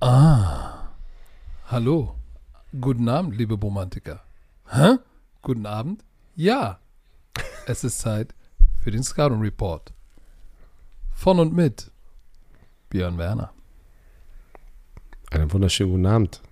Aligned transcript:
Ah. 0.00 0.90
Hallo. 1.68 2.14
Guten 2.80 3.08
Abend, 3.08 3.36
liebe 3.36 3.54
Romantiker. 3.54 4.20
Hä? 4.70 4.96
Guten 5.42 5.66
Abend? 5.66 6.04
Ja. 6.34 6.78
Es 7.66 7.82
ist 7.84 7.98
Zeit 8.00 8.34
für 8.82 8.90
den 8.90 9.02
Scouting 9.02 9.40
Report. 9.40 9.92
Von 11.14 11.38
und 11.40 11.54
mit 11.54 11.90
Björn 12.90 13.16
Werner. 13.18 13.52
Einen 15.30 15.52
wunderschönen 15.52 15.90
guten 15.92 16.06
Abend. 16.06 16.42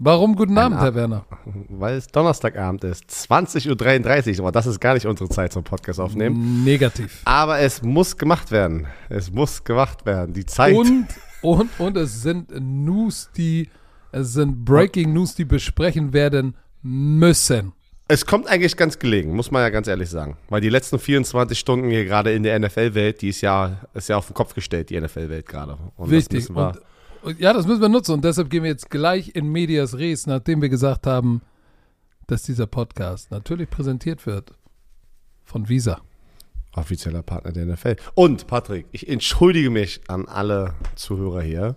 Warum 0.00 0.36
guten 0.36 0.52
Ein 0.58 0.64
Abend, 0.64 0.76
Ab- 0.78 0.82
Herr 0.84 0.94
Werner? 0.94 1.24
Weil 1.68 1.96
es 1.96 2.06
Donnerstagabend 2.08 2.84
ist, 2.84 3.04
20.33 3.10 4.34
Uhr, 4.34 4.40
aber 4.44 4.52
das 4.52 4.66
ist 4.66 4.78
gar 4.80 4.94
nicht 4.94 5.06
unsere 5.06 5.28
Zeit 5.28 5.52
zum 5.52 5.64
Podcast 5.64 5.98
aufnehmen. 5.98 6.64
Negativ. 6.64 7.22
Aber 7.24 7.58
es 7.60 7.82
muss 7.82 8.16
gemacht 8.16 8.50
werden. 8.50 8.86
Es 9.08 9.30
muss 9.32 9.64
gemacht 9.64 10.06
werden. 10.06 10.34
Die 10.34 10.46
Zeit. 10.46 10.74
Und, 10.76 11.08
und, 11.42 11.70
und 11.78 11.96
es 11.96 12.22
sind 12.22 12.50
News, 12.58 13.30
die, 13.36 13.68
es 14.12 14.32
sind 14.32 14.64
Breaking 14.64 15.12
News, 15.12 15.34
die 15.34 15.44
besprechen 15.44 16.12
werden 16.12 16.56
müssen. 16.82 17.72
Es 18.10 18.24
kommt 18.24 18.46
eigentlich 18.46 18.76
ganz 18.76 18.98
gelegen, 18.98 19.36
muss 19.36 19.50
man 19.50 19.60
ja 19.62 19.68
ganz 19.68 19.86
ehrlich 19.86 20.08
sagen. 20.08 20.38
Weil 20.48 20.62
die 20.62 20.70
letzten 20.70 20.98
24 20.98 21.58
Stunden 21.58 21.90
hier 21.90 22.06
gerade 22.06 22.32
in 22.32 22.42
der 22.42 22.58
NFL-Welt, 22.58 23.20
die 23.20 23.28
ist 23.28 23.42
ja, 23.42 23.80
ist 23.92 24.08
ja 24.08 24.16
auf 24.16 24.26
den 24.26 24.34
Kopf 24.34 24.54
gestellt, 24.54 24.88
die 24.88 24.98
NFL-Welt 24.98 25.46
gerade. 25.46 25.76
Und 25.96 26.06
das 26.06 26.10
Wichtig. 26.10 26.38
müssen 26.40 26.56
wir- 26.56 26.80
und 27.20 27.38
ja, 27.40 27.52
das 27.52 27.66
müssen 27.66 27.82
wir 27.82 27.88
nutzen. 27.88 28.12
Und 28.12 28.24
deshalb 28.24 28.48
gehen 28.48 28.62
wir 28.62 28.70
jetzt 28.70 28.90
gleich 28.90 29.34
in 29.34 29.50
Medias 29.50 29.98
Res, 29.98 30.26
nachdem 30.26 30.62
wir 30.62 30.68
gesagt 30.68 31.06
haben, 31.06 31.42
dass 32.26 32.44
dieser 32.44 32.66
Podcast 32.66 33.30
natürlich 33.30 33.68
präsentiert 33.68 34.24
wird 34.24 34.52
von 35.44 35.68
Visa. 35.68 36.00
Offizieller 36.74 37.22
Partner 37.22 37.52
der 37.52 37.66
NFL. 37.66 37.96
Und 38.14 38.46
Patrick, 38.46 38.86
ich 38.92 39.08
entschuldige 39.08 39.70
mich 39.70 40.00
an 40.08 40.26
alle 40.26 40.74
Zuhörer 40.94 41.42
hier. 41.42 41.76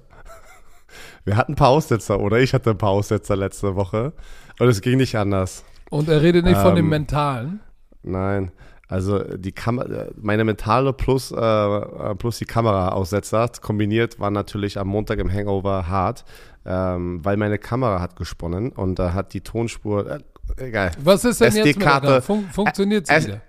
Wir 1.25 1.37
hatten 1.37 1.53
ein 1.53 1.55
paar 1.55 1.69
Aussetzer, 1.69 2.19
oder? 2.19 2.39
Ich 2.39 2.53
hatte 2.53 2.71
ein 2.71 2.77
paar 2.77 2.89
Aussetzer 2.89 3.35
letzte 3.35 3.75
Woche. 3.75 4.13
Und 4.59 4.67
es 4.67 4.81
ging 4.81 4.97
nicht 4.97 5.15
anders. 5.15 5.63
Und 5.89 6.07
er 6.09 6.21
redet 6.21 6.45
nicht 6.45 6.57
von 6.59 6.75
dem 6.75 6.85
Ähm, 6.85 6.89
Mentalen. 6.89 7.59
Nein. 8.03 8.51
Also 8.87 9.19
die 9.37 9.53
Kam 9.53 9.81
meine 10.17 10.43
mentale 10.43 10.91
plus, 10.91 11.31
äh, 11.31 11.37
äh, 11.37 12.13
plus 12.15 12.39
die 12.39 12.45
Kameraaussetzer 12.45 13.47
kombiniert 13.61 14.19
war 14.19 14.31
natürlich 14.31 14.77
am 14.77 14.89
Montag 14.89 15.19
im 15.19 15.31
Hangover 15.31 15.87
hart, 15.87 16.25
ähm, 16.65 17.23
weil 17.23 17.37
meine 17.37 17.57
Kamera 17.57 18.01
hat 18.01 18.17
gesponnen 18.17 18.73
und 18.73 18.99
da 18.99 19.13
hat 19.13 19.33
die 19.33 19.39
Tonspur, 19.39 20.11
äh, 20.11 20.19
egal. 20.57 20.91
Was 21.01 21.23
ist 21.23 21.39
denn 21.39 21.53
jetzt 21.55 21.77
mit 21.77 21.85
der? 21.85 22.21
Fun 22.21 22.45
funktioniert 22.51 23.07
sie 23.07 23.13
Es, 23.13 23.27
wieder? 23.27 23.41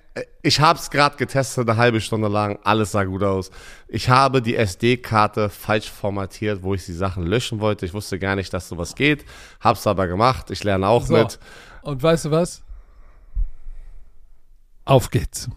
Ich 0.43 0.61
habe 0.61 0.79
es 0.79 0.91
gerade 0.91 1.17
getestet, 1.17 1.69
eine 1.69 1.79
halbe 1.79 2.01
Stunde 2.01 2.29
lang, 2.29 2.59
alles 2.65 2.93
sah 2.93 3.05
gut 3.05 3.23
aus. 3.23 3.51
Ich 3.89 4.11
habe 4.11 4.43
die 4.43 4.57
SD-Karte 4.57 5.49
falsch 5.49 5.91
formatiert, 5.91 6.63
wo 6.63 6.75
ich 6.75 6.85
die 6.85 6.93
Sachen 6.93 7.25
löschen 7.27 7.61
wollte. 7.61 7.87
Ich 7.87 7.95
wusste 7.95 8.19
gar 8.19 8.37
nicht, 8.37 8.53
dass 8.53 8.69
sowas 8.69 8.95
geht, 8.95 9.25
hab's 9.61 9.87
aber 9.87 10.07
gemacht. 10.09 10.51
Ich 10.51 10.65
lerne 10.65 10.87
auch 10.89 11.07
So. 11.07 11.15
mit. 11.15 11.39
Und 11.83 12.03
weißt 12.03 12.27
du 12.27 12.31
was? 12.31 12.63
Auf 14.85 15.11
geht's. 15.11 15.49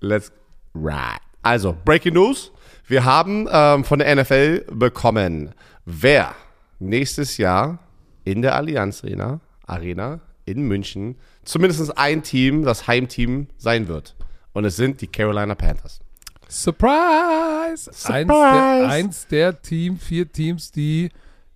Let's 0.00 0.32
ride. 0.74 1.20
Also, 1.42 1.74
Breaking 1.84 2.14
News. 2.14 2.52
Wir 2.86 3.04
haben 3.04 3.48
ähm, 3.50 3.84
von 3.84 3.98
der 3.98 4.14
NFL 4.14 4.66
bekommen, 4.72 5.54
wer 5.86 6.34
nächstes 6.78 7.38
Jahr 7.38 7.78
in 8.24 8.42
der 8.42 8.56
Allianz 8.56 9.02
Arena, 9.02 9.40
Arena 9.66 10.20
in 10.44 10.62
München 10.68 11.16
zumindest 11.44 11.96
ein 11.98 12.22
Team, 12.22 12.62
das 12.64 12.86
Heimteam 12.86 13.48
sein 13.56 13.88
wird. 13.88 14.14
Und 14.52 14.64
es 14.64 14.76
sind 14.76 15.00
die 15.00 15.06
Carolina 15.08 15.54
Panthers. 15.54 16.00
Surprise! 16.48 17.90
Eins, 17.90 18.06
der, 18.06 18.26
Surprise! 18.26 18.88
eins 18.88 19.26
der 19.28 19.62
Team, 19.62 19.98
vier 19.98 20.30
Teams, 20.30 20.70
die 20.70 21.10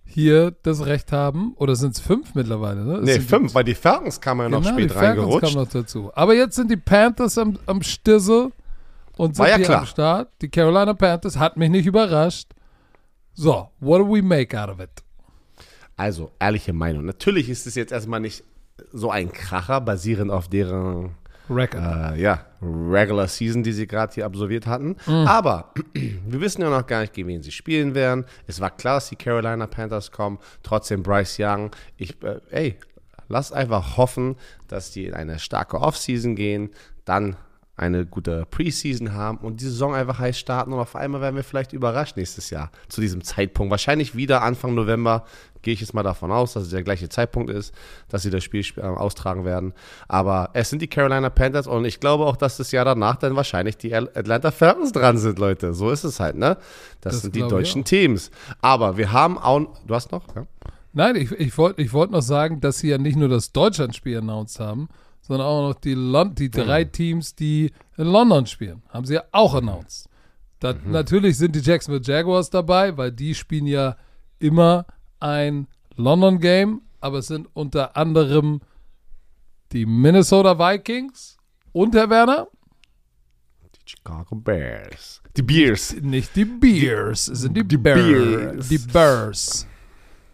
hier 0.05 0.51
das 0.63 0.85
Recht 0.85 1.11
haben. 1.11 1.53
Oder 1.55 1.75
sind 1.75 1.95
es 1.95 1.99
fünf 2.01 2.35
mittlerweile? 2.35 2.83
Ne? 2.83 2.99
Nee, 3.03 3.19
fünf, 3.19 3.53
weil 3.53 3.63
die 3.63 3.75
Falcons 3.75 4.19
kamen 4.19 4.41
ja 4.41 4.49
noch 4.49 4.61
Genau, 4.63 4.73
spät 4.73 4.89
die 4.89 4.93
Falcons 4.93 5.19
reingerutscht. 5.19 5.41
kamen 5.53 5.63
noch 5.65 5.69
dazu. 5.71 6.11
Aber 6.15 6.33
jetzt 6.35 6.55
sind 6.55 6.71
die 6.71 6.77
Panthers 6.77 7.37
am, 7.37 7.57
am 7.65 7.81
Stissel 7.81 8.51
und 9.17 9.35
sind 9.35 9.43
War 9.43 9.49
ja 9.49 9.57
hier 9.57 9.65
klar. 9.65 9.79
am 9.81 9.85
Start. 9.85 10.29
Die 10.41 10.49
Carolina 10.49 10.93
Panthers 10.93 11.37
hat 11.37 11.57
mich 11.57 11.69
nicht 11.69 11.85
überrascht. 11.85 12.49
So, 13.33 13.69
what 13.79 14.01
do 14.01 14.07
we 14.13 14.21
make 14.21 14.59
out 14.59 14.69
of 14.69 14.79
it? 14.79 14.89
Also, 15.95 16.31
ehrliche 16.39 16.73
Meinung. 16.73 17.05
Natürlich 17.05 17.49
ist 17.49 17.67
es 17.67 17.75
jetzt 17.75 17.91
erstmal 17.91 18.19
nicht 18.19 18.43
so 18.91 19.11
ein 19.11 19.31
Kracher, 19.31 19.81
basierend 19.81 20.31
auf 20.31 20.47
deren 20.47 21.11
äh, 21.49 22.21
ja, 22.21 22.45
Regular 22.61 23.27
Season, 23.27 23.63
die 23.63 23.71
sie 23.71 23.87
gerade 23.87 24.13
hier 24.13 24.25
absolviert 24.25 24.67
hatten. 24.67 24.95
Mhm. 25.07 25.27
Aber 25.27 25.73
wir 25.93 26.41
wissen 26.41 26.61
ja 26.61 26.69
noch 26.69 26.85
gar 26.85 27.01
nicht, 27.01 27.13
gegen 27.13 27.27
wen 27.27 27.41
sie 27.41 27.51
spielen 27.51 27.95
werden. 27.95 28.25
Es 28.47 28.59
war 28.61 28.71
klar, 28.71 28.95
dass 28.95 29.09
die 29.09 29.15
Carolina 29.15 29.67
Panthers 29.67 30.11
kommen. 30.11 30.39
Trotzdem 30.63 31.03
Bryce 31.03 31.37
Young. 31.39 31.71
Ich, 31.97 32.21
äh, 32.23 32.39
ey, 32.51 32.79
lass 33.27 33.51
einfach 33.51 33.97
hoffen, 33.97 34.35
dass 34.67 34.91
die 34.91 35.05
in 35.05 35.13
eine 35.13 35.39
starke 35.39 35.79
Offseason 35.81 36.35
gehen, 36.35 36.69
dann 37.05 37.35
eine 37.79 38.05
gute 38.05 38.45
Preseason 38.51 39.13
haben 39.13 39.37
und 39.39 39.61
die 39.61 39.65
Saison 39.65 39.95
einfach 39.95 40.19
heiß 40.19 40.37
starten 40.37 40.73
und 40.73 40.79
auf 40.79 40.95
einmal 40.95 41.21
werden 41.21 41.35
wir 41.35 41.43
vielleicht 41.43 41.73
überrascht 41.73 42.17
nächstes 42.17 42.49
Jahr 42.49 42.71
zu 42.87 43.01
diesem 43.01 43.23
Zeitpunkt. 43.23 43.71
Wahrscheinlich 43.71 44.15
wieder 44.15 44.41
Anfang 44.41 44.75
November, 44.75 45.25
gehe 45.61 45.73
ich 45.73 45.81
jetzt 45.81 45.93
mal 45.93 46.03
davon 46.03 46.31
aus, 46.31 46.53
dass 46.53 46.63
es 46.63 46.69
der 46.69 46.83
gleiche 46.83 47.09
Zeitpunkt 47.09 47.49
ist, 47.49 47.73
dass 48.09 48.21
sie 48.21 48.29
das 48.29 48.43
Spiel 48.43 48.63
äh, 48.77 48.81
austragen 48.81 49.45
werden. 49.45 49.73
Aber 50.07 50.49
es 50.53 50.69
sind 50.69 50.81
die 50.81 50.87
Carolina 50.87 51.29
Panthers 51.29 51.67
und 51.67 51.85
ich 51.85 51.99
glaube 51.99 52.25
auch, 52.25 52.37
dass 52.37 52.57
das 52.57 52.71
Jahr 52.71 52.85
danach 52.85 53.17
dann 53.17 53.35
wahrscheinlich 53.35 53.77
die 53.77 53.93
Atlanta 53.93 54.51
Falcons 54.51 54.91
dran 54.91 55.17
sind, 55.17 55.39
Leute. 55.39 55.73
So 55.73 55.89
ist 55.89 56.03
es 56.03 56.19
halt, 56.19 56.35
ne? 56.35 56.57
Das, 57.01 57.13
Das 57.13 57.21
sind 57.23 57.35
die 57.35 57.41
deutschen. 57.41 57.83
Teams. 57.83 58.31
Aber 58.61 58.97
wir 58.97 59.11
haben 59.11 59.37
auch, 59.37 59.67
du 59.85 59.95
hast 59.95 60.11
noch? 60.11 60.23
Ja? 60.35 60.45
Nein, 60.91 61.15
ich, 61.15 61.31
ich 61.31 61.57
wollte 61.57 61.81
ich 61.81 61.93
wollt 61.93 62.11
noch 62.11 62.21
sagen, 62.21 62.61
dass 62.61 62.79
sie 62.79 62.89
ja 62.89 62.97
nicht 62.97 63.15
nur 63.15 63.29
das 63.29 63.51
Deutschlandspiel 63.51 64.17
announced 64.17 64.59
haben, 64.59 64.89
sondern 65.29 65.47
auch 65.47 65.69
noch 65.69 65.79
die, 65.79 65.93
Lon 65.93 66.33
die 66.33 66.49
drei 66.49 66.83
Teams, 66.85 67.35
die 67.35 67.71
in 67.97 68.07
London 68.07 68.47
spielen, 68.47 68.81
haben 68.89 69.05
sie 69.05 69.13
ja 69.13 69.23
auch 69.31 69.53
announced. 69.53 70.09
Da, 70.59 70.73
Natürlich 70.85 71.37
sind 71.37 71.55
die 71.55 71.59
Jacksonville 71.59 72.03
Jaguars 72.03 72.49
dabei, 72.49 72.97
weil 72.97 73.11
die 73.11 73.35
spielen 73.35 73.67
ja 73.67 73.95
immer 74.39 74.87
ein 75.19 75.67
London-Game, 75.95 76.81
aber 76.99 77.19
es 77.19 77.27
sind 77.27 77.47
unter 77.53 77.95
anderem 77.95 78.59
die 79.71 79.85
Minnesota 79.85 80.57
Vikings 80.57 81.37
und 81.73 81.93
Herr 81.93 82.09
Werner, 82.09 82.47
Die 83.75 83.91
Chicago 83.91 84.35
Bears. 84.35 85.21
Die 85.37 85.43
Bears. 85.43 85.95
nicht 86.01 86.35
die 86.35 86.45
Bears, 86.45 87.27
es 87.27 87.41
sind 87.41 87.55
die, 87.55 87.63
Die 87.63 87.77
Bears. 87.77 88.01
Bears. 88.01 88.67
Die 88.67 88.77
Bears. 88.79 89.67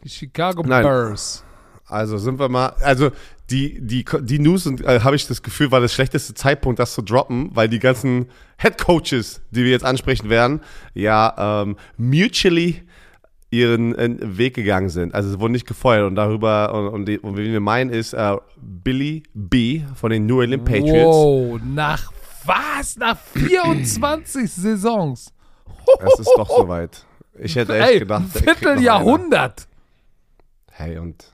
Die 0.05 0.09
Chicago 0.09 0.63
Nein. 0.63 0.83
Bears. 0.83 1.43
Also 1.87 2.17
sind 2.17 2.39
wir 2.39 2.49
mal, 2.49 2.69
also 2.79 3.11
die, 3.49 3.79
die, 3.79 4.05
die 4.21 4.39
News 4.39 4.65
äh, 4.65 5.01
habe 5.01 5.15
ich 5.15 5.27
das 5.27 5.43
Gefühl, 5.43 5.71
war 5.71 5.79
der 5.79 5.87
schlechteste 5.87 6.33
Zeitpunkt, 6.33 6.79
das 6.79 6.93
zu 6.93 7.01
droppen, 7.01 7.51
weil 7.53 7.69
die 7.69 7.79
ganzen 7.79 8.27
Head 8.57 8.77
Coaches, 8.77 9.41
die 9.51 9.63
wir 9.63 9.71
jetzt 9.71 9.85
ansprechen 9.85 10.29
werden, 10.29 10.61
ja 10.93 11.61
ähm, 11.63 11.77
mutually 11.97 12.83
ihren 13.51 13.95
äh, 13.95 14.37
Weg 14.37 14.55
gegangen 14.55 14.89
sind. 14.89 15.13
Also 15.13 15.29
sie 15.29 15.39
wurden 15.39 15.53
nicht 15.53 15.67
gefeuert 15.67 16.07
und 16.07 16.15
darüber, 16.15 16.73
und, 16.73 16.87
und, 16.87 17.05
die, 17.05 17.19
und 17.19 17.37
wen 17.37 17.51
wir 17.51 17.59
meinen 17.59 17.91
ist 17.91 18.13
äh, 18.13 18.35
Billy 18.57 19.23
B. 19.33 19.83
von 19.95 20.09
den 20.09 20.25
New 20.25 20.41
England 20.41 20.65
Patriots. 20.65 21.15
Wow, 21.15 21.59
nach 21.63 22.11
was? 22.45 22.97
Nach 22.97 23.17
24 23.17 24.51
Saisons? 24.51 25.33
Es 25.99 26.19
ist 26.19 26.31
doch 26.35 26.49
soweit. 26.49 27.05
Ich 27.39 27.55
hätte 27.55 27.77
echt 27.77 27.89
Ey, 27.89 27.99
gedacht, 27.99 28.21
ein 28.21 28.31
noch 28.31 28.41
Vierteljahrhundert. 28.41 29.67
Hey, 30.71 30.97
und 30.97 31.33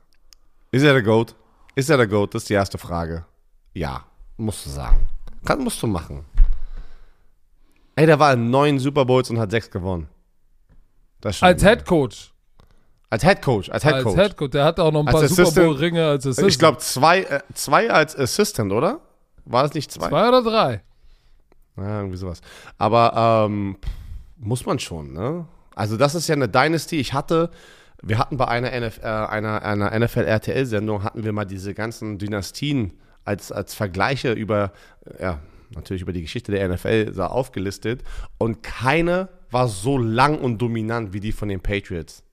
ist 0.71 0.83
er 0.83 0.93
der 0.93 1.03
Goat? 1.03 1.35
Ist 1.75 1.89
er 1.89 1.97
der 1.97 2.07
Goat? 2.07 2.33
Das 2.35 2.43
ist 2.43 2.49
die 2.49 2.53
erste 2.53 2.77
Frage. 2.77 3.25
Ja, 3.73 4.03
musst 4.37 4.65
du 4.65 4.69
sagen. 4.69 5.07
Kann, 5.45 5.63
musst 5.63 5.81
du 5.81 5.87
machen. 5.87 6.25
Ey, 7.95 8.05
der 8.05 8.19
war 8.19 8.33
in 8.33 8.49
neun 8.49 8.79
Super 8.79 9.05
Bowls 9.05 9.29
und 9.29 9.39
hat 9.39 9.51
sechs 9.51 9.69
gewonnen. 9.69 10.07
Das 11.21 11.41
Als. 11.43 11.63
Head 11.63 11.85
Coach. 11.85 12.33
Als 13.09 13.23
Head 13.23 13.41
Coach. 13.41 13.69
Als 13.69 13.83
Head 13.83 13.93
Als 13.95 14.03
Coach. 14.03 14.15
Head 14.15 14.37
Coach. 14.37 14.51
Der 14.51 14.63
hatte 14.65 14.83
auch 14.83 14.91
noch 14.91 15.01
ein 15.01 15.07
Als 15.07 15.19
paar 15.19 15.27
Super 15.27 15.41
Assistant- 15.43 15.65
Bowl-Ringe 15.67 16.05
als 16.07 16.25
Assistant. 16.25 16.47
ich 16.49 16.59
glaube, 16.59 16.77
zwei, 16.79 17.21
äh, 17.23 17.41
zwei 17.53 17.91
als 17.91 18.15
Assistant, 18.17 18.71
oder? 18.71 19.01
War 19.45 19.65
es 19.65 19.73
nicht 19.73 19.91
zwei? 19.91 20.07
Zwei 20.09 20.27
oder 20.27 20.41
drei? 20.43 20.83
Ja, 21.77 21.97
irgendwie 21.99 22.17
sowas. 22.17 22.41
Aber 22.77 23.45
ähm, 23.49 23.77
muss 24.37 24.65
man 24.65 24.79
schon, 24.79 25.13
ne? 25.13 25.45
Also 25.75 25.97
das 25.97 26.15
ist 26.15 26.27
ja 26.27 26.35
eine 26.35 26.47
Dynasty. 26.49 26.97
Ich 26.99 27.13
hatte, 27.13 27.49
wir 28.01 28.17
hatten 28.17 28.37
bei 28.37 28.47
einer, 28.47 28.71
NF, 28.71 28.99
äh, 28.99 29.05
einer, 29.05 29.61
einer 29.63 29.97
NFL-RTL-Sendung, 29.99 31.03
hatten 31.03 31.23
wir 31.23 31.33
mal 31.33 31.45
diese 31.45 31.73
ganzen 31.73 32.17
Dynastien 32.17 32.93
als, 33.25 33.51
als 33.51 33.73
Vergleiche 33.73 34.31
über, 34.33 34.71
ja, 35.19 35.39
natürlich 35.75 36.01
über 36.01 36.11
die 36.13 36.21
Geschichte 36.21 36.51
der 36.51 36.67
NFL 36.67 37.13
aufgelistet. 37.21 38.03
Und 38.37 38.63
keine 38.63 39.29
war 39.51 39.67
so 39.67 39.97
lang 39.97 40.39
und 40.39 40.57
dominant 40.59 41.13
wie 41.13 41.19
die 41.19 41.31
von 41.31 41.49
den 41.49 41.61
Patriots. 41.61 42.23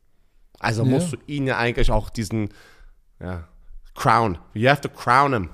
Also 0.58 0.82
Ja. 0.84 0.88
musst 0.88 1.12
du 1.12 1.16
ihnen 1.26 1.46
ja 1.46 1.58
eigentlich 1.58 1.90
auch 1.90 2.10
diesen, 2.10 2.48
ja, 3.20 3.46
crown. 3.94 4.38
You 4.54 4.68
have 4.68 4.80
to 4.80 4.88
crown 4.88 5.32
him. 5.32 5.50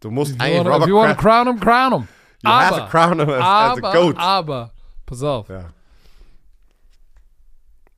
Du 0.00 0.10
musst 0.10 0.34
If 0.34 0.40
eigentlich 0.40 0.58
you 0.58 0.64
wanna, 0.70 0.82
if 0.84 0.88
you 0.88 0.96
wanna 0.96 1.14
Kraft- 1.14 1.20
crown 1.20 1.46
him, 1.48 1.60
crown 1.60 1.92
him. 1.92 2.08
You 2.44 2.50
have 2.50 2.68
to 2.74 2.80
Aber, 2.82 2.90
crown 2.90 3.20
him 3.20 3.30
as, 3.30 3.36
as 3.36 3.42
a 3.44 3.72
aber, 3.72 3.92
goat. 3.92 4.16
aber, 4.18 4.72
pass 5.06 5.22
auf. 5.22 5.48
Ja. 5.48 5.70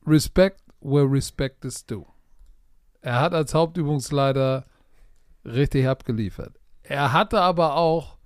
Respect 0.05 0.61
where 0.85 1.09
respect 1.09 1.65
is 1.65 1.85
due. 1.85 2.05
Er 3.01 3.19
hat 3.19 3.33
als 3.33 3.53
Hauptübungsleiter 3.53 4.65
richtig 5.43 5.87
abgeliefert. 5.87 6.59
Er 6.83 7.13
hatte 7.13 7.41
aber 7.41 7.75
auch 7.75 8.17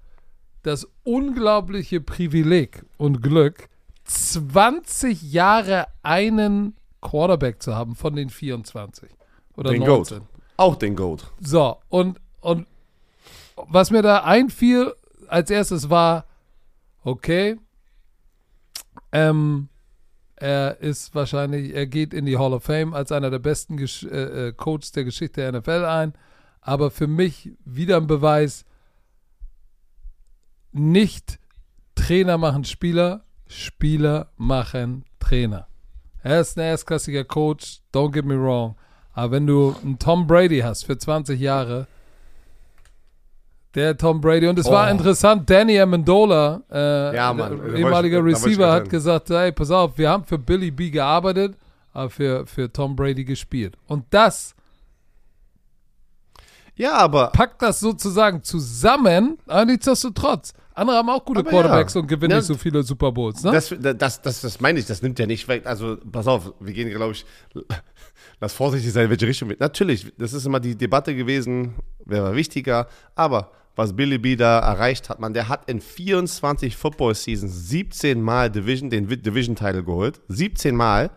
das 0.64 0.88
unglaubliche 1.04 2.02
Privileg 2.02 2.86
und 2.98 3.22
Glück, 3.22 3.70
20 4.04 5.22
Jahre 5.32 5.88
einen 6.04 6.76
Quarterback 7.02 7.62
zu 7.62 7.76
haben 7.76 7.96
von 7.96 8.16
den 8.16 8.30
24 8.30 9.10
oder 9.56 9.72
Den 9.72 9.84
19. 9.84 10.20
Goat. 10.20 10.28
Auch 10.58 10.76
den 10.76 10.96
Goat. 10.96 11.32
So, 11.40 11.78
und, 11.88 12.20
und 12.42 12.68
was 13.56 13.92
mir 13.92 14.02
da 14.02 14.24
einfiel 14.24 14.94
als 15.28 15.50
erstes 15.50 15.90
war, 15.90 16.26
okay, 17.04 17.58
ähm, 19.12 19.70
er 20.40 20.80
ist 20.80 21.14
wahrscheinlich, 21.16 21.74
er 21.74 21.86
geht 21.86 22.14
in 22.14 22.26
die 22.26 22.38
Hall 22.38 22.54
of 22.54 22.64
Fame 22.64 22.94
als 22.94 23.12
einer 23.12 23.30
der 23.30 23.40
besten 23.40 23.78
Gesch 23.78 24.04
äh, 24.04 24.48
äh, 24.48 24.54
Coaches 24.54 24.92
der 24.92 25.04
Geschichte 25.04 25.42
der 25.42 25.60
NFL 25.60 25.86
ein. 25.86 26.14
Aber 26.62 26.92
für 26.92 27.08
mich 27.08 27.52
wieder 27.66 27.98
ein 27.98 28.08
Beweis, 28.08 28.66
nicht 30.72 31.40
Trainer 31.96 32.38
machen 32.38 32.64
Spieler, 32.64 33.26
Spieler 33.48 34.32
machen 34.38 35.06
Trainer. 35.20 35.68
Er 36.22 36.42
ist 36.42 36.58
ein 36.58 36.64
erstklassiger 36.64 37.24
Coach, 37.24 37.82
don't 37.94 38.12
get 38.12 38.26
me 38.26 38.38
wrong. 38.40 38.76
Aber 39.14 39.32
wenn 39.32 39.48
du 39.48 39.76
einen 39.84 40.00
Tom 40.00 40.28
Brady 40.28 40.60
hast 40.60 40.86
für 40.86 40.98
20 40.98 41.40
Jahre, 41.40 41.88
der 43.76 43.96
Tom 43.98 44.20
Brady, 44.20 44.48
und 44.48 44.58
es 44.58 44.66
war 44.66 44.88
Oh. 44.88 44.92
interessant, 44.92 45.50
Danny 45.50 45.80
Amendola, 45.80 46.62
äh, 46.72 47.16
Ja, 47.16 47.32
ehemaliger 47.76 48.24
Receiver, 48.24 48.72
hat 48.72 48.90
gesagt, 48.90 49.30
hey, 49.30 49.52
pass 49.52 49.70
auf, 49.72 49.98
wir 49.98 50.10
haben 50.10 50.24
für 50.24 50.38
Billy 50.40 50.72
B 50.72 50.90
gearbeitet, 50.90 51.56
aber 51.94 52.10
für, 52.10 52.46
für 52.48 52.72
Tom 52.72 52.96
Brady 52.96 53.24
gespielt. 53.24 53.76
Und 53.88 54.06
das 54.10 54.56
Ja, 56.76 56.94
aber 56.94 57.28
packt 57.28 57.62
das 57.62 57.80
sozusagen 57.82 58.42
zusammen, 58.42 59.38
aber 59.48 59.66
nichtsdestotrotz. 59.66 60.54
Andere 60.74 60.96
haben 60.98 61.10
auch 61.10 61.26
gute 61.26 61.42
Aber 61.42 61.50
Quarterbacks 61.50 61.94
ja. 61.94 62.00
und 62.02 62.08
gewinnen 62.08 62.32
Ja, 62.32 62.38
nicht 62.38 62.46
so 62.46 62.56
viele 62.56 62.84
Super 62.84 63.12
Bowls, 63.12 63.44
ne? 63.44 63.52
das, 63.52 63.76
das, 63.98 64.22
das, 64.22 64.40
das 64.42 64.62
meine 64.62 64.80
ich, 64.80 64.86
das 64.86 65.02
nimmt 65.02 65.20
ja 65.20 65.26
nicht 65.26 65.46
weg. 65.50 65.66
Also, 65.66 65.98
pass 66.10 66.26
auf, 66.26 66.54
wir 66.62 66.72
gehen, 66.74 66.90
glaube 66.90 67.12
ich, 67.12 67.26
lass 68.40 68.54
vorsichtig 68.54 68.94
sein, 68.94 69.04
in 69.06 69.10
welche 69.10 69.28
Richtung 69.28 69.50
wir. 69.50 69.58
Natürlich, 69.60 70.14
das 70.18 70.32
ist 70.32 70.46
immer 70.46 70.62
die 70.62 70.78
Debatte 70.78 71.14
gewesen, 71.14 71.76
wer 72.06 72.24
war 72.24 72.36
wichtiger, 72.36 72.88
aber 73.14 73.52
was 73.80 73.96
Billy 73.96 74.18
B 74.18 74.36
da 74.36 74.60
erreicht 74.60 75.08
hat, 75.08 75.22
man, 75.22 75.34
der 75.34 75.48
hat 75.48 75.70
in 75.70 75.80
24 75.80 76.76
Football 76.76 77.16
Seasons 77.16 77.70
17 77.70 78.22
Mal 78.22 78.52
Division, 78.52 78.90
den 78.90 79.08
Division-Title 79.08 79.86
geholt. 79.86 80.20
17 80.28 80.76
Mal 80.76 81.12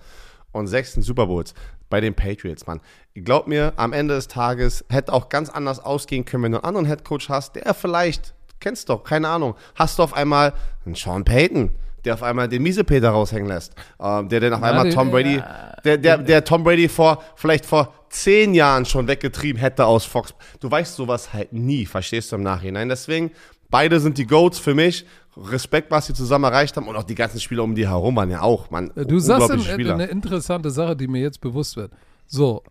und 0.53 0.69
16 0.69 1.03
Super 1.03 1.27
Bowls 1.27 1.55
bei 1.91 2.01
den 2.01 2.15
Patriots, 2.15 2.69
Mann. 2.69 2.81
Glaub 3.15 3.49
mir, 3.49 3.73
am 3.75 3.93
Ende 3.93 4.15
des 4.15 4.29
Tages 4.29 4.85
hätte 4.89 5.13
auch 5.13 5.29
ganz 5.29 5.51
anders 5.51 5.81
ausgehen 5.81 6.25
können, 6.25 6.45
wenn 6.45 6.53
du 6.53 6.59
einen 6.59 6.65
anderen 6.65 6.87
Headcoach 6.87 7.29
hast, 7.29 7.57
der 7.57 7.75
vielleicht, 7.75 8.33
kennst 8.61 8.89
doch, 8.89 9.03
keine 9.03 9.27
Ahnung, 9.27 9.57
hast 9.75 9.99
du 9.99 10.05
auf 10.05 10.15
einmal 10.15 10.53
einen 10.87 10.95
Sean 10.95 11.25
Payton, 11.25 11.75
der 12.05 12.15
auf 12.15 12.23
einmal 12.23 12.49
den 12.49 12.63
Miesepeter 12.63 13.11
raushängen 13.11 13.49
lässt, 13.49 13.75
ähm, 14.01 14.29
der 14.29 14.41
dann 14.41 14.55
auf 14.55 14.63
einmal 14.63 14.91
Tom 14.91 15.11
Brady, 15.11 15.43
der, 15.85 15.99
der, 15.99 16.19
der 16.19 16.45
Tom 16.45 16.65
Brady 16.65 16.89
vor, 16.89 17.23
vielleicht 17.37 17.67
vor 17.67 17.93
zehn 18.09 18.55
Jahren 18.55 18.85
schon 18.85 19.07
weggetrieben 19.09 19.61
hätte 19.61 19.87
aus 19.87 20.05
Fox. 20.05 20.35
Du 20.61 20.71
weißt 20.71 20.97
sowas 20.97 21.33
halt 21.33 21.53
nie, 21.53 21.87
verstehst 21.87 22.33
du 22.33 22.37
im 22.37 22.43
Nachhinein. 22.43 22.89
Deswegen, 22.89 23.31
beide 23.71 24.01
sind 24.01 24.19
die 24.19 24.27
Goats 24.27 24.59
für 24.59 24.75
mich. 24.75 25.07
Respekt, 25.37 25.91
was 25.91 26.07
sie 26.07 26.15
zusammen 26.15 26.45
erreicht 26.45 26.77
haben 26.77 26.89
und 26.89 26.97
auch 26.97 27.05
die 27.05 27.15
ganzen 27.15 27.41
Spieler 27.41 27.63
um 27.63 27.75
die 27.75 27.89
herum 27.89 28.15
waren 28.17 28.31
ja 28.31 28.43
auch, 28.43 28.71
man. 28.71 28.93
Du 28.95 29.19
sagst 29.19 29.51
ein, 29.51 29.61
Spieler. 29.61 29.95
eine 29.95 30.05
interessante 30.07 30.71
Sache, 30.71 30.95
die 30.95 31.09
mir 31.09 31.23
jetzt 31.23 31.41
bewusst 31.41 31.77
wird. 31.77 31.91
So, 32.27 32.63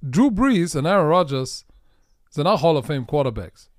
Drew 0.00 0.30
Brees 0.30 0.74
und 0.74 0.86
Aaron 0.86 1.06
Rodgers 1.06 1.66
sind 2.30 2.46
auch 2.46 2.62
Hall 2.62 2.76
of 2.76 2.86
Fame 2.86 3.06
Quarterbacks. 3.06 3.70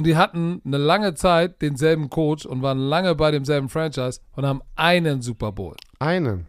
Und 0.00 0.06
die 0.06 0.16
hatten 0.16 0.62
eine 0.64 0.78
lange 0.78 1.12
Zeit 1.12 1.60
denselben 1.60 2.08
Coach 2.08 2.46
und 2.46 2.62
waren 2.62 2.78
lange 2.78 3.14
bei 3.14 3.30
demselben 3.32 3.68
Franchise 3.68 4.18
und 4.34 4.46
haben 4.46 4.62
einen 4.74 5.20
Super 5.20 5.52
Bowl. 5.52 5.76
Einen. 5.98 6.46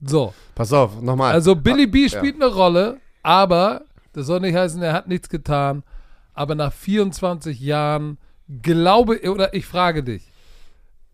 So, 0.00 0.32
Pass 0.54 0.72
auf, 0.72 1.02
nochmal. 1.02 1.32
also 1.32 1.56
Billy 1.56 1.88
B 1.88 2.02
ja. 2.02 2.08
spielt 2.08 2.36
eine 2.36 2.54
Rolle, 2.54 3.00
aber 3.24 3.84
das 4.12 4.28
soll 4.28 4.38
nicht 4.38 4.54
heißen, 4.54 4.80
er 4.80 4.92
hat 4.92 5.08
nichts 5.08 5.28
getan. 5.28 5.82
Aber 6.34 6.54
nach 6.54 6.72
24 6.72 7.58
Jahren 7.58 8.16
glaube 8.62 9.28
oder 9.28 9.52
ich 9.54 9.66
frage 9.66 10.04
dich, 10.04 10.30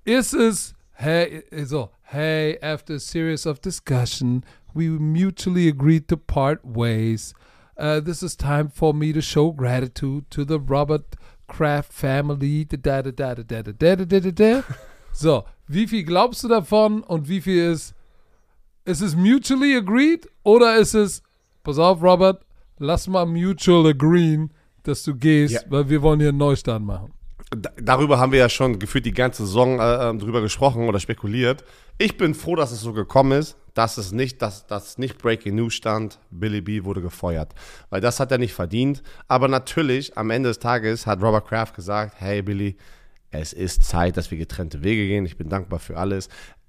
ist 0.04 0.34
es, 0.34 0.74
hey, 0.92 1.44
so, 1.64 1.88
hey, 2.02 2.58
after 2.60 2.96
a 2.96 2.98
series 2.98 3.46
of 3.46 3.58
discussion, 3.58 4.44
we 4.74 4.90
mutually 4.90 5.66
agreed 5.66 6.08
to 6.08 6.18
part 6.18 6.60
ways. 6.62 7.32
Uh, 7.78 8.00
this 8.00 8.22
is 8.22 8.36
time 8.36 8.68
for 8.68 8.92
me 8.92 9.14
to 9.14 9.22
show 9.22 9.50
gratitude 9.50 10.30
to 10.30 10.44
the 10.44 10.60
Robert 10.60 11.16
Kraft 11.50 11.92
family. 11.92 12.66
Da, 12.66 13.02
da, 13.02 13.02
da, 13.02 13.34
da, 13.34 13.42
da, 13.42 13.62
da, 13.62 13.72
da, 13.72 13.96
da, 14.06 14.20
da, 14.20 14.30
da. 14.30 14.64
So, 15.12 15.44
wie 15.66 15.86
viel 15.86 16.04
glaubst 16.04 16.42
du 16.44 16.48
davon 16.48 17.02
und 17.02 17.28
wie 17.28 17.40
viel 17.40 17.70
ist, 17.72 17.94
ist 18.84 19.00
es 19.02 19.14
mutually 19.16 19.76
agreed 19.76 20.28
oder 20.42 20.76
ist 20.76 20.94
es, 20.94 21.22
pass 21.62 21.78
auf, 21.78 22.02
Robert, 22.02 22.44
lass 22.78 23.06
mal 23.08 23.26
mutual 23.26 23.86
agreeen, 23.88 24.50
dass 24.84 25.02
du 25.02 25.14
gehst, 25.14 25.54
Ja. 25.54 25.60
weil 25.68 25.88
wir 25.90 26.00
wollen 26.02 26.20
hier 26.20 26.30
einen 26.30 26.38
Neustart 26.38 26.80
machen. 26.82 27.12
Da- 27.50 27.72
darüber 27.82 28.18
haben 28.18 28.32
wir 28.32 28.38
ja 28.38 28.48
schon 28.48 28.78
gefühlt 28.78 29.04
die 29.04 29.12
ganze 29.12 29.44
Saison 29.44 29.80
äh, 29.80 30.16
drüber 30.16 30.40
gesprochen 30.40 30.88
oder 30.88 31.00
spekuliert. 31.00 31.64
Ich 31.98 32.16
bin 32.16 32.34
froh, 32.34 32.54
dass 32.56 32.70
es 32.70 32.80
so 32.80 32.92
gekommen 32.92 33.32
ist, 33.38 33.56
dass 33.80 33.96
es 33.96 34.12
nicht, 34.12 34.42
dass 34.42 34.66
das 34.66 34.98
nicht 34.98 35.16
Breaking 35.16 35.54
News 35.54 35.72
stand. 35.72 36.18
Billy 36.30 36.60
B 36.60 36.84
wurde 36.84 37.00
gefeuert, 37.00 37.54
weil 37.88 38.02
das 38.02 38.20
hat 38.20 38.30
er 38.30 38.36
nicht 38.36 38.52
verdient. 38.52 39.02
Aber 39.26 39.48
natürlich 39.48 40.18
am 40.18 40.28
Ende 40.28 40.50
des 40.50 40.58
Tages 40.58 41.06
hat 41.06 41.22
Robert 41.22 41.48
Kraft 41.48 41.76
gesagt: 41.76 42.16
Hey 42.18 42.42
Billy, 42.42 42.76
es 43.30 43.54
ist 43.54 43.82
Zeit, 43.82 44.18
dass 44.18 44.30
wir 44.30 44.36
getrennte 44.36 44.82
Wege 44.84 45.06
gehen. 45.06 45.24
Ich 45.24 45.38
bin 45.38 45.48
dankbar 45.48 45.78
für 45.78 45.96
alles. 45.96 46.28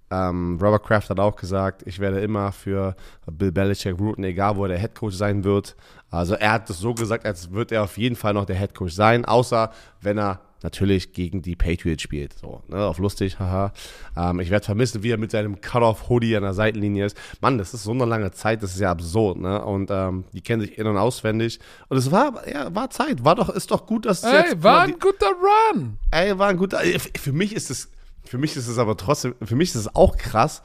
Ähm, 0.09 0.57
Robert 0.61 0.83
Kraft 0.83 1.09
hat 1.09 1.19
auch 1.19 1.35
gesagt, 1.35 1.83
ich 1.85 1.99
werde 1.99 2.21
immer 2.21 2.53
für 2.53 2.95
Bill 3.29 3.51
Belichick 3.51 3.99
routen, 3.99 4.23
egal 4.23 4.55
wo 4.55 4.63
er 4.63 4.69
der 4.69 4.79
Headcoach 4.79 5.11
sein 5.11 5.43
wird. 5.43 5.75
Also 6.09 6.35
er 6.35 6.53
hat 6.53 6.69
es 6.69 6.79
so 6.79 6.93
gesagt, 6.93 7.25
als 7.25 7.51
wird 7.51 7.73
er 7.73 7.83
auf 7.83 7.97
jeden 7.97 8.15
Fall 8.15 8.33
noch 8.33 8.45
der 8.45 8.55
Headcoach 8.55 8.93
sein, 8.93 9.25
außer 9.25 9.69
wenn 9.99 10.17
er 10.17 10.39
natürlich 10.63 11.13
gegen 11.13 11.41
die 11.41 11.55
Patriots 11.55 12.03
spielt. 12.03 12.37
So, 12.37 12.61
ne, 12.67 12.85
auf 12.85 12.97
lustig, 12.99 13.39
haha. 13.39 13.73
Ähm, 14.15 14.39
ich 14.39 14.49
werde 14.49 14.65
vermissen, 14.65 15.03
wie 15.03 15.11
er 15.11 15.17
mit 15.17 15.31
seinem 15.31 15.59
Cut-Off-Hoodie 15.61 16.35
an 16.37 16.43
der 16.43 16.53
Seitenlinie 16.53 17.05
ist. 17.05 17.17
Mann, 17.41 17.57
das 17.57 17.73
ist 17.73 17.83
so 17.83 17.91
eine 17.91 18.05
lange 18.05 18.31
Zeit, 18.31 18.61
das 18.63 18.73
ist 18.73 18.79
ja 18.79 18.91
absurd, 18.91 19.37
ne? 19.39 19.63
Und 19.63 19.89
ähm, 19.91 20.25
die 20.33 20.41
kennen 20.41 20.61
sich 20.61 20.77
in- 20.77 20.87
und 20.87 20.97
auswendig. 20.97 21.59
Und 21.89 21.97
es 21.97 22.11
war, 22.11 22.47
ja, 22.47 22.73
war 22.75 22.89
Zeit. 22.89 23.23
War 23.23 23.35
doch, 23.35 23.49
ist 23.49 23.71
doch 23.71 23.85
gut, 23.85 24.05
dass 24.05 24.19
es 24.23 24.31
Ey, 24.31 24.35
jetzt 24.51 24.63
war 24.63 24.85
die- 24.87 24.93
ein 24.93 24.99
guter 24.99 25.31
Run. 25.73 25.97
Ey, 26.11 26.37
war 26.37 26.47
ein 26.49 26.57
guter. 26.57 26.81
ey, 26.83 26.97
Für 26.99 27.31
mich 27.33 27.53
ist 27.55 27.71
es, 27.71 27.89
für 28.23 28.37
mich 28.37 28.55
ist 28.55 28.67
es 28.67 28.77
aber 28.77 28.95
trotzdem, 28.97 29.35
für 29.43 29.55
mich 29.55 29.69
ist 29.69 29.75
es 29.75 29.95
auch 29.95 30.15
krass, 30.17 30.61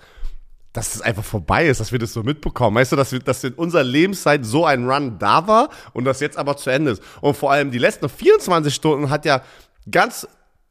dass 0.72 0.94
es 0.94 1.00
einfach 1.00 1.24
vorbei 1.24 1.66
ist, 1.68 1.80
dass 1.80 1.90
wir 1.90 1.98
das 1.98 2.12
so 2.12 2.22
mitbekommen. 2.22 2.76
Weißt 2.76 2.92
du, 2.92 2.96
dass, 2.96 3.10
wir, 3.10 3.18
dass 3.20 3.42
in 3.44 3.54
unserer 3.54 3.82
Lebenszeit 3.82 4.44
so 4.44 4.66
ein 4.66 4.86
Run 4.86 5.18
da 5.18 5.48
war 5.48 5.70
und 5.94 6.04
das 6.04 6.20
jetzt 6.20 6.36
aber 6.36 6.58
zu 6.58 6.68
Ende 6.68 6.90
ist. 6.90 7.02
Und 7.22 7.34
vor 7.34 7.50
allem 7.50 7.70
die 7.70 7.78
letzten 7.78 8.10
24 8.10 8.74
Stunden 8.74 9.08
hat 9.08 9.24
ja 9.24 9.40
ganz, 9.90 10.26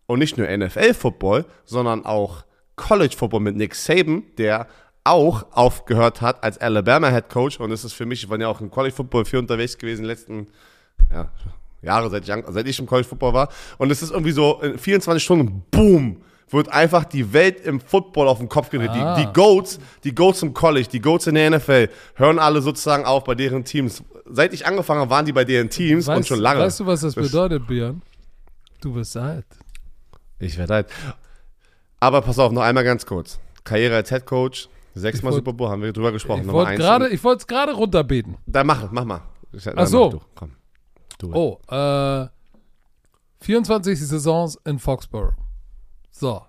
und 0.08 0.20
nicht 0.20 0.38
nur 0.38 0.48
NFL-Football, 0.48 1.46
sondern 1.66 2.06
auch 2.06 2.44
College-Football 2.76 3.40
mit 3.40 3.56
Nick 3.56 3.74
Saban, 3.76 4.24
der 4.38 4.68
auch 5.04 5.46
aufgehört 5.52 6.22
hat 6.22 6.44
als 6.44 6.58
Alabama-Head 6.60 7.30
Coach. 7.30 7.60
Und 7.60 7.72
es 7.72 7.84
ist 7.84 7.94
für 7.94 8.06
mich, 8.06 8.24
ich 8.24 8.30
war 8.30 8.40
ja 8.40 8.48
auch 8.48 8.62
im 8.62 8.72
College-Football 8.72 9.26
viel 9.26 9.40
unterwegs 9.40 9.78
gewesen, 9.78 10.02
in 10.02 10.08
den 10.08 10.10
letzten 10.10 10.48
ja, 11.12 11.30
Jahre, 11.82 12.10
seit 12.10 12.28
ich, 12.28 12.34
seit 12.48 12.68
ich 12.68 12.80
im 12.80 12.86
College 12.86 13.08
Football 13.08 13.34
war. 13.34 13.50
Und 13.78 13.92
es 13.92 14.02
ist 14.02 14.12
irgendwie 14.12 14.32
so, 14.32 14.60
in 14.62 14.78
24 14.78 15.24
Stunden, 15.24 15.64
boom, 15.72 16.22
wird 16.50 16.70
einfach 16.70 17.06
die 17.06 17.34
Welt 17.34 17.62
im 17.66 17.80
Football 17.80 18.28
auf 18.28 18.38
den 18.40 18.50
Kopf 18.50 18.70
gedreht. 18.70 18.90
Ah. 18.92 19.16
Die, 19.16 19.26
die 19.26 19.34
Goats, 19.34 19.80
die 20.04 20.14
Goats 20.14 20.42
im 20.44 20.54
College, 20.54 20.88
die 20.92 21.02
Goats 21.02 21.28
in 21.28 21.36
der 21.36 21.50
NFL, 21.50 21.90
hören 22.16 22.40
alle 22.40 22.62
sozusagen 22.62 23.06
auf 23.06 23.24
bei 23.24 23.36
deren 23.36 23.64
Teams. 23.64 24.04
Seit 24.30 24.54
ich 24.54 24.66
angefangen 24.66 25.02
habe, 25.02 25.10
waren 25.12 25.26
die 25.26 25.34
bei 25.34 25.44
deren 25.46 25.70
Teams 25.70 26.08
und 26.08 26.16
Weißt, 26.18 26.28
schon 26.28 26.40
lange. 26.40 26.62
weißt 26.62 26.80
du, 26.80 26.86
was 26.86 27.02
das, 27.02 27.16
Das- 27.16 27.26
bedeutet, 27.32 27.68
Björn? 27.68 28.02
Du 28.86 28.94
wirst 28.94 29.18
alt. 29.18 29.48
Ich 30.38 30.60
werde 30.60 30.76
halt. 30.76 30.88
Aber 32.00 32.22
pass 32.22 32.38
auf, 32.38 32.52
noch 32.52 32.62
einmal 32.62 32.84
ganz 32.84 33.04
kurz. 33.04 33.40
Karriere 33.64 33.96
als 33.96 34.10
Head 34.10 34.28
Coach, 34.28 34.70
sechsmal 34.94 35.34
wollt- 35.34 35.44
Super 35.44 35.54
Bowl, 35.54 35.70
haben 35.70 35.82
wir 35.82 35.92
drüber 35.92 36.12
gesprochen. 36.12 36.42
Ich 36.42 36.48
wollte 36.50 36.70
eins. 36.70 36.80
gerade, 36.80 37.10
ich 37.10 37.24
wollte 37.24 37.40
es 37.40 37.48
gerade 37.48 37.74
runterbeten. 37.74 38.38
Dann 38.46 38.68
mach, 38.68 38.92
mach 38.92 39.04
mal. 39.04 39.24
Dann 39.52 39.74
Ach 39.76 39.88
so. 39.88 40.10
Du. 40.12 40.22
Komm. 40.36 40.52
Du. 41.18 41.34
Oh, 41.34 41.60
äh, 41.68 42.28
24 43.44 44.00
Saisons 44.00 44.60
in 44.66 44.78
Foxborough. 44.78 45.34
So. 46.12 46.46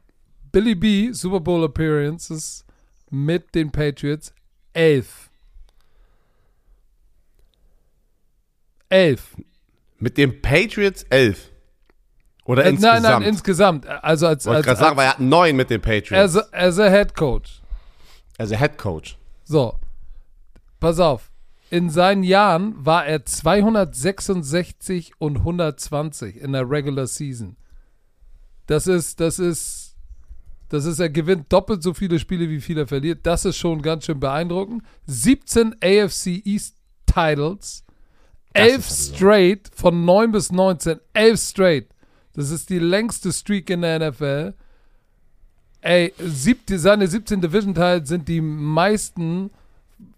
Billy 0.53 0.75
B, 0.75 1.13
Super 1.13 1.41
Bowl 1.41 1.65
Appearances 1.65 2.67
mit 3.09 3.55
den 3.55 3.73
Patriots, 3.73 4.35
11. 4.75 5.31
11. 8.91 9.37
Mit 9.99 10.19
den 10.19 10.43
Patriots 10.43 11.03
11. 11.05 11.53
Oder 12.47 12.65
Äh, 12.65 12.71
insgesamt. 12.71 13.03
nein, 13.03 13.13
nein, 13.13 13.23
insgesamt. 13.23 13.87
Also 13.87 14.27
als, 14.27 14.47
Wollte 14.47 14.57
als, 14.59 14.67
gerade 14.67 14.79
sagen, 14.79 14.91
als, 14.91 14.97
weil 14.99 15.05
er 15.07 15.11
hat 15.11 15.21
neun 15.21 15.57
mit 15.57 15.69
den 15.71 15.81
Patriots. 15.81 16.37
as, 16.37 16.53
a, 16.53 16.57
as 16.57 16.79
a 16.79 16.89
Head 16.89 17.15
Coach. 17.15 17.61
Also 18.39 18.57
Head 18.57 18.79
Coach. 18.79 19.17
So. 19.45 19.75
pass 20.81 20.99
auf. 21.01 21.31
In 21.71 21.91
seinen 21.91 22.23
Jahren 22.23 22.75
war 22.85 23.07
er 23.07 23.25
266 23.25 25.13
und 25.19 25.39
120 25.39 26.41
in 26.41 26.53
der 26.53 26.69
Regular 26.71 27.07
Season. 27.07 27.57
Das 28.67 28.87
ist, 28.87 29.21
das 29.21 29.39
ist, 29.39 29.97
das 30.69 30.85
ist, 30.85 31.01
er 31.01 31.11
gewinnt 31.11 31.53
doppelt 31.53 31.83
so 31.83 31.95
viele 31.95 32.19
Spiele, 32.19 32.49
wie 32.49 32.61
viel 32.61 32.79
er 32.79 32.87
verliert. 32.87 33.21
Das 33.25 33.45
ist 33.45 33.57
schon 33.57 33.83
ganz 33.83 34.05
schön 34.07 34.21
beeindruckend. 34.21 34.83
17 35.07 35.75
AFC 35.83 36.43
East 36.45 36.77
Titles, 37.07 37.85
11 38.53 38.87
straight 38.89 39.71
von 39.75 40.05
9 40.05 40.33
bis 40.33 40.53
19, 40.53 40.99
11 41.15 41.41
straight. 41.41 41.89
Das 42.37 42.51
ist 42.51 42.69
die 42.69 42.79
längste 42.79 43.33
Streak 43.33 43.71
in 43.71 43.81
der 43.81 44.11
NFL. 44.11 44.53
Ey, 45.81 46.13
siebte, 46.19 46.79
seine 46.79 47.09
17 47.09 47.41
Division-Titles 47.41 48.09
sind 48.09 48.29
die 48.29 48.41
meisten 48.41 49.51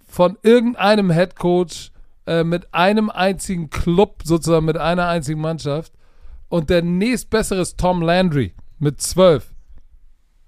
von 0.06 0.36
irgendeinem 0.42 1.12
Head 1.12 1.36
Coach 1.36 1.92
äh, 2.26 2.42
mit 2.42 2.74
einem 2.74 3.08
einzigen 3.08 3.70
Club, 3.70 4.22
sozusagen 4.24 4.66
mit 4.66 4.76
einer 4.76 5.06
einzigen 5.06 5.40
Mannschaft. 5.40 5.92
Und 6.48 6.70
der 6.70 6.82
nächstbessere 6.82 7.60
ist 7.60 7.78
Tom 7.78 8.02
Landry 8.02 8.52
mit 8.78 9.00
12. 9.00 9.54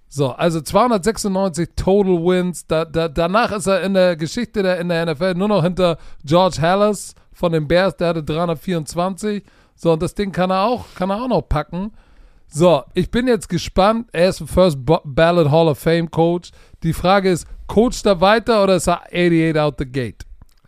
So, 0.09 0.33
also 0.33 0.61
296 0.61 1.69
Total 1.77 2.15
Wins. 2.15 2.67
Da, 2.67 2.85
da, 2.85 3.07
danach 3.07 3.53
ist 3.53 3.69
er 3.69 3.83
in 3.83 3.95
der 3.95 4.17
Geschichte 4.17 4.65
der, 4.65 4.81
in 4.81 4.89
der 4.89 5.07
NFL 5.07 5.35
nur 5.35 5.49
noch 5.49 5.63
hinter 5.63 5.99
George 6.25 6.61
Hallis 6.61 7.15
von 7.33 7.53
den 7.53 7.69
Bears, 7.69 7.97
der 7.97 8.09
hatte 8.09 8.25
324. 8.25 9.45
So, 9.81 9.95
und 9.95 10.03
das 10.03 10.15
Ding 10.15 10.31
kann 10.31 10.51
er 10.51 10.65
auch, 10.65 10.85
kann 10.95 11.09
er 11.09 11.23
auch 11.23 11.29
noch 11.29 11.41
packen. 11.41 11.93
So, 12.49 12.85
ich 12.93 13.11
bin 13.11 13.27
jetzt 13.27 13.49
gespannt. 13.49 14.11
Er 14.13 14.29
ist 14.29 14.43
ein 14.43 14.47
First 14.47 14.77
Ballot 14.83 15.51
Hall 15.51 15.69
of 15.69 15.79
Fame 15.79 16.11
Coach. 16.11 16.51
Die 16.83 16.93
Frage 16.93 17.31
ist, 17.31 17.47
coacht 17.67 18.05
er 18.05 18.21
weiter 18.21 18.63
oder 18.63 18.77
ist 18.77 18.89
er 18.89 19.05
88 19.05 19.59
out 19.59 19.77
the 19.79 19.87
gate? 19.87 20.27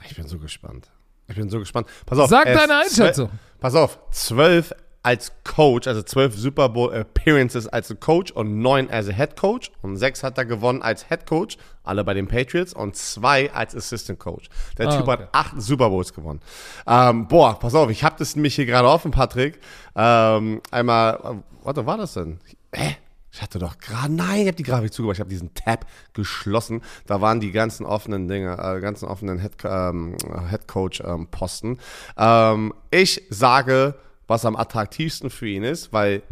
Ich 0.08 0.16
bin 0.16 0.26
so 0.26 0.38
gespannt. 0.38 0.90
Ich 1.28 1.36
bin 1.36 1.50
so 1.50 1.58
gespannt. 1.58 1.88
Pass 2.06 2.20
auf. 2.20 2.30
Sag 2.30 2.46
deine 2.46 2.74
Einschätzung. 2.74 3.28
Pass 3.60 3.74
auf, 3.74 3.98
zwölf 4.12 4.74
als 5.02 5.32
Coach, 5.44 5.88
also 5.88 6.02
zwölf 6.02 6.36
Super 6.36 6.68
Bowl 6.68 6.92
Appearances 6.94 7.66
als 7.66 7.94
Coach 7.98 8.30
und 8.30 8.58
neun 8.58 8.88
als 8.88 9.08
Head 9.08 9.36
Coach 9.36 9.72
und 9.82 9.96
sechs 9.96 10.22
hat 10.22 10.38
er 10.38 10.44
gewonnen 10.44 10.82
als 10.82 11.08
Head 11.08 11.26
Coach, 11.26 11.56
alle 11.82 12.04
bei 12.04 12.14
den 12.14 12.28
Patriots 12.28 12.72
und 12.72 12.94
zwei 12.96 13.52
als 13.52 13.74
Assistant 13.74 14.20
Coach. 14.20 14.48
Der 14.78 14.88
ah, 14.88 14.96
Typ 14.96 15.08
okay. 15.08 15.10
hat 15.10 15.28
acht 15.32 15.60
Super 15.60 15.90
Bowls 15.90 16.14
gewonnen. 16.14 16.40
Ähm, 16.86 17.26
boah, 17.26 17.58
pass 17.58 17.74
auf, 17.74 17.90
ich 17.90 18.04
habe 18.04 18.14
das 18.18 18.36
nämlich 18.36 18.54
hier 18.54 18.66
gerade 18.66 18.88
offen, 18.88 19.10
Patrick. 19.10 19.58
Ähm, 19.96 20.60
einmal, 20.70 21.42
warte, 21.62 21.84
war 21.84 21.98
das 21.98 22.14
denn? 22.14 22.38
Hä? 22.72 22.96
Ich 23.34 23.40
hatte 23.40 23.58
doch 23.58 23.78
gerade, 23.78 24.12
nein, 24.12 24.42
ich 24.42 24.46
habe 24.46 24.56
die 24.56 24.62
Grafik 24.62 24.92
zugemacht, 24.92 25.16
ich 25.16 25.20
habe 25.20 25.30
diesen 25.30 25.54
Tab 25.54 25.86
geschlossen. 26.12 26.82
Da 27.06 27.22
waren 27.22 27.40
die 27.40 27.50
ganzen 27.50 27.86
offenen 27.86 28.28
Dinge, 28.28 28.58
äh, 28.58 28.78
ganzen 28.80 29.08
offenen 29.08 29.38
Head, 29.38 29.52
ähm, 29.64 30.16
Head 30.50 30.68
Coach 30.68 31.00
ähm, 31.00 31.28
Posten. 31.28 31.78
Ähm, 32.18 32.74
ich 32.90 33.22
sage, 33.30 33.94
was 34.26 34.44
am 34.44 34.56
attraktivsten 34.56 35.30
für 35.30 35.48
ihn 35.48 35.62
ist, 35.62 35.92
weil 35.92 36.22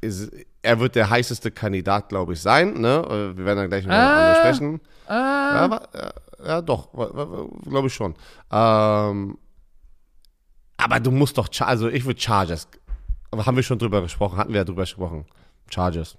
ist, 0.00 0.30
er 0.62 0.80
wird 0.80 0.94
der 0.94 1.10
heißeste 1.10 1.50
Kandidat, 1.50 2.08
glaube 2.08 2.34
ich, 2.34 2.40
sein. 2.40 2.80
Ne? 2.80 3.04
Äh, 3.04 3.36
wir 3.36 3.44
werden 3.44 3.58
dann 3.58 3.68
gleich 3.68 3.88
ah, 3.88 3.90
darüber 3.90 4.34
sprechen. 4.40 4.80
Ah. 5.06 5.80
Ja, 5.94 6.12
ja, 6.46 6.62
doch, 6.62 6.92
glaube 6.92 7.88
ich 7.88 7.94
schon. 7.94 8.14
Ähm, 8.52 9.38
aber 10.76 11.00
du 11.00 11.10
musst 11.10 11.36
doch, 11.36 11.48
also 11.60 11.88
ich 11.88 12.04
würde 12.04 12.20
Chargers, 12.20 12.68
haben 13.34 13.56
wir 13.56 13.62
schon 13.62 13.78
drüber 13.78 14.02
gesprochen, 14.02 14.38
hatten 14.38 14.52
wir 14.52 14.60
ja 14.60 14.64
drüber 14.64 14.82
gesprochen. 14.82 15.24
Chargers. 15.70 16.16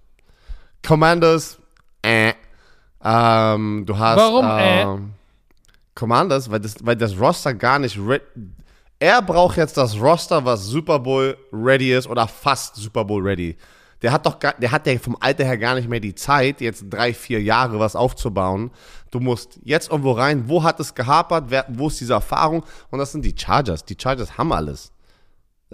Commanders, 0.86 1.60
äh. 2.02 2.34
Ähm, 3.02 3.86
du 3.86 3.98
hast. 3.98 4.18
Warum, 4.18 4.46
äh? 4.46 4.82
ähm, 4.82 5.14
Commanders, 5.96 6.52
weil 6.52 6.60
das, 6.60 6.86
weil 6.86 6.96
das 6.96 7.18
Roster 7.20 7.54
gar 7.54 7.80
nicht 7.80 7.98
er 9.00 9.22
braucht 9.22 9.58
jetzt 9.58 9.78
das 9.78 10.00
Roster, 10.00 10.44
was 10.44 10.66
Super 10.66 11.00
Bowl 11.00 11.38
ready 11.54 11.94
ist 11.94 12.08
oder 12.08 12.28
fast 12.28 12.76
Super 12.76 13.06
Bowl 13.06 13.22
ready. 13.22 13.56
Der 14.02 14.12
hat 14.12 14.26
doch, 14.26 14.40
gar, 14.40 14.54
der 14.54 14.72
hat 14.72 14.88
ja 14.88 14.98
vom 14.98 15.18
Alter 15.20 15.46
her 15.46 15.58
gar 15.58 15.76
nicht 15.76 15.90
mehr 15.90 16.00
die 16.00 16.16
Zeit, 16.16 16.62
jetzt 16.62 16.86
drei, 16.90 17.14
vier 17.14 17.42
Jahre 17.42 17.80
was 17.80 17.96
aufzubauen. 17.96 18.72
Du 19.12 19.20
musst 19.20 19.60
jetzt 19.64 19.90
irgendwo 19.90 20.12
rein. 20.12 20.48
Wo 20.48 20.64
hat 20.64 20.80
es 20.80 20.96
gehapert? 20.96 21.46
Wer, 21.50 21.66
wo 21.70 21.88
ist 21.88 22.00
diese 22.00 22.14
Erfahrung? 22.14 22.64
Und 22.92 23.00
das 23.00 23.12
sind 23.12 23.26
die 23.26 23.36
Chargers. 23.38 23.84
Die 23.84 23.98
Chargers 24.00 24.38
haben 24.38 24.54
alles. 24.54 24.92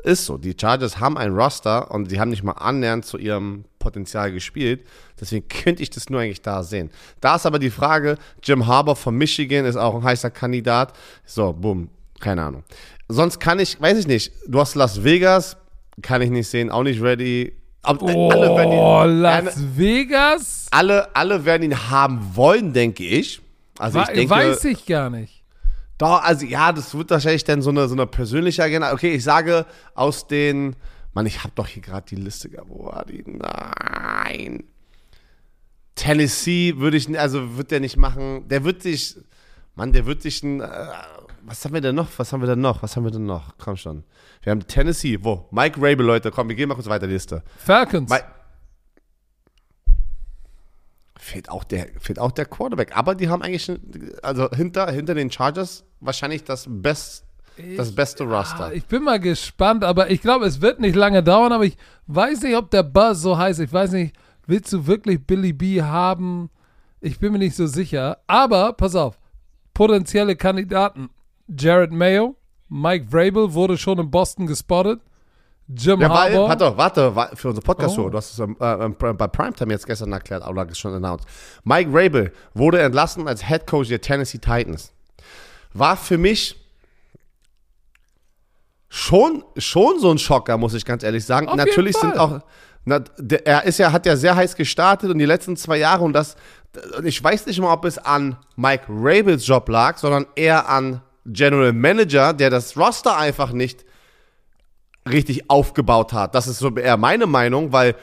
Ist 0.04 0.26
so. 0.26 0.38
Die 0.38 0.56
Chargers 0.60 1.00
haben 1.00 1.18
ein 1.18 1.34
Roster 1.34 1.92
und 1.92 2.10
sie 2.10 2.20
haben 2.20 2.30
nicht 2.30 2.44
mal 2.44 2.54
annähernd 2.54 3.06
zu 3.06 3.18
ihrem 3.18 3.66
Potenzial 3.80 4.32
gespielt. 4.32 4.86
Deswegen 5.20 5.48
könnte 5.48 5.84
ich 5.84 5.90
das 5.90 6.10
nur 6.10 6.20
eigentlich 6.20 6.42
da 6.42 6.64
sehen. 6.64 6.90
Da 7.22 7.36
ist 7.36 7.46
aber 7.46 7.60
die 7.60 7.70
Frage, 7.70 8.18
Jim 8.44 8.66
Harbour 8.66 8.96
von 8.96 9.16
Michigan 9.16 9.66
ist 9.66 9.78
auch 9.78 9.96
ein 9.96 10.04
heißer 10.04 10.32
Kandidat. 10.32 10.94
So, 11.26 11.54
boom, 11.54 11.90
keine 12.20 12.44
Ahnung. 12.44 12.64
Sonst 13.08 13.40
kann 13.40 13.60
ich, 13.60 13.80
weiß 13.80 14.00
ich 14.00 14.08
nicht, 14.08 14.32
du 14.48 14.60
hast 14.60 14.76
Las 14.76 15.04
Vegas, 15.04 15.58
kann 16.02 16.22
ich 16.22 16.30
nicht 16.30 16.48
sehen, 16.48 16.72
auch 16.72 16.84
nicht 16.84 17.02
ready. 17.02 17.54
Aber 17.84 18.02
oh, 18.04 18.30
alle 18.30 18.56
werden 18.56 18.72
ihn, 18.72 19.22
Las 19.22 19.78
Vegas? 19.78 20.68
Alle, 20.72 21.16
alle 21.16 21.46
werden 21.46 21.64
ihn 21.64 21.90
haben 21.90 22.36
wollen, 22.36 22.74
denke 22.74 23.04
ich. 23.04 23.42
Also 23.78 24.00
ich 24.00 24.08
denke, 24.08 24.30
weiß 24.30 24.64
ich 24.66 24.86
gar 24.86 25.10
nicht. 25.10 25.44
Doch, 25.98 26.22
also 26.24 26.46
ja, 26.46 26.72
das 26.72 26.94
wird 26.96 27.10
wahrscheinlich 27.12 27.44
dann 27.44 27.62
so 27.62 27.70
eine, 27.70 27.88
so 27.88 27.94
eine 27.94 28.08
persönliche 28.08 28.64
Agenda. 28.64 28.92
Okay, 28.92 29.14
ich 29.14 29.24
sage 29.24 29.66
aus 29.94 30.28
den, 30.28 30.76
Mann, 31.14 31.26
ich 31.26 31.44
habe 31.44 31.54
doch 31.56 31.68
hier 31.68 31.82
gerade 31.82 32.06
die 32.10 32.16
Liste 32.16 32.50
gehabt. 32.50 32.70
Wo 32.70 32.86
war 32.86 33.06
die? 33.06 33.24
Nein. 33.26 34.66
Tennessee 35.96 36.74
würde 36.78 36.98
ich, 36.98 37.18
also 37.18 37.56
wird 37.56 37.72
der 37.72 37.80
nicht 37.80 37.96
machen. 37.96 38.48
Der 38.50 38.66
wird 38.66 38.82
sich, 38.82 39.16
Mann, 39.76 39.94
der 39.94 40.06
wird 40.06 40.22
sich 40.22 40.44
ein, 40.44 40.60
äh, 40.60 40.88
was 41.48 41.64
haben 41.64 41.74
wir 41.74 41.82
denn 41.82 41.96
noch? 41.96 42.08
Was 42.18 42.34
haben 42.34 42.42
wir 42.42 42.48
denn 42.48 42.62
noch? 42.62 42.82
Was 42.82 42.96
haben 42.96 43.04
wir 43.04 43.12
denn 43.12 43.26
noch? 43.26 43.54
Komm 43.58 43.78
schon. 43.78 44.04
Wir 44.42 44.52
haben 44.52 44.66
Tennessee. 44.66 45.20
Wo? 45.22 45.48
Mike 45.52 45.80
Rabel, 45.80 46.06
Leute. 46.06 46.32
Komm, 46.32 46.50
wir 46.50 46.56
gehen 46.56 46.68
mal 46.68 46.76
kurz 46.76 46.88
weiter 46.88 47.08
die 47.08 47.14
Liste. 47.14 47.44
Falcons. 47.58 48.10
Ma 48.10 48.18
fehlt 51.18 51.50
auch, 51.50 51.64
der, 51.64 51.88
fehlt 52.00 52.20
auch 52.20 52.32
der 52.32 52.46
Quarterback. 52.46 52.96
Aber 52.96 53.16
die 53.16 53.30
haben 53.30 53.42
eigentlich, 53.42 53.72
also 54.22 54.50
hinter, 54.52 54.92
hinter 54.92 55.16
den 55.16 55.32
Chargers 55.32 55.84
wahrscheinlich 56.00 56.44
das, 56.44 56.66
Best, 56.70 57.26
das 57.78 57.94
beste 57.94 58.26
Roster. 58.26 58.74
ich 58.74 58.86
bin 58.86 59.04
mal 59.04 59.20
gespannt, 59.20 59.84
aber 59.84 60.12
ich 60.12 60.22
glaube, 60.22 60.46
es 60.46 60.62
wird 60.62 60.80
nicht 60.80 60.96
lange 60.96 61.24
dauern. 61.24 61.52
Aber 61.52 61.66
ich 61.66 61.78
weiß 62.08 62.42
nicht, 62.42 62.56
ob 62.56 62.70
der 62.70 62.84
Buzz 62.84 63.22
so 63.22 63.38
heißt. 63.38 63.60
Ich 63.60 63.74
weiß 63.74 63.94
nicht, 63.94 64.16
willst 64.46 64.72
du 64.72 64.86
wirklich 64.86 65.26
Billy 65.26 65.54
B 65.54 65.82
haben? 65.82 66.50
Ich 67.02 67.20
bin 67.20 67.32
mir 67.32 67.40
nicht 67.40 67.56
so 67.56 67.66
sicher. 67.66 68.20
Aber, 68.28 68.74
pass 68.74 68.96
auf, 68.96 69.20
potenzielle 69.74 70.36
Kandidaten. 70.36 71.10
Jared 71.48 71.92
Mayo, 71.92 72.36
Mike 72.70 73.08
Vrabel 73.10 73.54
wurde 73.54 73.78
schon 73.78 74.00
in 74.00 74.10
Boston 74.10 74.48
gespottet. 74.48 75.02
Jim 75.68 76.00
ja, 76.00 76.10
Harbaugh. 76.10 76.48
Warte, 76.48 76.78
warte, 77.14 77.36
für 77.36 77.50
unsere 77.50 77.66
Podcast-Show. 77.66 78.06
Oh. 78.06 78.10
Du 78.10 78.18
hast 78.18 78.34
es 78.34 78.40
ähm, 78.40 78.56
äh, 78.60 79.14
bei 79.14 79.28
Primetime 79.28 79.74
jetzt 79.74 79.88
gestern 79.88 80.12
erklärt, 80.12 80.48
oder 80.48 80.74
schon 80.76 80.94
announced. 80.94 81.28
Mike 81.64 81.92
Vrabel 81.92 82.32
wurde 82.54 82.82
entlassen 82.82 83.28
als 83.28 83.48
Head 83.48 83.66
Coach 83.66 83.90
der 83.90 84.02
Tennessee 84.02 84.38
Titans. 84.38 84.94
War 85.74 85.98
für 85.98 86.20
mich 86.20 86.56
schon, 88.90 89.44
schon 89.58 90.00
so 90.00 90.12
ein 90.12 90.20
Schocker, 90.20 90.58
muss 90.58 90.76
ich 90.76 90.86
ganz 90.86 91.04
ehrlich 91.04 91.26
sagen. 91.26 91.50
Auf 91.50 91.56
Natürlich 91.56 91.98
sind 91.98 92.18
auch, 92.18 92.42
na, 92.86 93.00
der, 93.18 93.48
er 93.48 93.64
ist 93.64 93.80
ja, 93.80 93.92
hat 93.92 94.06
ja 94.06 94.16
sehr 94.16 94.36
heiß 94.36 94.56
gestartet 94.56 95.10
und 95.10 95.18
die 95.18 95.26
letzten 95.26 95.58
zwei 95.58 95.78
Jahre 95.78 96.04
und 96.04 96.14
das, 96.14 96.36
ich 97.04 97.22
weiß 97.24 97.48
nicht 97.48 97.60
mal, 97.60 97.74
ob 97.74 97.86
es 97.86 97.98
an 97.98 98.38
Mike 98.56 98.86
Rabels 98.88 99.48
Job 99.48 99.68
lag, 99.68 99.98
sondern 99.98 100.28
eher 100.36 100.70
an 100.70 101.02
General 101.26 101.74
Manager, 101.74 102.34
der 102.34 102.50
das 102.50 102.78
Roster 102.78 103.18
einfach 103.18 103.52
nicht 103.52 103.86
richtig 105.10 105.50
aufgebaut 105.50 106.14
hat. 106.14 106.36
Das 106.36 106.48
ist 106.48 106.60
so 106.60 106.76
eher 106.76 106.98
meine 106.98 107.28
Meinung, 107.28 107.72
weil 107.72 107.96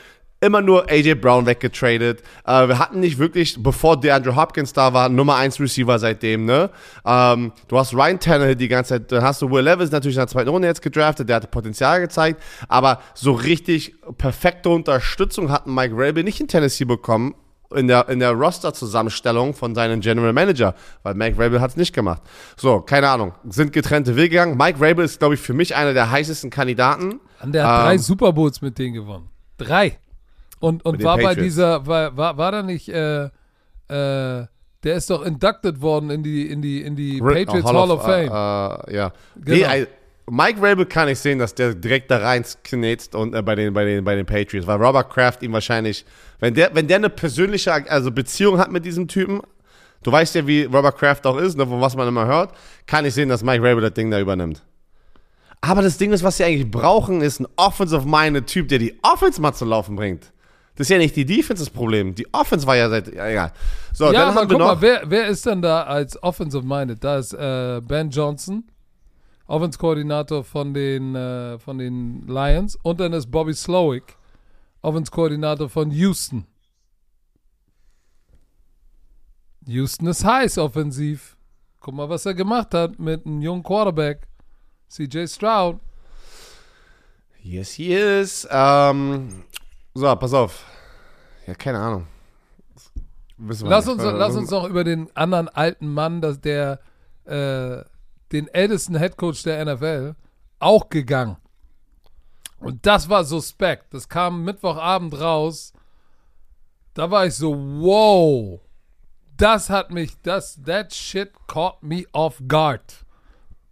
immer 0.43 0.61
nur 0.61 0.91
AJ 0.91 1.15
Brown 1.15 1.47
weggetradet. 1.47 2.23
Äh, 2.45 2.69
wir 2.69 2.79
hatten 2.79 3.01
nicht 3.01 3.19
wirklich, 3.19 3.63
bevor 3.63 3.99
DeAndre 3.99 4.35
Hopkins 4.35 4.73
da 4.73 4.93
war, 4.93 5.09
Nummer 5.09 5.37
1 5.37 5.61
Receiver 5.61 5.99
seitdem, 5.99 6.45
ne? 6.45 6.71
Ähm, 7.07 7.53
du 7.69 7.79
hast 7.79 7.95
Ryan 7.95 8.19
Tannehill 8.19 8.57
die 8.57 8.69
ganze 8.69 8.95
Zeit, 8.95 9.13
dann 9.13 9.23
hast 9.23 9.41
du 9.41 9.51
Will 9.51 9.65
Levis 9.65 9.93
natürlich 9.93 10.17
in 10.17 10.21
der 10.21 10.27
zweiten 10.27 10.51
Runde 10.51 10.67
jetzt 10.67 10.83
gedraftet, 10.83 11.29
der 11.29 11.37
hatte 11.37 11.47
Potenzial 11.47 12.01
gezeigt, 12.01 12.43
aber 12.69 13.01
so 13.15 13.33
richtig 13.33 13.95
perfekte 14.19 14.69
Unterstützung 14.69 15.51
hat 15.51 15.69
Mike 15.69 15.95
Rabel 15.97 16.25
nicht 16.25 16.41
in 16.41 16.49
Tennessee 16.49 16.85
bekommen, 16.85 17.37
in 17.73 17.89
der, 17.89 18.09
in 18.09 18.19
der 18.19 18.33
Roster-Zusammenstellung 18.33 19.55
von 19.55 19.75
seinem 19.75 20.01
General 20.01 20.33
Manager, 20.33 20.75
weil 21.03 21.15
Mike 21.15 21.39
Rabel 21.39 21.61
hat 21.61 21.71
es 21.71 21.77
nicht 21.77 21.95
gemacht. 21.95 22.23
So, 22.57 22.81
keine 22.81 23.09
Ahnung, 23.09 23.33
sind 23.49 23.73
getrennte 23.73 24.17
Wege 24.17 24.31
gegangen. 24.31 24.57
Mike 24.57 24.81
Rabel 24.81 25.05
ist, 25.05 25.19
glaube 25.19 25.35
ich, 25.35 25.41
für 25.41 25.55
mich 25.55 25.75
einer 25.75 25.95
der 25.95 26.11
heißesten 26.11 26.51
Kandidaten. 26.51 27.21
Und 27.43 27.53
der 27.53 27.67
hat 27.67 27.81
ähm, 27.81 27.87
drei 27.87 27.99
Super 27.99 28.33
Bowls 28.33 28.63
mit 28.63 28.79
denen 28.79 28.95
gewonnen. 28.95 29.29
Drei. 29.59 29.99
Und, 30.61 30.85
und 30.85 31.03
war 31.03 31.19
bei 31.19 31.35
dieser, 31.35 31.87
war, 31.87 32.17
war, 32.17 32.37
war 32.37 32.53
da 32.53 32.63
nicht, 32.63 32.89
äh, 32.89 33.25
äh, 33.25 33.31
der 33.89 34.97
ist 34.97 35.11
doch 35.11 35.25
inducted 35.25 35.81
worden 35.81 36.11
in 36.11 36.23
die, 36.23 36.49
in 36.49 36.63
die, 36.63 36.83
in 36.83 36.97
die 36.97 37.21
Patriots 37.21 37.65
Hall, 37.65 37.75
Hall 37.75 37.91
of, 37.91 38.01
of, 38.01 38.05
Fame. 38.05 38.29
Uh, 38.29 38.91
uh, 38.91 38.95
ja. 38.95 39.13
Genau. 39.37 39.69
Nee, 39.69 39.87
Mike 40.31 40.63
Rabel 40.63 40.87
kann 40.87 41.09
ich 41.09 41.19
sehen, 41.19 41.39
dass 41.39 41.55
der 41.55 41.75
direkt 41.75 42.11
da 42.11 42.19
rein 42.19 42.45
knetzt 42.65 43.15
und 43.15 43.35
äh, 43.35 43.43
bei, 43.43 43.55
den, 43.55 43.75
bei, 43.75 43.85
den, 43.85 44.05
bei 44.05 44.15
den 44.15 44.25
Patriots, 44.25 44.67
weil 44.67 44.83
Robert 44.83 45.11
Kraft 45.11 45.43
ihm 45.43 45.53
wahrscheinlich, 45.53 46.05
wenn 46.39 46.55
der, 46.55 46.75
wenn 46.75 46.87
der 46.87 46.97
eine 46.97 47.11
persönliche 47.11 47.73
also 47.91 48.11
Beziehung 48.11 48.59
hat 48.59 48.71
mit 48.71 48.85
diesem 48.85 49.09
Typen, 49.09 49.43
Du 50.03 50.11
weißt 50.11 50.35
ja, 50.35 50.47
wie 50.47 50.65
Robert 50.65 50.99
Kraft 50.99 51.27
auch 51.27 51.37
ist, 51.37 51.57
ne, 51.57 51.67
von 51.67 51.81
was 51.81 51.97
man 51.97 52.09
immer 52.09 52.27
hört. 52.27 52.55
Kann 52.87 53.05
ich 53.05 53.15
sehen, 53.15 53.29
dass 53.29 53.43
Mike 53.43 53.63
Rabel 53.63 53.83
das 53.83 53.95
Ding 53.95 54.11
da 54.11 54.21
übernimmt. 54.21 54.63
Aber 55.61 55.81
das 55.81 55.97
Ding 55.97 56.13
ist, 56.13 56.25
was 56.25 56.39
sie 56.39 56.45
eigentlich 56.45 56.69
brauchen, 56.69 57.21
ist 57.21 57.39
ein 57.39 57.47
offensive-minded 57.57 58.47
Typ, 58.47 58.69
der 58.69 58.79
die 58.81 58.99
Offense 59.03 59.41
mal 59.41 59.53
zu 59.53 59.65
laufen 59.65 59.95
bringt. 59.95 60.33
Das 60.75 60.87
ist 60.87 60.91
ja 60.91 60.99
nicht 60.99 61.15
die 61.15 61.25
Defense 61.25 61.63
das 61.63 61.71
Problem. 61.71 62.15
Die 62.15 62.27
Offense 62.33 62.67
war 62.67 62.77
ja 62.77 62.89
seit, 62.89 63.15
ja, 63.15 63.29
egal. 63.29 63.53
So, 63.93 64.07
ja, 64.07 64.13
dann 64.13 64.23
aber 64.23 64.41
haben 64.41 64.49
wir 64.49 64.57
guck 64.57 64.59
noch, 64.59 64.75
mal, 64.75 64.81
wer, 64.81 65.03
wer 65.05 65.29
ist 65.29 65.47
denn 65.47 65.63
da 65.63 65.85
als 65.85 66.21
Offensive-Minded? 66.21 67.05
Da 67.05 67.19
ist 67.19 67.35
äh, 67.35 67.81
Ben 67.87 68.11
Johnson, 68.11 68.65
Offense-Koordinator 69.53 70.45
von 70.45 70.73
den, 70.73 71.15
äh, 71.15 71.59
von 71.59 71.77
den 71.77 72.27
Lions. 72.27 72.79
Und 72.83 73.01
dann 73.01 73.13
ist 73.13 73.31
Bobby 73.31 73.53
Slowick, 73.53 74.17
Offense-Koordinator 74.81 75.69
von 75.69 75.91
Houston. 75.91 76.47
Houston 79.67 80.07
ist 80.07 80.25
heiß 80.25 80.57
offensiv. 80.57 81.37
Guck 81.81 81.95
mal, 81.95 82.09
was 82.09 82.25
er 82.25 82.33
gemacht 82.33 82.73
hat 82.73 82.99
mit 82.99 83.27
einem 83.27 83.43
jungen 83.43 83.63
Quarterback. 83.63 84.27
CJ 84.89 85.27
Stroud. 85.27 85.79
yes, 87.43 87.73
he 87.73 87.95
is. 87.95 88.49
Ähm, 88.51 89.45
so, 89.93 90.17
pass 90.17 90.33
auf. 90.33 90.65
Ja, 91.47 91.55
keine 91.55 91.79
Ahnung. 91.79 92.07
Lass 93.37 93.87
nicht. 93.87 93.97
uns, 93.97 94.03
lass 94.03 94.35
uns 94.35 94.51
noch 94.51 94.67
über 94.67 94.83
den 94.83 95.15
anderen 95.15 95.49
alten 95.49 95.93
Mann, 95.93 96.23
dass 96.23 96.41
der 96.41 96.81
äh, 97.27 97.83
den 98.33 98.49
ältesten 98.49 98.97
Headcoach 98.97 99.43
der 99.45 99.65
NFL 99.65 100.15
auch 100.59 100.89
gegangen. 100.89 101.37
Und 102.59 102.87
das 102.87 103.09
war 103.09 103.25
suspekt. 103.25 103.93
Das 103.93 104.09
kam 104.09 104.45
Mittwochabend 104.45 105.19
raus. 105.21 105.73
Da 106.95 107.11
war 107.11 107.27
ich 107.27 107.35
so, 107.35 107.55
wow. 107.57 108.61
Das 109.37 109.69
hat 109.71 109.91
mich, 109.91 110.13
das, 110.23 110.61
that 110.65 110.95
shit 110.95 111.33
caught 111.49 111.83
me 111.83 112.05
off 112.13 112.41
guard. 112.47 113.05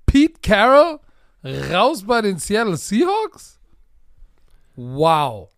Pete 0.07 0.41
Carroll 0.43 0.99
raus 1.45 2.05
bei 2.05 2.23
den 2.23 2.39
Seattle 2.39 2.77
Seahawks? 2.77 3.61
Wow. 4.75 5.51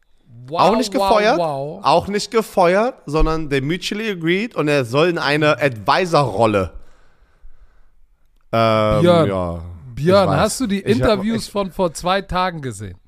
Wow, 0.46 0.60
Auch 0.60 0.76
nicht 0.76 0.92
gefeuert, 0.92 1.38
Wow, 1.38 1.76
wow. 1.76 1.84
auch 1.84 2.08
nicht 2.08 2.30
gefeuert, 2.30 2.94
sondern 3.06 3.50
they 3.50 3.60
mutually 3.60 4.10
agreed 4.10 4.54
und 4.56 4.66
er 4.66 4.84
soll 4.84 5.08
in 5.08 5.18
eine 5.18 5.60
Advisor-Rolle. 5.60 6.72
Ähm, 8.52 9.00
Björn, 9.00 9.28
ja, 9.28 9.62
Björn, 9.94 10.30
hast 10.30 10.60
du 10.60 10.66
die 10.66 10.80
hab- 10.80 10.86
Interviews 10.88 11.46
ich- 11.46 11.52
von 11.52 11.70
vor 11.70 11.92
zwei 11.94 12.20
Tagen 12.22 12.60
gesehen? 12.60 12.98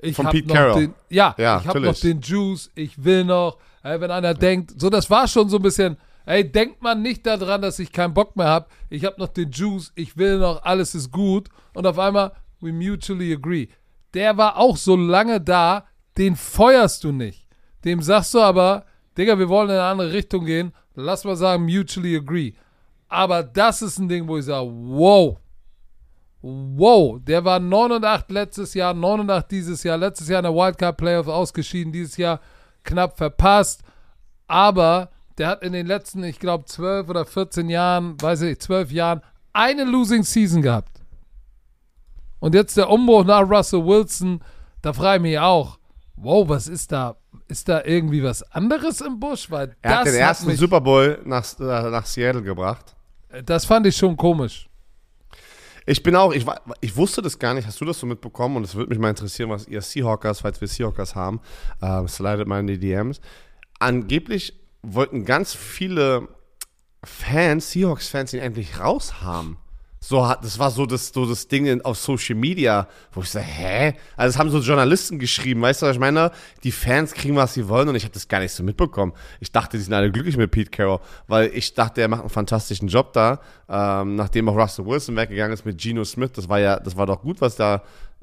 Ich 0.00 0.16
Von 0.16 0.26
hab 0.26 0.32
Pete 0.32 0.52
Carroll. 0.52 0.80
Den, 0.80 0.94
ja, 1.08 1.34
Ja, 1.38 1.58
ich 1.60 1.66
habe 1.66 1.80
noch 1.80 1.94
den 1.98 2.20
Juice, 2.20 2.70
ich 2.74 3.02
will 3.04 3.24
noch. 3.24 3.58
Ey, 3.82 4.00
wenn 4.00 4.10
einer 4.10 4.34
denkt, 4.34 4.80
so 4.80 4.90
das 4.90 5.08
war 5.10 5.26
schon 5.26 5.48
so 5.48 5.56
ein 5.56 5.62
bisschen, 5.62 5.96
ey, 6.26 6.50
denkt 6.50 6.82
man 6.82 7.02
nicht 7.02 7.26
daran, 7.26 7.62
dass 7.62 7.78
ich 7.80 7.90
keinen 7.92 8.14
Bock 8.14 8.36
mehr 8.36 8.46
habe. 8.46 8.66
Ich 8.90 9.04
habe 9.04 9.16
noch 9.18 9.28
den 9.28 9.50
Juice, 9.50 9.92
ich 9.96 10.16
will 10.16 10.38
noch, 10.38 10.62
alles 10.62 10.94
ist 10.94 11.10
gut. 11.10 11.48
Und 11.74 11.86
auf 11.86 11.98
einmal, 11.98 12.32
we 12.60 12.72
mutually 12.72 13.32
agree. 13.32 13.68
Der 14.14 14.36
war 14.36 14.56
auch 14.56 14.76
so 14.76 14.94
lange 14.96 15.40
da, 15.40 15.84
den 16.16 16.36
feuerst 16.36 17.02
du 17.04 17.12
nicht. 17.12 17.46
Dem 17.84 18.00
sagst 18.02 18.34
du 18.34 18.40
aber, 18.40 18.84
Digga, 19.16 19.38
wir 19.38 19.48
wollen 19.48 19.68
in 19.70 19.74
eine 19.76 19.84
andere 19.84 20.12
Richtung 20.12 20.44
gehen. 20.44 20.72
Lass 20.94 21.24
mal 21.24 21.36
sagen, 21.36 21.64
mutually 21.64 22.16
agree. 22.16 22.52
Aber 23.08 23.42
das 23.42 23.82
ist 23.82 23.98
ein 23.98 24.08
Ding, 24.08 24.28
wo 24.28 24.38
ich 24.38 24.44
sage, 24.44 24.68
wow, 24.70 25.38
Wow, 26.40 27.18
der 27.20 27.44
war 27.44 27.58
9 27.58 27.92
und 27.92 28.04
8 28.04 28.30
letztes 28.30 28.72
Jahr, 28.74 28.94
9 28.94 29.20
und 29.20 29.30
8 29.30 29.50
dieses 29.50 29.82
Jahr, 29.82 29.96
letztes 29.96 30.28
Jahr 30.28 30.38
in 30.38 30.44
der 30.44 30.54
Wildcard 30.54 30.96
Playoff 30.96 31.26
ausgeschieden, 31.26 31.92
dieses 31.92 32.16
Jahr 32.16 32.40
knapp 32.84 33.16
verpasst. 33.16 33.82
Aber 34.46 35.10
der 35.36 35.48
hat 35.48 35.62
in 35.64 35.72
den 35.72 35.86
letzten, 35.86 36.22
ich 36.22 36.38
glaube, 36.38 36.64
12 36.64 37.08
oder 37.08 37.24
14 37.24 37.68
Jahren, 37.68 38.20
weiß 38.20 38.42
ich, 38.42 38.60
12 38.60 38.92
Jahren, 38.92 39.22
eine 39.52 39.84
Losing 39.84 40.22
Season 40.22 40.62
gehabt. 40.62 41.02
Und 42.38 42.54
jetzt 42.54 42.76
der 42.76 42.88
Umbruch 42.88 43.24
nach 43.24 43.48
Russell 43.48 43.84
Wilson, 43.84 44.40
da 44.80 44.92
frage 44.92 45.16
ich 45.16 45.22
mich 45.32 45.38
auch, 45.40 45.80
wow, 46.14 46.48
was 46.48 46.68
ist 46.68 46.92
da? 46.92 47.16
Ist 47.48 47.68
da 47.68 47.82
irgendwie 47.84 48.22
was 48.22 48.42
anderes 48.52 49.00
im 49.00 49.18
Busch? 49.18 49.50
Weil 49.50 49.74
Er 49.82 49.98
hat 49.98 50.06
den 50.06 50.14
ersten 50.14 50.46
mich, 50.46 50.58
Super 50.58 50.80
Bowl 50.80 51.20
nach, 51.24 51.44
äh, 51.58 51.90
nach 51.90 52.06
Seattle 52.06 52.42
gebracht. 52.42 52.94
Das 53.44 53.64
fand 53.66 53.86
ich 53.86 53.96
schon 53.96 54.16
komisch. 54.16 54.68
Ich 55.86 56.02
bin 56.02 56.16
auch, 56.16 56.32
ich, 56.32 56.44
ich 56.80 56.96
wusste 56.96 57.22
das 57.22 57.38
gar 57.38 57.54
nicht, 57.54 57.66
hast 57.66 57.80
du 57.80 57.84
das 57.86 57.98
so 57.98 58.06
mitbekommen? 58.06 58.56
Und 58.56 58.64
es 58.64 58.74
würde 58.74 58.90
mich 58.90 58.98
mal 58.98 59.10
interessieren, 59.10 59.48
was 59.48 59.66
ihr 59.66 59.80
Seahawkers, 59.80 60.40
falls 60.40 60.60
wir 60.60 60.68
Seahawkers 60.68 61.14
haben, 61.14 61.40
äh, 61.80 62.06
slidet 62.06 62.46
mal 62.46 62.60
in 62.60 62.66
die 62.66 62.78
DMs. 62.78 63.20
Angeblich 63.78 64.52
wollten 64.82 65.24
ganz 65.24 65.54
viele 65.54 66.28
Fans, 67.04 67.70
Seahawks-Fans, 67.70 68.34
ihn 68.34 68.40
endlich 68.40 68.80
raushaben. 68.80 69.56
So 70.00 70.26
hat, 70.26 70.44
das 70.44 70.58
war 70.58 70.70
so 70.70 70.86
das, 70.86 71.08
so 71.08 71.26
das 71.26 71.48
Ding 71.48 71.66
in, 71.66 71.84
auf 71.84 71.98
Social 71.98 72.36
Media, 72.36 72.86
wo 73.12 73.20
ich 73.20 73.30
so, 73.30 73.40
hä? 73.40 73.94
Also, 74.16 74.34
es 74.34 74.38
haben 74.38 74.50
so 74.50 74.60
Journalisten 74.60 75.18
geschrieben, 75.18 75.60
weißt 75.60 75.82
du, 75.82 75.86
was 75.86 75.96
ich 75.96 76.00
meine? 76.00 76.30
Die 76.62 76.70
Fans 76.70 77.12
kriegen, 77.12 77.34
was 77.36 77.54
sie 77.54 77.68
wollen 77.68 77.88
und 77.88 77.96
ich 77.96 78.04
habe 78.04 78.14
das 78.14 78.28
gar 78.28 78.38
nicht 78.38 78.52
so 78.52 78.62
mitbekommen. 78.62 79.12
Ich 79.40 79.50
dachte, 79.50 79.76
die 79.76 79.82
sind 79.82 79.92
alle 79.92 80.12
glücklich 80.12 80.36
mit 80.36 80.50
Pete 80.50 80.70
Carroll, 80.70 81.00
weil 81.26 81.50
ich 81.52 81.74
dachte, 81.74 82.00
er 82.00 82.08
macht 82.08 82.20
einen 82.20 82.30
fantastischen 82.30 82.88
Job 82.88 83.12
da, 83.12 83.40
ähm, 83.68 84.14
nachdem 84.14 84.48
auch 84.48 84.56
Russell 84.56 84.86
Wilson 84.86 85.16
weggegangen 85.16 85.52
ist 85.52 85.64
mit 85.64 85.78
Geno 85.78 86.04
Smith. 86.04 86.30
Das 86.32 86.48
war 86.48 86.60
ja, 86.60 86.78
das 86.78 86.96
war 86.96 87.06
doch 87.06 87.20
gut, 87.20 87.40
was 87.40 87.56
da, 87.56 87.82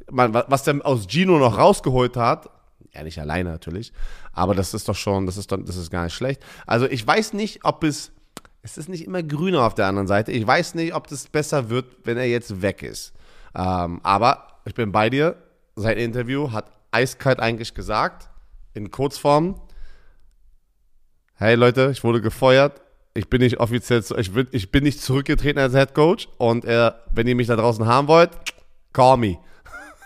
man, 0.10 0.34
was 0.34 0.64
der 0.64 0.86
aus 0.86 1.08
Geno 1.08 1.38
noch 1.38 1.58
rausgeholt 1.58 2.16
hat. 2.16 2.50
Ja, 2.94 3.04
nicht 3.04 3.20
alleine 3.20 3.50
natürlich, 3.50 3.92
aber 4.32 4.56
das 4.56 4.74
ist 4.74 4.88
doch 4.88 4.96
schon, 4.96 5.26
das 5.26 5.36
ist 5.36 5.52
doch, 5.52 5.58
das 5.58 5.76
ist 5.76 5.92
gar 5.92 6.06
nicht 6.06 6.14
schlecht. 6.14 6.42
Also, 6.66 6.86
ich 6.86 7.06
weiß 7.06 7.34
nicht, 7.34 7.66
ob 7.66 7.84
es 7.84 8.14
es 8.66 8.80
ist 8.80 8.90
nicht 8.90 9.06
immer 9.06 9.22
grüner 9.22 9.64
auf 9.64 9.76
der 9.76 9.86
anderen 9.86 10.08
Seite. 10.08 10.32
Ich 10.32 10.46
weiß 10.46 10.74
nicht, 10.74 10.96
ob 10.96 11.08
das 11.08 11.28
besser 11.28 11.70
wird, 11.70 11.86
wenn 12.04 12.18
er 12.18 12.26
jetzt 12.26 12.64
weg 12.64 12.82
ist. 12.82 13.14
Ähm, 13.54 14.00
aber 14.02 14.48
ich 14.66 14.74
bin 14.74 14.92
bei 14.92 15.12
dir. 15.12 15.36
Sein 15.76 15.98
Interview 15.98 16.52
hat 16.52 16.72
eiskalt 16.90 17.40
eigentlich 17.40 17.76
gesagt, 17.76 18.28
in 18.74 18.90
Kurzform, 18.90 19.62
hey 21.36 21.54
Leute, 21.54 21.92
ich 21.92 22.04
wurde 22.04 22.22
gefeuert. 22.22 22.82
Ich 23.14 23.30
bin 23.30 23.42
nicht 23.42 23.60
offiziell, 23.60 24.04
ich, 24.18 24.34
bin, 24.34 24.48
ich 24.52 24.72
bin 24.72 24.84
nicht 24.84 25.00
zurückgetreten 25.00 25.62
als 25.62 25.74
Head 25.74 25.94
Coach. 25.94 26.28
Und 26.40 26.66
er, 26.66 27.04
wenn 27.12 27.28
ihr 27.28 27.36
mich 27.36 27.48
da 27.48 27.56
draußen 27.56 27.86
haben 27.86 28.08
wollt, 28.08 28.32
call 28.94 29.18
me. 29.18 29.38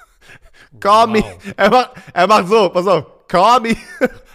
call 0.81 1.07
me. 1.07 1.23
Er 1.55 1.69
macht, 1.69 1.91
er 2.13 2.27
macht 2.27 2.47
so, 2.49 2.67
pass 2.69 2.85
auf, 2.87 3.05
call 3.29 3.61
me. 3.61 3.77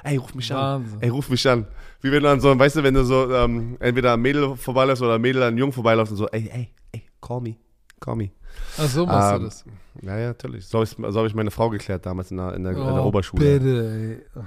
Ey, 0.02 0.16
ruf 0.16 0.34
mich 0.34 0.50
an. 0.50 0.82
Wahnsinn. 0.82 1.02
Ey, 1.02 1.08
ruf 1.10 1.28
mich 1.28 1.46
an. 1.46 1.66
Wie 2.04 2.12
wenn 2.12 2.22
du 2.22 2.28
dann 2.28 2.38
so, 2.38 2.58
weißt 2.58 2.76
du, 2.76 2.82
wenn 2.82 2.92
du 2.92 3.02
so 3.02 3.32
ähm, 3.32 3.78
entweder 3.80 4.12
ein 4.12 4.20
Mädel 4.20 4.58
vorbeiläufst 4.58 5.02
oder 5.02 5.14
ein 5.14 5.22
Mädel 5.22 5.40
an 5.40 5.48
einen 5.48 5.56
Jungen 5.56 5.72
vorbeiläufst 5.72 6.12
und 6.12 6.18
so, 6.18 6.28
ey, 6.28 6.50
ey, 6.52 6.68
ey, 6.92 7.02
call 7.22 7.40
me, 7.40 7.56
call 7.98 8.14
me. 8.14 8.30
Ach 8.76 8.86
so 8.86 9.06
machst 9.06 9.32
Ähm, 9.32 9.38
du 9.38 9.44
das. 9.46 9.64
Ja, 10.02 10.18
ja, 10.18 10.26
natürlich. 10.26 10.66
So 10.66 10.80
habe 10.80 10.84
ich, 10.84 10.90
so 10.90 11.18
hab 11.18 11.26
ich 11.26 11.34
meine 11.34 11.50
Frau 11.50 11.70
geklärt 11.70 12.04
damals 12.04 12.30
in 12.30 12.36
der, 12.36 12.52
in 12.56 12.62
der, 12.62 12.72
in 12.72 12.78
der 12.78 13.02
Oh, 13.02 13.06
Oberschule. 13.06 13.58
Bitte, 13.58 14.20
ey. 14.34 14.42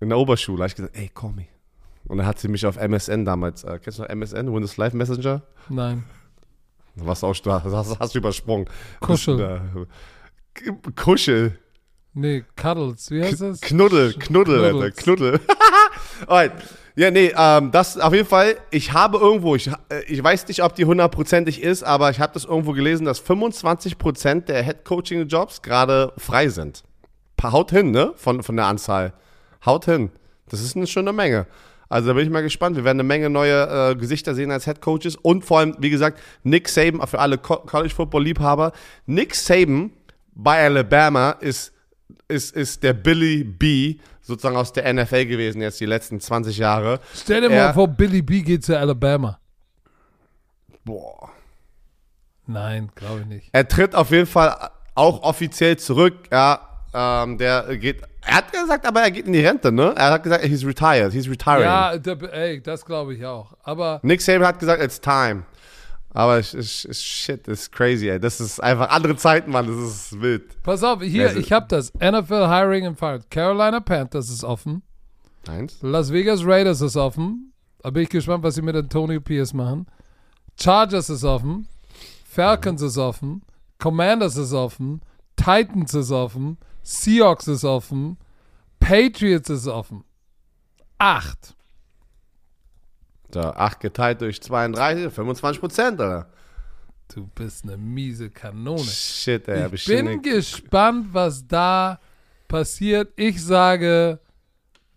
In 0.00 0.10
der 0.10 0.18
Oberschule 0.18 0.58
habe 0.58 0.66
ich 0.66 0.74
gesagt, 0.74 0.94
ey, 0.98 1.10
call 1.14 1.32
me. 1.32 1.46
Und 2.08 2.18
dann 2.18 2.26
hat 2.26 2.40
sie 2.40 2.48
mich 2.48 2.66
auf 2.66 2.76
MSN 2.76 3.24
damals, 3.24 3.64
äh, 3.64 3.78
kennst 3.82 3.98
du 3.98 4.02
noch 4.02 4.10
MSN, 4.10 4.52
Windows 4.52 4.76
Live 4.76 4.92
Messenger? 4.92 5.40
Nein. 5.70 6.04
Was 6.94 7.24
auch, 7.24 7.34
hast, 7.34 8.00
hast, 8.00 8.14
du 8.14 8.18
übersprungen. 8.18 8.68
Kuschel. 9.00 9.38
Das, 9.38 10.66
äh, 10.66 10.72
Kuschel. 10.94 11.58
Nee, 12.18 12.44
Cuddles. 12.56 13.10
Wie 13.10 13.22
heißt 13.22 13.42
das? 13.42 13.60
Knuddel, 13.60 14.14
Knuddel, 14.14 14.64
Alter. 14.64 14.90
Knuddel. 14.90 15.38
Alright. 16.26 16.52
Ja, 16.94 17.10
nee, 17.10 17.30
ähm, 17.36 17.70
das 17.72 17.98
auf 17.98 18.14
jeden 18.14 18.26
Fall, 18.26 18.56
ich 18.70 18.94
habe 18.94 19.18
irgendwo, 19.18 19.54
ich, 19.54 19.68
äh, 19.68 20.02
ich 20.08 20.24
weiß 20.24 20.48
nicht, 20.48 20.62
ob 20.62 20.74
die 20.74 20.86
hundertprozentig 20.86 21.62
ist, 21.62 21.82
aber 21.82 22.08
ich 22.08 22.18
habe 22.18 22.32
das 22.32 22.46
irgendwo 22.46 22.72
gelesen, 22.72 23.04
dass 23.04 23.22
25% 23.22 24.46
der 24.46 24.62
Head-Coaching-Jobs 24.62 25.60
gerade 25.60 26.14
frei 26.16 26.48
sind. 26.48 26.84
Haut 27.42 27.70
hin, 27.70 27.90
ne? 27.90 28.14
Von, 28.16 28.42
von 28.42 28.56
der 28.56 28.64
Anzahl. 28.64 29.12
Haut 29.66 29.84
hin. 29.84 30.10
Das 30.48 30.62
ist 30.62 30.74
eine 30.74 30.86
schöne 30.86 31.12
Menge. 31.12 31.46
Also 31.90 32.08
da 32.08 32.14
bin 32.14 32.24
ich 32.24 32.30
mal 32.30 32.42
gespannt. 32.42 32.76
Wir 32.76 32.84
werden 32.84 32.98
eine 32.98 33.06
Menge 33.06 33.28
neue 33.28 33.90
äh, 33.90 33.94
Gesichter 33.94 34.34
sehen 34.34 34.50
als 34.50 34.64
Head 34.64 34.80
Coaches 34.80 35.16
und 35.16 35.44
vor 35.44 35.58
allem, 35.58 35.76
wie 35.80 35.90
gesagt, 35.90 36.18
Nick 36.44 36.70
Saban, 36.70 37.06
für 37.06 37.18
alle 37.18 37.36
Co 37.36 37.56
College 37.56 37.94
Football 37.94 38.24
Liebhaber. 38.24 38.72
Nick 39.04 39.34
Saban 39.34 39.90
bei 40.34 40.64
Alabama 40.64 41.32
ist, 41.32 41.74
ist, 42.28 42.54
ist 42.56 42.82
der 42.82 42.92
Billy 42.92 43.44
B 43.44 43.96
sozusagen 44.22 44.56
aus 44.56 44.72
der 44.72 44.92
NFL 44.92 45.26
gewesen 45.26 45.60
jetzt 45.62 45.80
die 45.80 45.86
letzten 45.86 46.20
20 46.20 46.58
Jahre. 46.58 47.00
Stell 47.14 47.42
dir 47.42 47.50
Er- 47.50 47.66
mal 47.68 47.72
vor, 47.74 47.88
Billy 47.88 48.22
B 48.22 48.42
geht 48.42 48.64
zu 48.64 48.76
Alabama. 48.78 49.38
Boah. 50.84 51.30
Nein, 52.46 52.90
glaube 52.94 53.20
ich 53.20 53.26
nicht. 53.26 53.48
Er 53.52 53.66
tritt 53.66 53.94
auf 53.94 54.10
jeden 54.10 54.26
Fall 54.26 54.70
auch 54.94 55.22
offiziell 55.22 55.76
zurück. 55.76 56.14
Ja, 56.30 56.60
ähm, 56.94 57.38
der 57.38 57.76
geht. 57.76 58.02
Er 58.24 58.36
hat 58.36 58.52
gesagt, 58.52 58.86
aber 58.86 59.02
er 59.02 59.10
geht 59.10 59.26
in 59.26 59.32
die 59.32 59.44
Rente, 59.44 59.70
ne? 59.70 59.94
Er 59.96 60.10
hat 60.12 60.22
gesagt, 60.22 60.44
he's 60.44 60.64
retired, 60.64 61.12
he's 61.12 61.28
retiring. 61.28 61.62
Ja, 61.64 61.96
der, 61.98 62.32
ey, 62.32 62.60
das 62.62 62.84
glaube 62.84 63.14
ich 63.14 63.24
auch. 63.24 63.52
Aber 63.62 64.00
Nick 64.02 64.20
Saban 64.20 64.46
hat 64.46 64.58
gesagt, 64.58 64.82
it's 64.82 65.00
time. 65.00 65.42
Aber 66.16 66.38
ich, 66.38 66.54
ich, 66.54 66.98
shit, 66.98 67.46
das 67.46 67.60
ist 67.62 67.72
crazy, 67.72 68.08
ey. 68.08 68.18
Das 68.18 68.40
ist 68.40 68.58
einfach 68.62 68.88
andere 68.88 69.16
Zeiten, 69.16 69.50
Mann. 69.50 69.66
Das 69.66 69.76
ist 69.76 70.20
wild. 70.20 70.62
pass 70.62 70.82
auf, 70.82 71.02
hier, 71.02 71.28
Also- 71.28 71.40
ich 71.40 71.52
habe 71.52 71.66
das. 71.68 71.92
NFL 72.00 72.48
Hiring 72.48 72.86
and 72.86 72.98
Fired. 72.98 73.30
Carolina 73.30 73.80
Panthers 73.80 74.30
ist 74.30 74.42
offen. 74.42 74.82
Eins. 75.46 75.76
Las 75.82 76.10
Vegas 76.10 76.40
Raiders 76.44 76.80
ist 76.80 76.96
offen. 76.96 77.52
Da 77.82 77.90
bin 77.90 78.04
ich 78.04 78.08
gespannt, 78.08 78.42
was 78.42 78.54
sie 78.54 78.62
mit 78.62 78.74
Antonio 78.74 79.20
Pierce 79.20 79.52
machen. 79.52 79.86
Chargers 80.58 81.10
ist 81.10 81.22
offen. 81.22 81.68
Falcons 82.24 82.80
ist 82.80 82.96
offen. 82.96 83.42
Commanders 83.78 84.36
ist 84.36 84.54
offen. 84.54 85.02
Titans 85.36 85.92
ist 85.92 86.10
offen. 86.10 86.56
Seahawks 86.82 87.46
ist 87.46 87.64
offen. 87.64 88.16
Patriots 88.80 89.50
ist 89.50 89.66
offen. 89.68 90.02
Acht. 90.98 91.54
So, 93.36 93.42
8 93.42 93.80
geteilt 93.80 94.22
durch 94.22 94.40
32, 94.40 95.12
25 95.12 95.60
Prozent, 95.60 96.00
oder? 96.00 96.26
Du 97.14 97.26
bist 97.34 97.64
eine 97.64 97.76
miese 97.76 98.30
Kanone. 98.30 98.82
Shit, 98.82 99.46
ey, 99.46 99.60
hab 99.60 99.74
ich 99.74 99.84
bin 99.84 100.22
gespannt, 100.22 101.08
was 101.12 101.46
da 101.46 102.00
passiert. 102.48 103.12
Ich 103.16 103.44
sage, 103.44 104.20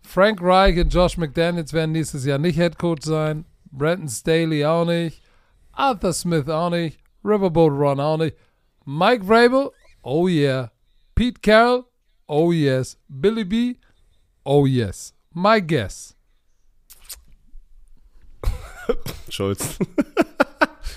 Frank 0.00 0.40
Reich 0.40 0.78
und 0.78 0.88
Josh 0.88 1.18
McDaniels 1.18 1.74
werden 1.74 1.92
nächstes 1.92 2.24
Jahr 2.24 2.38
nicht 2.38 2.56
Head 2.56 2.78
Coach 2.78 3.04
sein. 3.04 3.44
Brandon 3.70 4.08
Staley 4.08 4.64
auch 4.64 4.86
nicht. 4.86 5.22
Arthur 5.72 6.14
Smith 6.14 6.48
auch 6.48 6.70
nicht. 6.70 6.98
Riverboat 7.22 7.72
Ron 7.72 8.00
auch 8.00 8.16
nicht. 8.16 8.38
Mike 8.86 9.26
Vrabel, 9.26 9.70
oh 10.02 10.28
yeah. 10.28 10.72
Pete 11.14 11.42
Carroll, 11.42 11.84
oh 12.26 12.52
yes. 12.52 12.96
Billy 13.06 13.44
B, 13.44 13.76
oh 14.44 14.64
yes. 14.64 15.12
My 15.34 15.60
guess. 15.60 16.16
Schulz. 19.28 19.78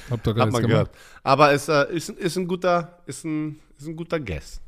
Hab 0.10 0.24
doch 0.24 0.36
gar 0.36 0.46
nichts 0.46 0.62
gehört. 0.62 0.92
Aber 1.24 1.54
ist, 1.54 1.70
äh, 1.70 1.92
ist, 1.94 2.10
ist, 2.10 2.38
ein 2.38 2.48
guter, 2.48 3.00
ist, 3.06 3.24
ein, 3.24 3.60
ist 3.78 3.88
ein 3.88 3.96
guter 3.96 4.20
Guess. 4.20 4.62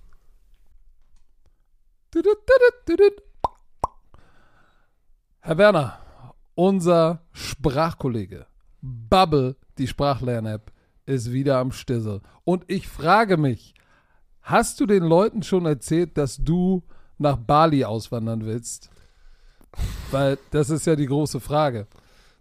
Herr 5.41 5.57
Werner, 5.57 5.99
unser 6.55 7.21
Sprachkollege 7.33 8.47
Bubble, 8.81 9.55
die 9.77 9.87
Sprachlern-App, 9.87 10.71
ist 11.05 11.31
wieder 11.31 11.57
am 11.57 11.71
Stissel. 11.71 12.21
Und 12.43 12.63
ich 12.67 12.87
frage 12.87 13.37
mich, 13.37 13.73
hast 14.41 14.79
du 14.79 14.85
den 14.85 15.03
Leuten 15.03 15.43
schon 15.43 15.65
erzählt, 15.65 16.17
dass 16.17 16.37
du 16.37 16.83
nach 17.17 17.37
Bali 17.37 17.83
auswandern 17.83 18.45
willst? 18.45 18.89
Weil 20.11 20.37
das 20.51 20.69
ist 20.69 20.85
ja 20.85 20.95
die 20.95 21.07
große 21.07 21.39
Frage. 21.39 21.87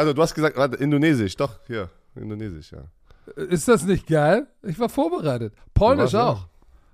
also 0.00 0.14
du 0.14 0.22
hast 0.22 0.34
gesagt, 0.34 0.56
warte, 0.56 0.76
Indonesisch, 0.76 1.36
doch, 1.36 1.58
hier, 1.66 1.90
Indonesisch, 2.14 2.72
ja. 2.72 2.84
Ist 3.36 3.68
das 3.68 3.84
nicht 3.84 4.06
geil? 4.06 4.46
Ich 4.62 4.78
war 4.80 4.88
vorbereitet. 4.88 5.52
Polnisch 5.74 6.14
auch. 6.14 6.46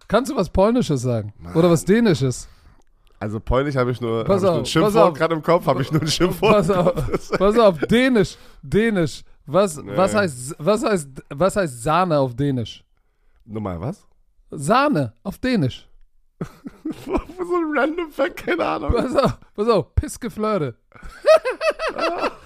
Kannst 0.08 0.30
du 0.30 0.34
was 0.36 0.50
Polnisches 0.50 1.02
sagen? 1.02 1.32
Oder 1.54 1.70
was 1.70 1.84
Dänisches? 1.84 2.48
Also 3.20 3.38
Polnisch 3.38 3.76
habe 3.76 3.92
ich 3.92 4.00
nur, 4.00 4.20
hab 4.20 4.26
Pass 4.26 4.42
ich 4.42 4.42
nur 4.42 4.50
ein 4.50 4.56
auf, 4.56 4.62
pass 4.62 4.70
Schimpfwort 4.70 5.08
auf. 5.12 5.14
gerade 5.18 5.34
im 5.36 5.42
Kopf, 5.42 5.66
habe 5.66 5.82
ich 5.82 5.92
nur 5.92 6.02
ein 6.02 6.08
Schimpfwort. 6.08 6.52
Pass 6.52 6.70
auf, 6.70 7.30
pass 7.38 7.58
auf, 7.58 7.78
Dänisch, 7.78 8.36
Dänisch. 8.60 9.22
Was, 9.46 9.76
Nee. 9.76 9.96
was, 9.96 10.14
heißt, 10.14 10.56
was, 10.58 10.82
heißt, 10.84 11.08
was 11.30 11.54
heißt 11.56 11.82
Sahne 11.84 12.18
auf 12.18 12.34
Dänisch? 12.34 12.84
Nochmal, 13.44 13.80
was? 13.80 14.04
Sahne 14.50 15.12
auf 15.22 15.38
Dänisch. 15.38 15.88
so 17.04 17.12
ein 17.12 17.72
random 17.78 18.10
Fact, 18.10 18.36
keine 18.36 18.64
Ahnung. 18.66 18.92
Pass 18.92 19.14
auf, 19.16 19.38
pass 19.54 19.68
auf, 19.68 19.94
Pissgeflirte. 19.94 20.74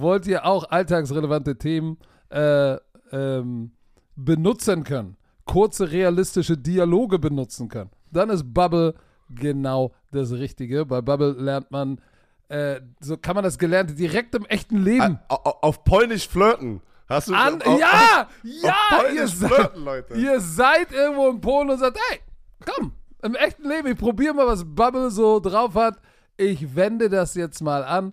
wollt 0.00 0.26
ihr 0.26 0.44
auch 0.44 0.70
alltagsrelevante 0.70 1.56
Themen 1.58 1.98
äh, 2.30 2.76
ähm, 3.12 3.72
benutzen 4.16 4.84
können, 4.84 5.16
kurze 5.44 5.90
realistische 5.90 6.56
Dialoge 6.56 7.18
benutzen 7.18 7.68
können, 7.68 7.90
dann 8.10 8.30
ist 8.30 8.52
Bubble 8.52 8.94
genau 9.30 9.92
das 10.12 10.32
Richtige. 10.32 10.86
Bei 10.86 11.00
Bubble 11.00 11.32
lernt 11.32 11.70
man, 11.70 12.00
äh, 12.48 12.80
so 13.00 13.16
kann 13.16 13.34
man 13.34 13.44
das 13.44 13.58
Gelernte 13.58 13.94
direkt 13.94 14.34
im 14.34 14.44
echten 14.46 14.78
Leben. 14.82 15.18
Au- 15.28 15.34
au- 15.44 15.58
Auf 15.62 15.84
Polnisch 15.84 16.28
flirten. 16.28 16.80
Hast 17.08 17.28
du 17.28 17.34
An, 17.34 17.62
auf, 17.62 17.78
ja, 17.78 18.22
auf 18.22 18.26
ja, 18.42 18.74
ihr 18.74 18.98
Polnisch 18.98 19.32
seid, 19.34 19.52
flirten, 19.52 19.84
Leute. 19.84 20.14
ihr 20.14 20.40
seid 20.40 20.92
irgendwo 20.92 21.28
in 21.28 21.40
Polen 21.40 21.70
und 21.70 21.78
sagt, 21.78 21.98
hey, 22.10 22.18
komm, 22.64 22.92
im 23.22 23.34
echten 23.36 23.68
Leben, 23.68 23.88
ich 23.88 23.96
probiere 23.98 24.34
mal, 24.34 24.46
was 24.46 24.64
Bubble 24.64 25.10
so 25.10 25.38
drauf 25.40 25.74
hat. 25.76 25.98
Ich 26.36 26.74
wende 26.74 27.08
das 27.08 27.34
jetzt 27.34 27.62
mal 27.62 27.84
an. 27.84 28.12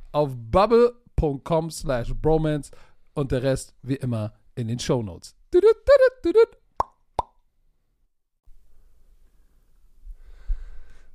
auf 0.11 0.31
bubble.com 0.35 1.71
slash 1.71 2.13
bromance 2.13 2.71
und 3.13 3.31
der 3.31 3.43
Rest 3.43 3.73
wie 3.81 3.95
immer 3.95 4.33
in 4.55 4.67
den 4.67 4.79
Show 4.79 5.01
Notes. 5.01 5.35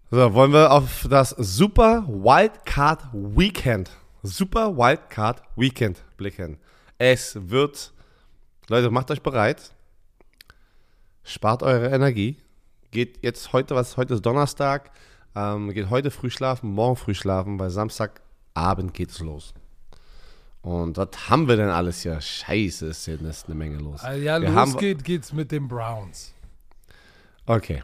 So, 0.09 0.35
wollen 0.35 0.53
wir 0.53 0.71
auf 0.71 1.07
das 1.11 1.31
Super 1.31 2.07
Wildcard 2.07 3.09
Weekend, 3.13 3.91
Super 4.23 4.77
Wildcard 4.77 5.43
Weekend 5.57 6.05
blicken. 6.17 6.59
Es 6.97 7.37
wird, 7.51 7.93
Leute, 8.69 8.91
macht 8.91 9.11
euch 9.11 9.21
bereit, 9.21 9.75
spart 11.25 11.65
eure 11.65 11.89
Energie, 11.91 12.37
geht 12.93 13.19
jetzt 13.23 13.53
heute, 13.53 13.75
was 13.75 13.97
heute 13.97 14.15
ist 14.15 14.25
Donnerstag, 14.25 14.93
ähm, 15.35 15.73
geht 15.73 15.91
heute 15.91 16.13
früh 16.13 16.31
schlafen, 16.31 16.71
morgen 16.71 16.97
früh 16.97 17.15
schlafen, 17.15 17.59
weil 17.59 17.71
Samstag 17.71 18.23
Samstagabend 18.57 18.95
geht 18.95 19.11
es 19.11 19.21
los. 19.21 19.53
Und 20.63 20.97
was 20.97 21.09
haben 21.31 21.47
wir 21.47 21.57
denn 21.57 21.69
alles 21.69 22.01
hier? 22.03 22.21
Scheiße, 22.21 22.87
ist 22.87 23.05
hier 23.05 23.21
ist 23.23 23.47
eine 23.47 23.55
Menge 23.55 23.79
los. 23.79 24.01
Ah, 24.03 24.15
Ja, 24.15 24.41
Wir 24.41 24.49
los 24.49 24.57
haben- 24.57 24.77
geht, 24.79 25.05
geht's 25.05 25.33
mit 25.33 25.53
den 25.53 25.69
Browns. 25.69 26.33
Okay. 27.47 27.83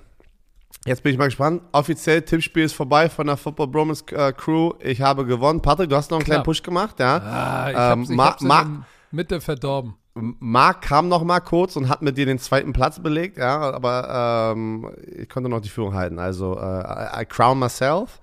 Jetzt 0.84 1.02
bin 1.04 1.12
ich 1.12 1.18
mal 1.18 1.26
gespannt. 1.26 1.62
Offiziell 1.70 2.22
Tippspiel 2.22 2.64
ist 2.64 2.72
vorbei 2.72 3.08
von 3.08 3.28
der 3.28 3.36
Football 3.36 3.68
Bromance 3.68 4.04
äh, 4.10 4.32
Crew. 4.32 4.72
Ich 4.80 5.00
habe 5.00 5.24
gewonnen. 5.24 5.62
Patrick, 5.62 5.90
du 5.90 5.96
hast 5.96 6.10
noch 6.10 6.18
einen 6.18 6.24
kleinen 6.24 6.38
Klar. 6.42 6.44
Push 6.44 6.62
gemacht, 6.64 6.98
ja? 6.98 7.16
Ah, 7.18 7.70
ich 7.70 7.76
Ähm, 7.76 7.80
hab's, 8.00 8.10
ich 8.10 8.16
Ma- 8.16 8.24
hab's 8.30 8.42
Ma- 8.42 8.84
Mitte 9.12 9.40
verdorben. 9.40 9.94
Marc 10.14 10.82
kam 10.82 11.08
noch 11.08 11.22
mal 11.22 11.40
kurz 11.40 11.76
und 11.76 11.88
hat 11.88 12.02
mit 12.02 12.18
dir 12.18 12.26
den 12.26 12.38
zweiten 12.38 12.72
Platz 12.74 12.98
belegt, 13.00 13.38
ja, 13.38 13.58
aber 13.72 14.52
ähm, 14.54 14.90
ich 15.06 15.26
konnte 15.28 15.48
noch 15.48 15.60
die 15.60 15.70
Führung 15.70 15.94
halten. 15.94 16.18
Also, 16.18 16.58
äh, 16.58 17.18
I, 17.18 17.22
I 17.22 17.24
crown 17.26 17.58
myself. 17.60 18.20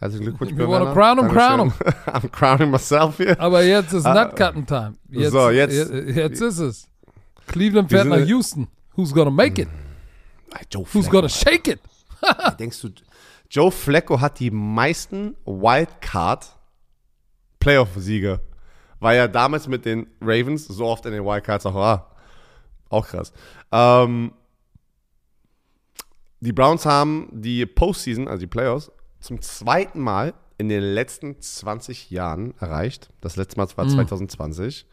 Herzlichen 0.00 0.24
Glückwunsch, 0.24 0.52
wanna 0.56 0.86
Werner. 0.86 0.92
crown 0.94 1.18
'em, 1.18 1.28
crown 1.28 1.58
Dankeschön. 1.58 2.04
I'm 2.14 2.28
crowning 2.30 2.70
myself 2.70 3.16
hier. 3.18 3.38
Aber 3.40 3.62
jetzt 3.62 3.92
ist 3.92 4.06
Ah, 4.06 4.24
Nutcutting 4.24 4.66
Time. 4.66 4.94
Jetzt, 5.10 5.32
so, 5.32 5.50
jetzt- 5.50 5.72
je- 5.92 6.12
jetzt 6.12 6.40
ist 6.40 6.58
es. 6.58 6.88
Cleveland 7.46 7.90
fährt 7.90 8.06
nach 8.06 8.24
Houston. 8.26 8.66
Who's 8.96 9.12
gonna 9.12 9.30
make 9.30 9.60
it? 9.62 9.68
Joe 10.72 10.82
Who's 10.84 10.90
Flacco. 11.06 11.10
gonna 11.10 11.28
shake 11.28 11.68
it? 11.68 11.80
Denkst 12.58 12.80
du, 12.80 12.88
Joe 13.50 13.70
Flacco 13.70 14.20
hat 14.20 14.38
die 14.40 14.50
meisten 14.50 15.36
Wildcard 15.44 16.46
Playoff-Siege, 17.60 18.40
weil 19.00 19.18
er 19.18 19.28
damals 19.28 19.68
mit 19.68 19.84
den 19.84 20.06
Ravens 20.20 20.66
so 20.66 20.86
oft 20.86 21.04
in 21.06 21.12
den 21.12 21.24
Wildcards 21.24 21.66
auch 21.66 21.74
war. 21.74 22.16
Auch 22.88 23.06
krass. 23.06 23.32
Ähm, 23.70 24.32
die 26.40 26.52
Browns 26.52 26.86
haben 26.86 27.28
die 27.32 27.66
Postseason, 27.66 28.26
also 28.28 28.40
die 28.40 28.46
Playoffs, 28.46 28.90
zum 29.20 29.40
zweiten 29.42 30.00
Mal 30.00 30.34
in 30.58 30.68
den 30.68 30.82
letzten 30.82 31.40
20 31.40 32.10
Jahren 32.10 32.54
erreicht. 32.58 33.10
Das 33.20 33.36
letzte 33.36 33.56
Mal 33.56 33.68
war 33.76 33.88
2020. 33.88 34.86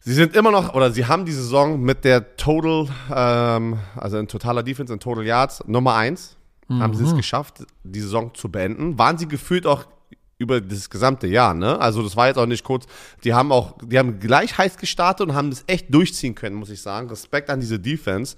Sie 0.00 0.14
sind 0.14 0.36
immer 0.36 0.50
noch, 0.50 0.74
oder 0.74 0.90
sie 0.90 1.06
haben 1.06 1.24
die 1.24 1.32
Saison 1.32 1.80
mit 1.80 2.04
der 2.04 2.36
Total, 2.36 2.88
ähm, 3.14 3.78
also 3.96 4.18
in 4.18 4.26
totaler 4.28 4.62
Defense, 4.62 4.92
in 4.92 5.00
Total 5.00 5.24
Yards, 5.24 5.62
Nummer 5.66 5.94
1, 5.94 6.36
haben 6.80 6.94
sie 6.94 7.04
es 7.04 7.14
geschafft, 7.16 7.64
die 7.82 8.00
Saison 8.00 8.34
zu 8.34 8.50
beenden. 8.50 8.98
Waren 8.98 9.16
sie 9.16 9.26
gefühlt 9.26 9.66
auch 9.66 9.86
über 10.38 10.60
das 10.60 10.88
gesamte 10.88 11.26
Jahr, 11.26 11.54
ne? 11.54 11.80
Also 11.80 12.02
das 12.02 12.16
war 12.16 12.28
jetzt 12.28 12.36
auch 12.36 12.46
nicht 12.46 12.64
kurz. 12.64 12.86
Die 13.24 13.34
haben 13.34 13.50
auch, 13.50 13.76
die 13.82 13.98
haben 13.98 14.20
gleich 14.20 14.56
heiß 14.56 14.76
gestartet 14.76 15.28
und 15.28 15.34
haben 15.34 15.50
das 15.50 15.64
echt 15.66 15.92
durchziehen 15.92 16.34
können, 16.34 16.56
muss 16.56 16.70
ich 16.70 16.80
sagen. 16.80 17.08
Respekt 17.08 17.50
an 17.50 17.60
diese 17.60 17.80
Defense. 17.80 18.36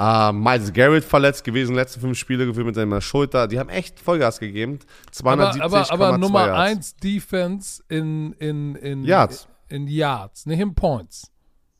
Äh, 0.00 0.32
Miles 0.32 0.72
Garrett 0.72 1.04
verletzt 1.04 1.44
gewesen, 1.44 1.74
letzte 1.74 2.00
fünf 2.00 2.16
Spiele 2.16 2.46
gefühlt 2.46 2.64
mit 2.64 2.74
seiner 2.74 3.02
Schulter. 3.02 3.46
Die 3.48 3.58
haben 3.58 3.68
echt 3.68 4.00
Vollgas 4.00 4.40
gegeben. 4.40 4.78
Aber, 5.22 5.50
270,2 5.50 5.60
aber, 5.60 5.90
aber 5.90 6.18
Nummer 6.18 6.46
Yards. 6.46 6.70
1 6.70 6.96
Defense 6.96 7.82
in, 7.88 8.32
in, 8.34 8.76
in 8.76 9.04
Yards. 9.04 9.46
In 9.68 9.86
Yards, 9.86 10.46
nicht 10.46 10.60
in 10.60 10.74
Points. 10.74 11.30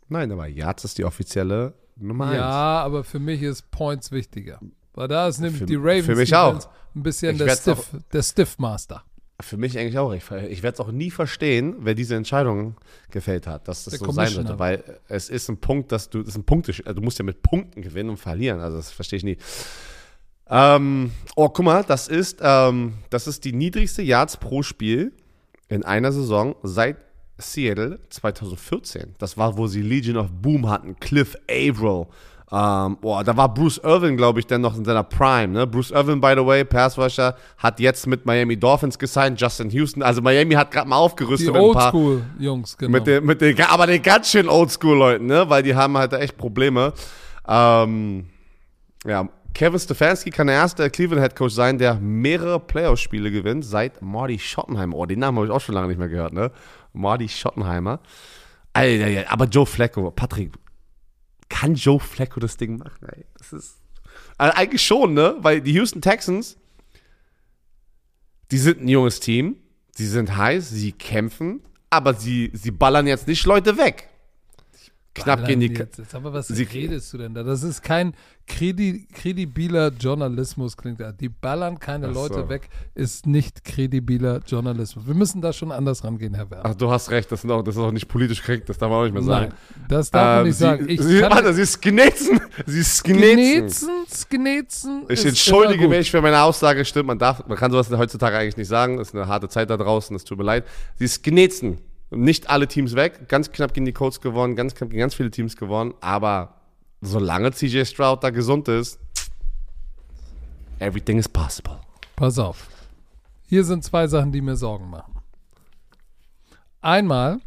Nein, 0.08 0.30
aber 0.32 0.46
Yards 0.46 0.84
ist 0.84 0.98
die 0.98 1.04
offizielle 1.04 1.72
Nummer 1.96 2.26
1. 2.26 2.36
Ja, 2.36 2.82
aber 2.82 3.04
für 3.04 3.18
mich 3.18 3.40
ist 3.40 3.70
Points 3.70 4.12
wichtiger. 4.12 4.60
Weil 4.92 5.08
da 5.08 5.28
ist 5.28 5.38
nämlich 5.40 5.60
Für- 5.60 5.66
die 5.66 5.76
Ravens 5.76 6.04
für 6.06 6.16
mich 6.16 6.34
auch. 6.34 6.68
ein 6.94 7.02
bisschen 7.02 7.32
Ich 7.36 7.38
der 7.38 7.56
Stiff, 7.56 7.90
der 8.12 8.22
Stiffmaster. 8.22 9.02
Für 9.40 9.56
mich 9.56 9.78
eigentlich 9.78 9.98
auch. 9.98 10.12
Ich, 10.12 10.30
ich 10.48 10.62
werde 10.62 10.74
es 10.74 10.80
auch 10.80 10.92
nie 10.92 11.10
verstehen, 11.10 11.76
wer 11.80 11.94
diese 11.94 12.14
Entscheidung 12.16 12.76
gefällt 13.10 13.46
hat, 13.46 13.68
dass 13.68 13.84
das 13.84 13.92
Der 13.92 14.06
so 14.06 14.12
sein 14.12 14.28
sollte. 14.28 14.58
Weil 14.58 14.82
es 15.08 15.28
ist 15.28 15.48
ein 15.48 15.58
Punkt, 15.58 15.92
dass 15.92 16.10
du, 16.10 16.20
das 16.20 16.30
ist 16.30 16.36
ein 16.36 16.44
Punkt, 16.44 16.68
du 16.68 17.00
musst 17.00 17.18
ja 17.18 17.24
mit 17.24 17.42
Punkten 17.42 17.82
gewinnen 17.82 18.10
und 18.10 18.16
verlieren. 18.18 18.60
Also 18.60 18.76
das 18.76 18.90
verstehe 18.90 19.16
ich 19.18 19.24
nie. 19.24 19.38
Ähm, 20.48 21.12
oh, 21.36 21.48
guck 21.48 21.64
mal, 21.64 21.84
das 21.84 22.08
ist, 22.08 22.38
ähm, 22.42 22.94
das 23.08 23.26
ist 23.28 23.44
die 23.44 23.52
niedrigste 23.52 24.02
Yards 24.02 24.36
pro 24.36 24.62
Spiel 24.62 25.12
in 25.68 25.84
einer 25.84 26.10
Saison 26.10 26.56
seit 26.62 26.96
Seattle 27.38 28.00
2014. 28.10 29.14
Das 29.18 29.36
war, 29.36 29.56
wo 29.56 29.68
sie 29.68 29.82
Legion 29.82 30.16
of 30.16 30.30
Boom 30.32 30.68
hatten, 30.68 30.98
Cliff 30.98 31.36
Averill. 31.48 32.06
Ähm, 32.52 32.98
boah, 33.00 33.22
da 33.22 33.36
war 33.36 33.52
Bruce 33.52 33.78
Irvin, 33.78 34.16
glaube 34.16 34.40
ich, 34.40 34.46
dann 34.46 34.60
noch 34.60 34.76
in 34.76 34.84
seiner 34.84 35.04
Prime. 35.04 35.48
Ne? 35.48 35.66
Bruce 35.68 35.92
Irvin, 35.92 36.20
by 36.20 36.34
the 36.36 36.44
way, 36.44 36.64
Pass 36.64 36.98
Rusher, 36.98 37.36
hat 37.58 37.78
jetzt 37.78 38.08
mit 38.08 38.26
Miami 38.26 38.56
Dolphins 38.56 38.98
gesigned, 38.98 39.40
Justin 39.40 39.70
Houston. 39.70 40.02
Also 40.02 40.20
Miami 40.20 40.54
hat 40.54 40.72
gerade 40.72 40.88
mal 40.88 40.96
aufgerüstet 40.96 41.54
Die 41.54 41.58
Oldschool-Jungs, 41.58 42.76
genau. 42.76 42.90
mit 42.90 43.06
den, 43.06 43.24
mit 43.24 43.40
den, 43.40 43.60
aber 43.62 43.86
den 43.86 44.02
ganz 44.02 44.30
schön 44.30 44.48
Oldschool-Leuten, 44.48 45.26
ne? 45.26 45.48
Weil 45.48 45.62
die 45.62 45.76
haben 45.76 45.96
halt 45.96 46.12
echt 46.12 46.36
Probleme. 46.36 46.92
Ähm, 47.46 48.26
ja, 49.06 49.28
Kevin 49.54 49.78
Stefanski 49.78 50.30
kann 50.30 50.48
der 50.48 50.56
erste 50.56 50.90
Cleveland 50.90 51.22
Head 51.22 51.36
Coach 51.36 51.54
sein, 51.54 51.78
der 51.78 51.94
mehrere 51.94 52.58
Playoff-Spiele 52.58 53.30
gewinnt, 53.30 53.64
seit 53.64 54.02
Marty 54.02 54.40
Schottenheimer. 54.40 54.96
Oh, 54.96 55.06
den 55.06 55.20
Namen 55.20 55.38
habe 55.38 55.46
ich 55.46 55.52
auch 55.52 55.60
schon 55.60 55.76
lange 55.76 55.86
nicht 55.86 55.98
mehr 55.98 56.08
gehört, 56.08 56.32
ne? 56.32 56.50
Marty 56.92 57.28
Schottenheimer. 57.28 58.00
Alter, 58.72 59.30
aber 59.30 59.44
Joe 59.46 59.66
Flacco, 59.66 60.10
Patrick, 60.10 60.52
kann 61.50 61.74
Joe 61.74 62.00
Flacco 62.00 62.40
das 62.40 62.56
Ding 62.56 62.78
machen, 62.78 63.06
ey? 63.12 63.26
Das 63.36 63.52
ist. 63.52 63.76
Also 64.38 64.56
eigentlich 64.56 64.82
schon, 64.82 65.12
ne? 65.12 65.36
Weil 65.40 65.60
die 65.60 65.72
Houston 65.72 66.00
Texans, 66.00 66.56
die 68.50 68.58
sind 68.58 68.80
ein 68.80 68.88
junges 68.88 69.20
Team, 69.20 69.56
sie 69.94 70.06
sind 70.06 70.36
heiß, 70.36 70.70
sie 70.70 70.92
kämpfen, 70.92 71.60
aber 71.90 72.14
sie, 72.14 72.50
sie 72.54 72.70
ballern 72.70 73.06
jetzt 73.06 73.28
nicht 73.28 73.44
Leute 73.44 73.76
weg. 73.76 74.08
Knapp 75.12 75.44
gehen 75.44 75.58
die. 75.58 75.66
Jetzt, 75.66 75.98
jetzt, 75.98 76.14
aber 76.14 76.32
was 76.32 76.48
Sie- 76.48 76.62
redest 76.62 77.12
du 77.12 77.18
denn 77.18 77.34
da? 77.34 77.42
Das 77.42 77.64
ist 77.64 77.82
kein 77.82 78.14
kredi 78.46 79.08
kredibiler 79.12 79.90
Journalismus, 79.90 80.76
klingt 80.76 81.00
da. 81.00 81.10
Die 81.10 81.28
ballern 81.28 81.80
keine 81.80 82.12
so. 82.14 82.20
Leute 82.20 82.48
weg, 82.48 82.68
ist 82.94 83.26
nicht 83.26 83.64
kredibiler 83.64 84.40
Journalismus. 84.46 85.06
Wir 85.08 85.14
müssen 85.14 85.40
da 85.40 85.52
schon 85.52 85.72
anders 85.72 86.04
rangehen, 86.04 86.34
Herr 86.34 86.48
Werner. 86.50 86.64
Ach, 86.70 86.74
du 86.74 86.90
hast 86.90 87.10
recht, 87.10 87.30
das, 87.32 87.40
sind 87.40 87.50
auch, 87.50 87.62
das 87.62 87.74
ist 87.74 87.80
auch 87.80 87.90
nicht 87.90 88.06
politisch 88.06 88.40
korrekt, 88.42 88.68
das 88.68 88.78
darf 88.78 88.88
man 88.88 88.98
auch 89.00 89.04
nicht 89.04 89.12
mehr 89.14 89.22
sagen. 89.24 89.48
Nein, 89.50 89.86
das 89.88 90.10
darf 90.12 90.24
man 90.24 90.38
Ähm, 90.38 90.46
nicht 90.46 90.56
sie, 90.56 90.60
sagen. 90.64 90.88
Ich 90.88 91.00
sie, 91.02 91.22
warte, 91.22 91.54
sie 91.54 91.62
ist 91.62 91.82
Gnetzen. 91.82 92.40
Sie. 92.66 93.02
Gnetzen, 93.02 93.88
Gnetzen 94.28 95.02
Ich 95.08 95.24
entschuldige 95.26 95.88
mich 95.88 96.08
für 96.10 96.22
meine 96.22 96.40
Aussage, 96.42 96.84
stimmt. 96.84 97.08
Man, 97.08 97.18
darf, 97.18 97.44
man 97.48 97.58
kann 97.58 97.72
sowas 97.72 97.90
heutzutage 97.90 98.36
eigentlich 98.36 98.56
nicht 98.56 98.68
sagen. 98.68 99.00
Es 99.00 99.08
ist 99.08 99.14
eine 99.16 99.26
harte 99.26 99.48
Zeit 99.48 99.70
da 99.70 99.76
draußen, 99.76 100.14
es 100.14 100.24
tut 100.24 100.38
mir 100.38 100.44
leid. 100.44 100.64
Sie 100.96 101.04
ist 101.04 101.22
Gnetzen. 101.24 101.78
Nicht 102.10 102.50
alle 102.50 102.66
Teams 102.66 102.94
weg. 102.96 103.28
Ganz 103.28 103.52
knapp 103.52 103.72
gegen 103.72 103.86
die 103.86 103.92
Colts 103.92 104.20
gewonnen, 104.20 104.56
ganz 104.56 104.74
knapp 104.74 104.90
gegen 104.90 105.00
ganz 105.00 105.14
viele 105.14 105.30
Teams 105.30 105.56
gewonnen. 105.56 105.94
Aber 106.00 106.60
solange 107.00 107.52
CJ 107.52 107.84
Stroud 107.84 108.24
da 108.24 108.30
gesund 108.30 108.68
ist, 108.68 108.98
everything 110.80 111.18
is 111.18 111.28
possible. 111.28 111.78
Pass 112.16 112.38
auf. 112.38 112.68
Hier 113.46 113.64
sind 113.64 113.84
zwei 113.84 114.06
Sachen, 114.06 114.32
die 114.32 114.40
mir 114.40 114.56
Sorgen 114.56 114.90
machen. 114.90 115.14
Einmal 116.80 117.40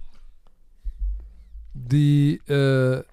die 1.74 2.36
äh, 2.48 3.04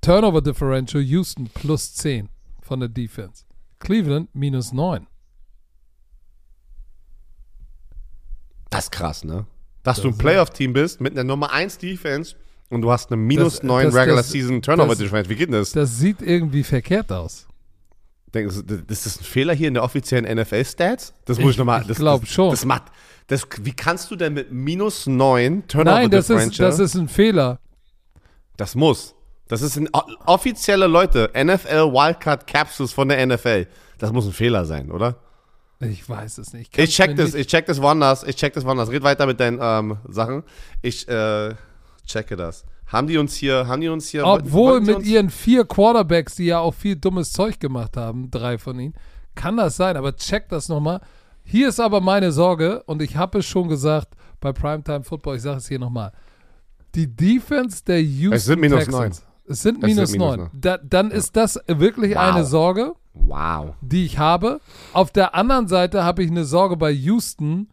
Turnover 0.00 0.42
Differential 0.42 1.02
Houston 1.02 1.48
plus 1.48 1.94
10 1.94 2.28
von 2.62 2.80
der 2.80 2.88
Defense. 2.88 3.44
Cleveland 3.78 4.34
minus 4.34 4.72
9. 4.72 5.06
Das 8.70 8.84
ist 8.84 8.90
krass, 8.92 9.24
ne? 9.24 9.46
Dass 9.82 9.96
Das 9.96 10.02
du 10.02 10.08
ein 10.08 10.18
Playoff-Team 10.18 10.72
bist 10.72 11.00
mit 11.00 11.12
einer 11.12 11.24
Nummer 11.24 11.52
1 11.52 11.78
Defense 11.78 12.36
und 12.68 12.82
du 12.82 12.90
hast 12.90 13.10
eine 13.10 13.16
minus 13.16 13.54
Das- 13.56 13.62
9 13.62 13.86
das- 13.86 13.94
Regular 13.94 14.16
das- 14.18 14.30
Season 14.30 14.60
Turnover 14.62 14.88
das- 14.90 14.98
Difference. 14.98 15.28
Wie 15.28 15.36
geht 15.36 15.48
denn 15.48 15.54
das? 15.58 15.72
Das 15.72 15.98
sieht 15.98 16.20
irgendwie 16.22 16.62
verkehrt 16.62 17.10
aus. 17.12 17.46
Denkst 18.34 18.56
du, 18.66 18.76
das 18.86 19.06
ist 19.06 19.20
ein 19.22 19.24
Fehler 19.24 19.54
hier 19.54 19.68
in 19.68 19.74
der 19.74 19.82
offiziellen 19.82 20.24
NFL-Stats? 20.24 21.14
Das 21.24 21.38
muss 21.38 21.46
ich, 21.46 21.50
Ich- 21.52 21.58
nochmal. 21.58 21.80
ich 21.82 21.88
das- 21.88 21.96
glaub 21.98 22.20
das, 22.20 22.30
schon. 22.30 22.50
Das 22.50 22.64
macht. 22.64 22.84
Das, 23.26 23.46
wie 23.62 23.72
kannst 23.72 24.10
du 24.10 24.16
denn 24.16 24.34
mit 24.34 24.52
minus 24.52 25.06
9 25.06 25.66
Turnover 25.66 25.96
Nein, 25.96 26.10
das 26.10 26.24
ist, 26.24 26.28
Differential? 26.30 26.68
das 26.70 26.78
ist 26.78 26.94
ein 26.94 27.08
Fehler. 27.08 27.58
Das 28.56 28.74
muss. 28.74 29.14
Das 29.48 29.62
ist 29.62 29.76
ein 29.76 29.88
offizielle 30.26 30.86
Leute, 30.86 31.30
NFL 31.34 31.92
Wildcard 31.92 32.46
Capsules 32.46 32.92
von 32.92 33.08
der 33.08 33.18
NFL. 33.26 33.66
Das 33.98 34.12
muss 34.12 34.26
ein 34.26 34.32
Fehler 34.32 34.64
sein, 34.64 34.90
oder? 34.92 35.16
Ich 35.80 36.06
weiß 36.08 36.38
es 36.38 36.52
nicht. 36.52 36.70
Ich 36.76 36.76
kann's 36.76 36.90
check 36.90 37.16
das, 37.16 37.34
ich 37.34 37.46
check 37.46 37.64
das 37.66 37.80
woanders. 37.80 38.22
Ich 38.24 38.36
check 38.36 38.52
das 38.52 38.64
woanders. 38.64 38.90
Red 38.90 39.02
weiter 39.02 39.26
mit 39.26 39.40
deinen 39.40 39.58
ähm, 39.62 39.96
Sachen. 40.08 40.42
Ich 40.82 41.08
äh, 41.08 41.54
checke 42.06 42.36
das. 42.36 42.64
Haben 42.86 43.06
die 43.06 43.16
uns 43.18 43.34
hier, 43.36 43.66
haben 43.66 43.80
die 43.80 43.88
uns 43.88 44.08
hier. 44.08 44.26
Obwohl 44.26 44.80
mit 44.80 45.04
ihren 45.04 45.30
vier 45.30 45.64
Quarterbacks, 45.64 46.34
die 46.34 46.46
ja 46.46 46.58
auch 46.58 46.74
viel 46.74 46.96
dummes 46.96 47.32
Zeug 47.32 47.58
gemacht 47.60 47.96
haben, 47.96 48.30
drei 48.30 48.58
von 48.58 48.78
ihnen, 48.78 48.94
kann 49.34 49.56
das 49.56 49.76
sein, 49.76 49.96
aber 49.96 50.16
check 50.16 50.48
das 50.48 50.68
nochmal. 50.68 51.00
Hier 51.44 51.68
ist 51.68 51.80
aber 51.80 52.00
meine 52.00 52.30
Sorge, 52.32 52.82
und 52.84 53.00
ich 53.00 53.16
habe 53.16 53.38
es 53.38 53.46
schon 53.46 53.68
gesagt 53.68 54.14
bei 54.40 54.52
Primetime 54.52 55.02
Football, 55.04 55.36
ich 55.36 55.42
sage 55.42 55.58
es 55.58 55.68
hier 55.68 55.78
nochmal. 55.78 56.12
Die 56.94 57.06
Defense 57.06 57.84
der 57.84 58.02
Houston 58.02 58.34
Es 58.36 58.44
sind 58.44 58.60
minus 58.60 58.84
Texans. 58.84 58.98
neun. 58.98 59.12
Es 59.48 59.62
sind 59.62 59.76
Es 59.76 59.82
minus 59.82 60.10
sind 60.10 60.20
minus 60.20 60.36
neun. 60.36 60.50
Da, 60.52 60.78
dann 60.78 61.10
ist 61.10 61.36
das 61.36 61.58
wirklich 61.66 62.14
Wow. 62.16 62.34
eine 62.34 62.44
Sorge. 62.44 62.92
Wow. 63.12 63.74
die 63.80 64.04
ich 64.04 64.18
habe. 64.18 64.60
Auf 64.92 65.10
der 65.10 65.34
anderen 65.34 65.68
Seite 65.68 66.04
habe 66.04 66.22
ich 66.22 66.30
eine 66.30 66.44
Sorge 66.44 66.76
bei 66.76 66.90
Houston, 66.90 67.68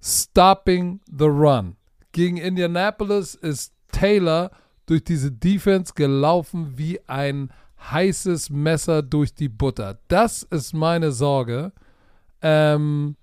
stopping 0.00 1.00
the 1.06 1.24
run. 1.24 1.76
Gegen 2.12 2.36
Indianapolis 2.36 3.34
ist 3.34 3.72
Taylor 3.90 4.50
durch 4.86 5.04
diese 5.04 5.32
Defense 5.32 5.94
gelaufen 5.94 6.74
wie 6.76 7.00
ein 7.06 7.50
heißes 7.90 8.50
Messer 8.50 9.02
durch 9.02 9.34
die 9.34 9.48
Butter. 9.48 9.98
Das 10.08 10.42
ist 10.42 10.72
meine 10.72 11.12
Sorge. 11.12 11.72
Ähm, 12.40 13.16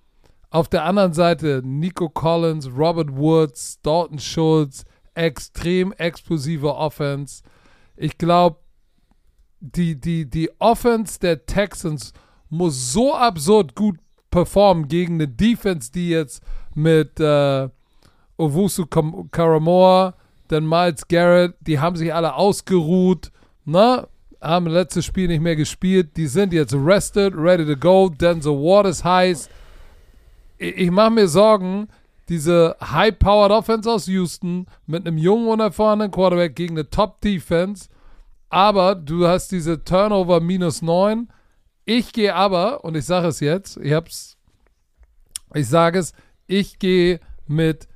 auf 0.50 0.68
der 0.68 0.86
anderen 0.86 1.14
Seite 1.14 1.62
Nico 1.64 2.10
Collins, 2.10 2.70
Robert 2.76 3.16
Woods, 3.16 3.80
Dalton 3.82 4.20
Schultz, 4.20 4.84
extrem 5.14 5.92
explosive 5.94 6.76
Offense. 6.76 7.44
Ich 7.96 8.18
glaube, 8.18 8.58
die, 9.60 10.00
die, 10.00 10.26
die 10.26 10.50
Offense 10.60 11.20
der 11.20 11.46
Texans 11.46 12.14
muss 12.50 12.94
so 12.94 13.16
absurd 13.16 13.76
gut 13.76 13.98
performen 14.32 14.88
gegen 14.88 15.16
eine 15.16 15.28
Defense, 15.28 15.92
die 15.92 16.10
jetzt 16.10 16.44
mit 16.76 17.20
äh, 17.20 17.70
Owusu 18.38 18.86
Karamoa, 18.86 20.16
dann 20.48 20.68
Miles 20.68 21.08
Garrett, 21.08 21.56
die 21.62 21.80
haben 21.80 21.96
sich 21.96 22.14
alle 22.14 22.36
ausgeruht, 22.36 23.32
ne? 23.66 24.08
haben 24.42 24.68
letztes 24.68 25.06
Spiel 25.06 25.28
nicht 25.28 25.42
mehr 25.42 25.56
gespielt, 25.56 26.16
die 26.16 26.28
sind 26.28 26.54
jetzt 26.54 26.74
rested, 26.74 27.34
ready 27.36 27.66
to 27.66 27.76
go, 27.76 28.10
Denzel 28.10 28.54
Ward 28.54 28.88
ist 28.88 29.04
heiß. 29.04 29.50
Ich, 30.58 30.78
ich 30.78 30.92
mache 30.92 31.12
mir 31.12 31.28
Sorgen, 31.28 31.90
diese 32.30 32.76
high-powered 32.82 33.52
Offense 33.52 33.92
aus 33.92 34.08
Houston 34.08 34.68
mit 34.86 35.06
einem 35.06 35.18
jungen, 35.18 35.48
unerfahrenen 35.48 36.12
Quarterback 36.12 36.56
gegen 36.56 36.76
eine 36.76 36.90
Top-Defense, 36.90 37.90
aber 38.50 38.96
du 38.96 39.28
hast 39.28 39.52
diese 39.52 39.84
Turnover 39.84 40.40
minus 40.40 40.82
9. 40.82 41.30
Ich 41.86 42.14
gehe 42.14 42.36
aber, 42.36 42.84
und 42.84 42.96
ich 42.96 43.06
sage 43.06 43.28
es 43.28 43.40
jetzt, 43.40 43.78
ich 43.78 43.94
hab's, 43.94 44.38
ich 45.54 45.68
sage 45.68 46.00
es, 46.00 46.14
ich 46.48 46.80
gehe 46.80 47.20
mit 47.48 47.88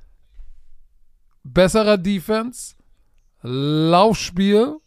besserer 1.42 1.98
Defense, 1.98 2.74
Laufspiel 3.42 4.78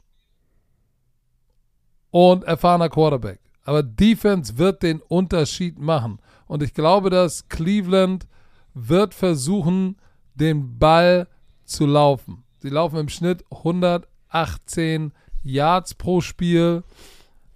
und 2.11 2.43
erfahrener 2.45 2.89
Quarterback. 2.89 3.39
Aber 3.63 3.83
Defense 3.83 4.57
wird 4.57 4.81
den 4.81 5.01
Unterschied 5.01 5.77
machen. 5.77 6.19
Und 6.47 6.63
ich 6.63 6.73
glaube, 6.73 7.09
dass 7.09 7.49
Cleveland 7.49 8.27
wird 8.73 9.13
versuchen, 9.13 9.97
den 10.35 10.79
Ball 10.79 11.27
zu 11.65 11.85
laufen. 11.85 12.43
Sie 12.59 12.69
laufen 12.69 12.99
im 12.99 13.09
Schnitt 13.09 13.43
118 13.51 15.11
Yards 15.49 15.95
pro 15.95 16.21
Spiel. 16.21 16.83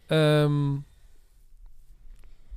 Ähm, 0.10 0.84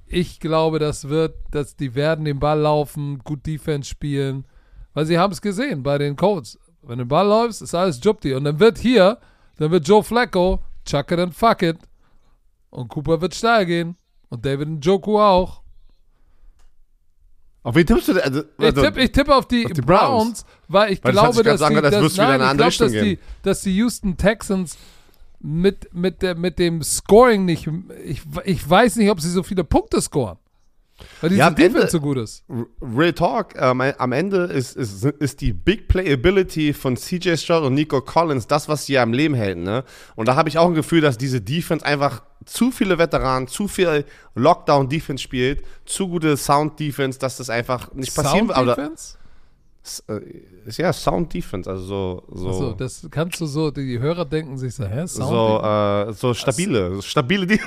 ich 0.06 0.40
glaube, 0.40 0.78
das 0.78 1.08
wird, 1.08 1.36
dass 1.50 1.76
die 1.76 1.94
werden 1.94 2.24
den 2.24 2.38
Ball 2.38 2.60
laufen, 2.60 3.18
gut 3.20 3.46
Defense 3.46 3.88
spielen, 3.88 4.46
weil 4.92 5.06
sie 5.06 5.18
haben 5.18 5.32
es 5.32 5.40
gesehen 5.42 5.82
bei 5.82 5.98
den 5.98 6.16
Colts. 6.16 6.58
Wenn 6.82 6.98
du 6.98 7.04
den 7.04 7.08
Ball 7.08 7.26
läufst, 7.26 7.62
ist 7.62 7.74
alles 7.74 8.00
Jupti. 8.02 8.34
Und 8.34 8.44
dann 8.44 8.60
wird 8.60 8.78
hier, 8.78 9.18
dann 9.56 9.70
wird 9.70 9.88
Joe 9.88 10.02
Flacco, 10.02 10.62
chuck 10.84 11.10
it 11.10 11.18
and 11.18 11.34
fuck 11.34 11.62
it. 11.62 11.78
Und 12.70 12.88
Cooper 12.88 13.20
wird 13.20 13.34
steil 13.34 13.66
gehen. 13.66 13.96
Und 14.28 14.44
David 14.44 14.68
Njoku 14.68 15.18
auch. 15.18 15.62
Auf 17.62 17.74
wen 17.76 17.86
tippst 17.86 18.08
du 18.08 18.12
denn? 18.12 18.22
Also, 18.22 18.42
Ich 18.58 18.64
also, 18.66 18.82
tippe 18.82 19.00
ich 19.00 19.12
tipp 19.12 19.28
auf 19.30 19.48
die, 19.48 19.64
auf 19.64 19.72
die 19.72 19.80
Browns, 19.80 20.42
Browns. 20.42 20.46
weil 20.68 20.92
ich 20.92 21.02
Weil 21.02 21.12
glaube, 21.12 21.42
die, 21.42 21.48
nein, 21.48 22.58
ich 22.68 22.76
glaub, 22.76 22.90
die, 22.90 23.18
dass 23.42 23.62
die 23.62 23.76
Houston 23.76 24.18
Texans 24.18 24.76
mit, 25.46 25.92
mit, 25.92 26.22
der, 26.22 26.34
mit 26.34 26.58
dem 26.58 26.82
Scoring 26.82 27.44
nicht, 27.44 27.68
ich, 28.02 28.22
ich 28.46 28.68
weiß 28.68 28.96
nicht, 28.96 29.10
ob 29.10 29.20
sie 29.20 29.28
so 29.30 29.42
viele 29.42 29.62
Punkte 29.62 30.00
scoren. 30.00 30.38
Weil 31.20 31.30
diese 31.30 31.40
Ja, 31.40 31.50
Defense 31.50 31.78
Ende- 31.80 31.90
so 31.90 32.00
gut 32.00 32.16
ist. 32.16 32.44
Real 32.80 33.12
Talk, 33.12 33.54
ähm, 33.60 33.80
am 33.80 34.12
Ende 34.12 34.44
ist, 34.44 34.74
ist, 34.76 35.04
ist 35.04 35.40
die 35.42 35.52
Big 35.52 35.88
Playability 35.88 36.72
von 36.72 36.96
CJ 36.96 37.36
Stroud 37.36 37.64
und 37.64 37.74
Nico 37.74 38.00
Collins 38.00 38.46
das, 38.46 38.68
was 38.68 38.86
sie 38.86 38.96
am 38.98 39.12
Leben 39.12 39.34
hält. 39.34 39.58
Ne? 39.58 39.84
Und 40.14 40.28
da 40.28 40.36
habe 40.36 40.48
ich 40.48 40.56
auch 40.56 40.68
ein 40.68 40.74
Gefühl, 40.74 41.02
dass 41.02 41.18
diese 41.18 41.40
Defense 41.42 41.84
einfach 41.84 42.22
zu 42.46 42.70
viele 42.70 42.96
Veteranen, 42.98 43.46
zu 43.48 43.68
viel 43.68 44.04
Lockdown-Defense 44.36 45.22
spielt, 45.22 45.62
zu 45.84 46.08
gute 46.08 46.36
Sound-Defense, 46.38 47.18
dass 47.18 47.36
das 47.36 47.50
einfach 47.50 47.92
nicht 47.92 48.14
passieren 48.14 48.48
wird. 48.48 48.78
Sound 49.84 50.02
Defense? 50.02 50.02
äh, 50.08 50.68
ist 50.68 50.78
ja 50.78 50.92
Sound-Defense, 50.92 51.70
also 51.70 52.22
so, 52.28 52.36
so, 52.36 52.48
Achso, 52.48 52.72
das 52.72 53.06
kannst 53.10 53.40
du 53.40 53.46
so, 53.46 53.70
die 53.70 53.98
Hörer 53.98 54.24
denken 54.24 54.56
sich 54.56 54.74
so, 54.74 54.84
hä, 54.84 55.06
Sound 55.06 55.28
so, 55.28 55.62
äh, 55.62 56.12
so 56.14 56.34
stabile, 56.34 57.02
stabile, 57.02 57.46
De 57.46 57.58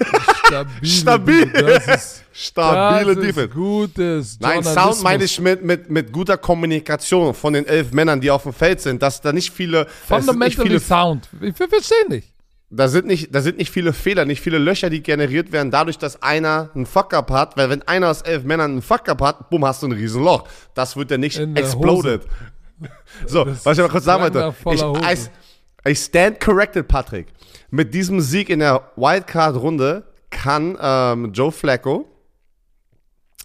Stabil. 0.46 0.90
stabil. 0.90 1.48
Das 1.54 1.88
ist, 1.88 2.24
stabile 2.34 3.16
das 3.16 3.24
ist 3.24 3.28
Defense. 3.36 3.50
gutes 3.50 4.38
Nein. 4.40 4.64
Sound 4.64 5.04
meine 5.04 5.24
ich 5.24 5.40
mit, 5.40 5.64
mit, 5.64 5.90
mit 5.90 6.12
guter 6.12 6.38
Kommunikation 6.38 7.34
von 7.34 7.54
den 7.54 7.66
elf 7.66 7.92
Männern, 7.92 8.20
die 8.20 8.32
auf 8.32 8.44
dem 8.44 8.54
Feld 8.54 8.82
sind, 8.82 9.02
dass 9.02 9.22
da 9.22 9.32
nicht 9.32 9.52
viele, 9.52 9.80
sind 9.80 9.90
nicht 9.90 10.26
Fundamentally 10.26 10.68
viele 10.70 10.80
Sound. 10.80 11.30
Ich 11.42 11.56
verstehe 11.56 12.10
nicht. 12.10 12.37
Da 12.70 12.88
sind 12.90 13.08
nicht, 13.08 13.34
da 13.34 13.42
sind 13.42 13.58
nicht 13.58 13.72
viele 13.72 13.94
Fehler, 13.94 14.26
nicht 14.26 14.42
viele 14.42 14.58
Löcher, 14.58 14.90
die 14.90 15.02
generiert 15.02 15.52
werden, 15.52 15.72
dadurch, 15.72 15.98
dass 15.98 16.22
einer 16.22 16.70
einen 16.76 16.86
Fuck-up 16.86 17.32
hat, 17.32 17.56
weil 17.56 17.70
wenn 17.70 17.82
einer 17.84 18.10
aus 18.10 18.22
elf 18.22 18.44
Männern 18.44 18.72
einen 18.72 18.82
Fuck-up 18.82 19.22
hat, 19.22 19.50
bumm, 19.50 19.66
hast 19.66 19.84
du 19.84 19.88
ein 19.88 19.94
Riesenloch. 19.94 20.48
Das 20.74 20.98
wird 20.98 21.12
ja 21.12 21.18
nicht 21.18 21.38
exploded. 21.38 22.24
So, 23.26 23.46
Das 23.46 23.66
was 23.66 23.78
ich 23.78 23.84
mal 23.84 23.90
kurz 23.90 24.04
sagen 24.06 24.22
wollte. 24.22 24.54
Ich. 24.72 24.82
I, 24.82 25.90
I 25.90 25.96
stand 25.96 26.40
corrected, 26.40 26.88
Patrick. 26.88 27.28
Mit 27.72 27.94
diesem 27.94 28.22
Sieg 28.22 28.50
in 28.50 28.60
der 28.60 28.92
Wildcard-Runde 28.96 30.04
kann 30.30 30.78
ähm, 30.80 31.32
Joe 31.34 31.52
Flacco, 31.52 32.06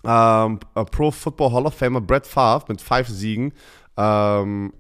ähm, 0.05 0.59
äh, 0.75 0.85
Pro 0.85 1.11
Football 1.11 1.53
Hall 1.53 1.67
of 1.67 1.75
Famer 1.75 2.01
Brett 2.01 2.27
Favre 2.27 2.65
mit 2.69 2.83
fünf 2.83 3.09
Siegen 3.09 3.53
ähm, 3.97 4.73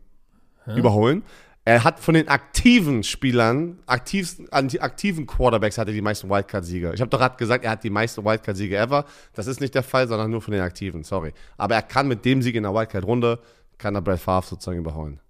überholen. 0.66 1.22
Er 1.64 1.84
hat 1.84 2.00
von 2.00 2.14
den 2.14 2.28
aktiven 2.28 3.04
Spielern, 3.04 3.78
aktivsten, 3.86 4.50
aktiven 4.50 5.26
Quarterbacks 5.26 5.78
hat 5.78 5.86
er 5.86 5.94
die 5.94 6.02
meisten 6.02 6.28
Wildcard-Siege. 6.28 6.92
Ich 6.92 7.00
habe 7.00 7.08
doch 7.08 7.18
gerade 7.18 7.36
gesagt, 7.36 7.64
er 7.64 7.70
hat 7.70 7.84
die 7.84 7.90
meisten 7.90 8.24
Wildcard-Siege 8.24 8.76
ever. 8.76 9.04
Das 9.34 9.46
ist 9.46 9.60
nicht 9.60 9.74
der 9.74 9.84
Fall, 9.84 10.08
sondern 10.08 10.30
nur 10.30 10.42
von 10.42 10.52
den 10.52 10.60
aktiven, 10.60 11.04
sorry. 11.04 11.32
Aber 11.56 11.76
er 11.76 11.82
kann 11.82 12.08
mit 12.08 12.24
dem 12.24 12.42
Sieg 12.42 12.56
in 12.56 12.64
der 12.64 12.74
Wildcard-Runde, 12.74 13.38
kann 13.78 13.94
er 13.94 14.02
Brett 14.02 14.18
Favre 14.18 14.44
sozusagen 14.44 14.78
überholen. 14.78 15.20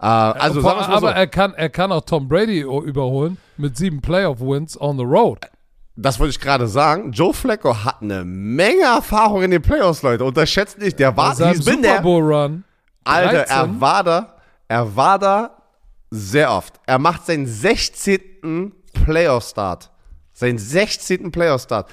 Äh, 0.00 0.04
also 0.04 0.58
es 0.58 0.64
mal 0.64 0.84
so. 0.84 0.92
aber 0.92 1.14
er, 1.14 1.26
kann, 1.26 1.54
er 1.54 1.70
kann 1.70 1.92
auch 1.92 2.02
Tom 2.02 2.28
Brady 2.28 2.60
überholen 2.60 3.38
mit 3.56 3.78
sieben 3.78 4.02
Playoff-Wins 4.02 4.78
on 4.78 4.98
the 4.98 5.04
road. 5.04 5.38
Das 5.96 6.20
wollte 6.20 6.30
ich 6.30 6.40
gerade 6.40 6.66
sagen. 6.66 7.12
Joe 7.12 7.32
Flacco 7.32 7.74
hat 7.74 8.02
eine 8.02 8.24
Menge 8.24 8.82
Erfahrung 8.82 9.42
in 9.42 9.50
den 9.50 9.62
Playoffs, 9.62 10.02
Leute. 10.02 10.24
Unterschätzt 10.24 10.78
nicht. 10.78 10.98
Der 10.98 11.16
war, 11.16 11.34
there. 11.36 12.02
Bowl 12.02 12.22
Run. 12.22 12.64
Alter, 13.04 13.44
13. 13.44 13.56
er 13.56 13.80
war 13.80 14.04
da, 14.04 14.34
er 14.68 14.96
war 14.96 15.18
da 15.18 15.59
sehr 16.10 16.50
oft. 16.52 16.80
Er 16.86 16.98
macht 16.98 17.26
seinen 17.26 17.46
16. 17.46 18.72
Playoff-Start. 19.04 19.90
Seinen 20.32 20.58
16. 20.58 21.30
Playoff-Start. 21.30 21.90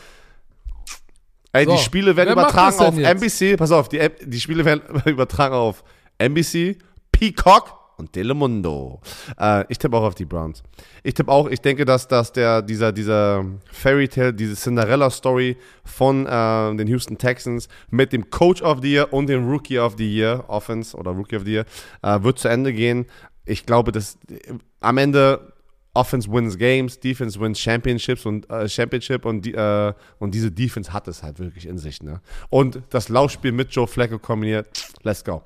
Ey, 1.54 1.66
So, 1.66 1.72
die 1.72 1.78
Spiele 1.78 2.16
werden 2.16 2.32
übertragen 2.34 2.80
auf 2.80 2.96
jetzt? 2.98 3.24
NBC. 3.24 3.58
Pass 3.58 3.72
auf, 3.72 3.90
die, 3.90 4.00
die 4.26 4.40
Spiele 4.40 4.66
werden 4.66 4.82
übertragen 5.06 5.54
auf 5.56 5.84
NBC, 6.18 6.78
Peacock 7.12 7.74
und 7.98 8.14
Telemundo. 8.14 9.02
Äh, 9.40 9.66
ich 9.70 9.78
tippe 9.80 9.98
auch 9.98 10.04
auf 10.04 10.16
die 10.16 10.26
Browns. 10.26 10.62
Ich 11.04 11.16
tippe 11.16 11.32
auch, 11.32 11.48
ich 11.48 11.62
denke, 11.62 11.84
dass, 11.86 12.08
dass 12.08 12.32
der, 12.32 12.62
dieser, 12.62 12.92
dieser 12.92 13.44
Fairy 13.72 14.08
Tale, 14.08 14.34
diese 14.34 14.56
Cinderella-Story 14.56 15.58
von 15.84 16.26
äh, 16.28 16.76
den 16.76 16.88
Houston 16.88 17.18
Texans 17.18 17.68
mit 17.90 18.14
dem 18.14 18.30
Coach 18.30 18.62
of 18.62 18.80
the 18.82 18.92
Year 18.92 19.12
und 19.14 19.28
dem 19.28 19.50
Rookie 19.50 19.80
of 19.80 19.96
the 19.98 20.08
Year, 20.08 20.44
Offense 20.48 20.96
oder 20.96 21.12
Rookie 21.12 21.38
of 21.38 21.44
the 21.46 21.54
Year, 21.54 21.66
äh, 22.04 22.22
wird 22.22 22.38
zu 22.40 22.48
Ende 22.50 22.72
gehen. 22.72 23.06
Ich 23.48 23.66
glaube, 23.66 23.92
dass 23.92 24.18
äh, 24.30 24.54
am 24.80 24.98
Ende 24.98 25.54
Offense 25.94 26.32
wins 26.32 26.58
Games, 26.58 27.00
Defense 27.00 27.40
wins 27.40 27.60
Championships 27.60 28.26
und 28.26 28.48
äh, 28.52 28.70
Championship 28.70 29.26
und, 29.26 29.42
die, 29.42 29.54
äh, 29.54 29.94
und 30.20 30.34
diese 30.36 30.52
Defense 30.52 30.94
hat 30.94 31.08
es 31.08 31.24
halt 31.24 31.40
wirklich 31.40 31.68
in 31.68 31.80
sich. 31.80 32.04
Ne? 32.04 32.22
Und 32.50 32.82
das 32.92 33.10
Laufspiel 33.10 33.52
mit 33.52 33.72
Joe 33.72 33.88
Flacco 33.88 34.20
kombiniert, 34.20 34.68
let's 35.02 35.24
go. 35.24 35.42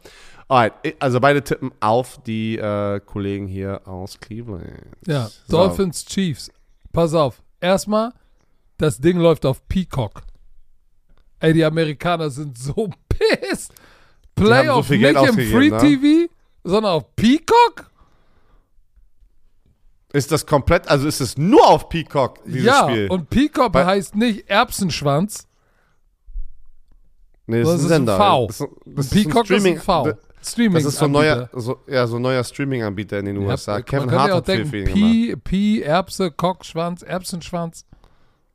Alright, 0.50 0.74
also 1.00 1.22
beide 1.22 1.42
tippen 1.42 1.72
auf 1.80 2.22
die 2.24 2.58
äh, 2.58 3.00
Kollegen 3.00 3.48
hier 3.48 3.88
aus 3.88 4.20
Cleveland. 4.20 4.66
Ja, 5.08 5.30
So. 5.48 5.58
Dolphins, 5.58 6.04
Chiefs. 6.06 6.52
Pass 6.92 7.14
auf. 7.14 7.42
Erstmal, 7.62 8.12
das 8.78 8.98
Ding 8.98 9.18
läuft 9.18 9.46
auf 9.46 9.66
Peacock. 9.70 10.24
Ey, 11.40 11.54
die 11.54 11.64
Amerikaner 11.64 12.30
sind 12.30 12.58
so 12.58 12.90
pissed. 13.10 13.74
Playoff 14.36 14.88
so 14.88 14.94
nicht 14.96 15.16
im 15.16 15.36
Free 15.36 15.70
ne? 15.70 15.78
TV, 15.78 16.34
sondern 16.66 16.92
auf 16.92 17.16
Peacock? 17.16 17.91
Ist 20.14 20.32
das 20.32 20.46
komplett, 20.46 20.88
also 20.90 21.08
ist 21.08 21.22
es 21.22 21.38
nur 21.38 21.66
auf 21.68 21.88
Peacock, 21.90 22.44
dieses 22.46 22.66
ja, 22.66 22.90
Spiel? 22.90 23.08
und 23.10 23.30
Peacock 23.30 23.72
Bei- 23.72 23.86
heißt 23.86 24.16
nicht 24.16 24.50
Erbsenschwanz, 24.50 25.48
nee, 27.48 27.62
das 27.62 27.76
ist 27.76 27.84
ein 27.84 27.88
Sender. 27.88 28.18
V. 28.18 28.48
Das 28.86 29.10
Peacock 29.10 29.50
ist 29.50 29.66
ein 29.66 29.78
V. 29.78 30.14
Streaming 30.44 30.74
Das 30.84 30.86
ist 30.86 31.00
so 31.00 31.06
ein 31.06 31.12
neuer, 31.12 31.50
so, 31.54 31.80
ja, 31.88 32.08
so 32.08 32.18
neuer 32.18 32.44
Streaming-Anbieter 32.44 33.20
in 33.20 33.26
den 33.26 33.38
USA. 33.38 33.74
man 33.74 33.86
Kevin 33.86 34.12
Hart 34.12 34.30
ja 34.30 34.36
hat 34.36 34.46
viel 34.48 34.56
denken, 34.66 34.72
gemacht. 34.72 34.94
Pi, 34.94 35.36
Pi, 35.36 35.82
Erbse, 35.82 36.32
Kockschwanz, 36.32 37.04
Erbsenschwanz. 37.04 37.86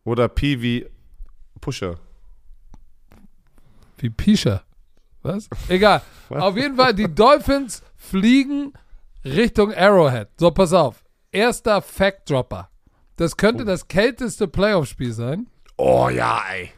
Oder 0.05 0.29
P 0.29 0.61
wie 0.61 0.87
Pusher. 1.61 1.97
Wie 3.99 4.11
Pischer. 4.11 4.63
Was? 5.23 5.49
Egal. 5.69 6.03
Auf 6.29 6.57
jeden 6.57 6.77
Fall, 6.77 6.93
die 6.93 7.13
Dolphins 7.13 7.83
fliegen 7.97 8.73
Richtung 9.25 9.73
Arrowhead. 9.73 10.29
So, 10.39 10.51
pass 10.51 10.73
auf. 10.73 11.05
Erster 11.37 11.83
Fact-Dropper. 11.83 12.71
Das 13.17 13.37
könnte 13.37 13.67
das 13.67 13.89
kälteste 13.89 14.49
Playoff-Spiel 14.49 15.13
sein. 15.13 15.49
Oh 15.77 16.09
ja, 16.09 16.41
ey. 16.51 16.71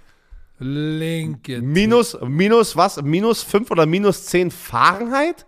Linke. 0.58 1.62
Minus, 1.62 2.18
minus 2.26 2.76
was? 2.76 3.00
Minus 3.00 3.44
5 3.44 3.70
oder 3.70 3.86
minus 3.86 4.26
10 4.26 4.50
Fahrenheit? 4.50 5.46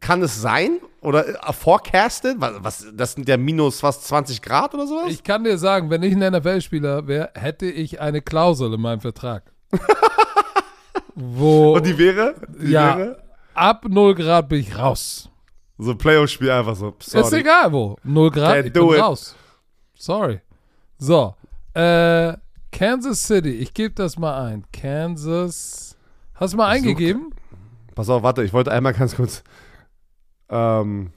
Kann 0.00 0.22
es 0.22 0.42
sein? 0.42 0.80
Oder 1.02 1.28
äh, 1.28 1.52
forecasted? 1.52 2.40
Was, 2.40 2.54
was, 2.64 2.86
das 2.92 3.12
sind 3.12 3.28
ja 3.28 3.36
minus 3.36 3.80
was 3.84 4.02
20 4.02 4.42
Grad 4.42 4.74
oder 4.74 4.88
sowas? 4.88 5.12
Ich 5.12 5.22
kann 5.22 5.44
dir 5.44 5.56
sagen, 5.56 5.88
wenn 5.90 6.02
ich 6.02 6.12
ein 6.16 6.32
NFL-Spieler 6.32 7.06
wäre, 7.06 7.30
hätte 7.34 7.66
ich 7.66 8.00
eine 8.00 8.22
Klausel 8.22 8.74
in 8.74 8.80
meinem 8.80 9.00
Vertrag. 9.00 9.52
wo, 11.14 11.76
Und 11.76 11.86
die 11.86 11.96
wäre? 11.96 12.34
Die 12.60 12.72
ja, 12.72 12.98
wäre? 12.98 13.22
ab 13.54 13.84
0 13.88 14.16
Grad 14.16 14.48
bin 14.48 14.58
ich 14.58 14.76
raus. 14.76 15.30
So 15.80 15.94
Playoff-Spiel 15.94 16.50
einfach 16.50 16.76
so. 16.76 16.94
Ist 16.98 17.10
Sorry. 17.10 17.40
egal 17.40 17.72
wo. 17.72 17.96
0 18.04 18.30
Grad, 18.30 18.56
Can't 18.56 18.66
ich 18.66 18.72
bin 18.72 18.88
it. 18.90 19.00
raus. 19.00 19.34
Sorry. 19.94 20.40
So, 20.98 21.34
äh, 21.74 22.34
Kansas 22.70 23.26
City. 23.26 23.50
Ich 23.50 23.72
gebe 23.72 23.94
das 23.94 24.18
mal 24.18 24.44
ein. 24.44 24.64
Kansas. 24.72 25.96
Hast 26.34 26.52
du 26.52 26.58
mal 26.58 26.68
eingegeben? 26.68 27.34
Pass 27.94 28.08
auf, 28.10 28.22
warte, 28.22 28.42
ich 28.42 28.52
wollte 28.52 28.70
einmal 28.70 28.92
ganz 28.92 29.16
kurz. 29.16 29.42
Ähm, 30.50 31.12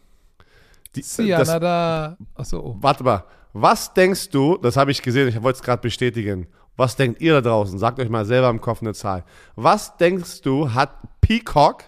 die, 0.96 1.02
das, 1.02 1.16
Cianada. 1.16 2.18
Achso, 2.36 2.60
oh. 2.60 2.78
warte 2.80 3.04
mal. 3.04 3.26
Was 3.52 3.94
denkst 3.94 4.30
du, 4.30 4.58
das 4.58 4.78
habe 4.78 4.92
ich 4.92 5.02
gesehen, 5.02 5.28
ich 5.28 5.42
wollte 5.42 5.58
es 5.58 5.64
gerade 5.64 5.82
bestätigen. 5.82 6.48
Was 6.76 6.96
denkt 6.96 7.22
ihr 7.22 7.34
da 7.34 7.42
draußen? 7.42 7.78
Sagt 7.78 8.00
euch 8.00 8.10
mal 8.10 8.26
selber 8.26 8.50
im 8.50 8.62
Kopf 8.62 8.82
eine 8.82 8.94
Zahl. 8.94 9.24
Was 9.56 9.98
denkst 9.98 10.42
du, 10.42 10.74
hat 10.74 10.98
Peacock 11.22 11.84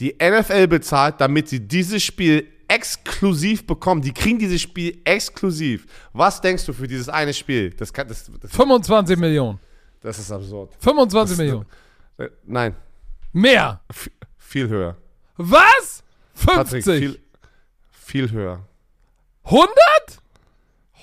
die 0.00 0.14
NFL 0.20 0.66
bezahlt, 0.68 1.20
damit 1.20 1.48
sie 1.48 1.60
dieses 1.60 2.02
Spiel 2.02 2.46
exklusiv 2.68 3.66
bekommen? 3.66 4.02
Die 4.02 4.12
kriegen 4.12 4.38
dieses 4.38 4.60
Spiel 4.60 5.00
exklusiv. 5.04 5.86
Was 6.12 6.40
denkst 6.40 6.66
du 6.66 6.72
für 6.72 6.86
dieses 6.86 7.08
eine 7.08 7.32
Spiel? 7.32 7.70
Das, 7.70 7.92
kann, 7.92 8.06
das, 8.08 8.30
das, 8.40 8.50
25 8.50 9.16
Millionen. 9.18 9.58
das 10.00 10.18
ist 10.18 10.30
absurd. 10.30 10.74
25 10.80 11.30
Das- 11.36 11.38
Millionen. 11.38 11.66
Äh, 12.18 12.28
Nein, 12.44 12.74
Mehr. 13.32 13.80
f- 13.90 14.10
viel 14.38 14.68
höher. 14.68 14.96
Was? 15.36 16.02
Patrick, 16.44 16.82
50? 16.84 16.98
viel, 17.00 17.20
viel 17.90 18.30
höher. 18.30 18.66
100? 19.44 19.68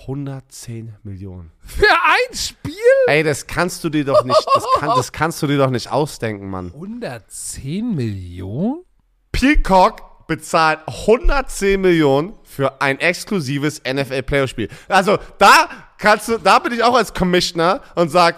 110 0.04 0.96
Millionen. 1.04 1.52
Für 1.60 1.88
ein 1.92 2.38
Spiel? 2.38 2.74
Ey, 3.08 3.24
das 3.24 3.48
kannst 3.48 3.84
du 3.84 3.90
dir 3.90 4.06
doch 4.06 4.24
nicht, 4.24 4.46
das, 4.54 4.66
kann, 4.80 4.90
das 4.96 5.12
kannst 5.12 5.42
du 5.42 5.48
dir 5.48 5.58
doch 5.58 5.70
nicht 5.70 5.92
ausdenken, 5.92 6.50
Mann. 6.50 6.68
110 6.74 7.96
Millionen? 7.96 8.84
Peacock 9.32 10.28
bezahlt 10.28 10.80
110 10.86 11.80
Millionen 11.80 12.34
für 12.44 12.82
ein 12.82 13.00
exklusives 13.00 13.82
NFL 13.82 14.24
Playoff 14.24 14.50
Spiel. 14.50 14.70
Also, 14.88 15.18
da 15.38 15.70
kannst 15.98 16.28
du, 16.30 16.38
da 16.38 16.60
bin 16.60 16.74
ich 16.74 16.84
auch 16.84 16.96
als 16.96 17.14
Commissioner 17.14 17.82
und 17.96 18.10
sag, 18.10 18.36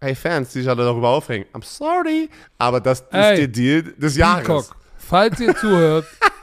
hey 0.00 0.14
Fans, 0.14 0.52
die 0.52 0.60
sich 0.60 0.68
alle 0.68 0.84
darüber 0.84 1.08
aufregen. 1.08 1.46
I'm 1.52 1.64
sorry, 1.64 2.28
aber 2.58 2.80
das 2.80 3.00
ist 3.00 3.12
Ey, 3.12 3.36
der 3.36 3.48
Deal 3.48 3.82
des 3.82 4.16
Jahres. 4.16 4.46
Peacock, 4.46 4.76
falls 4.98 5.40
ihr 5.40 5.56
zuhört, 5.56 6.06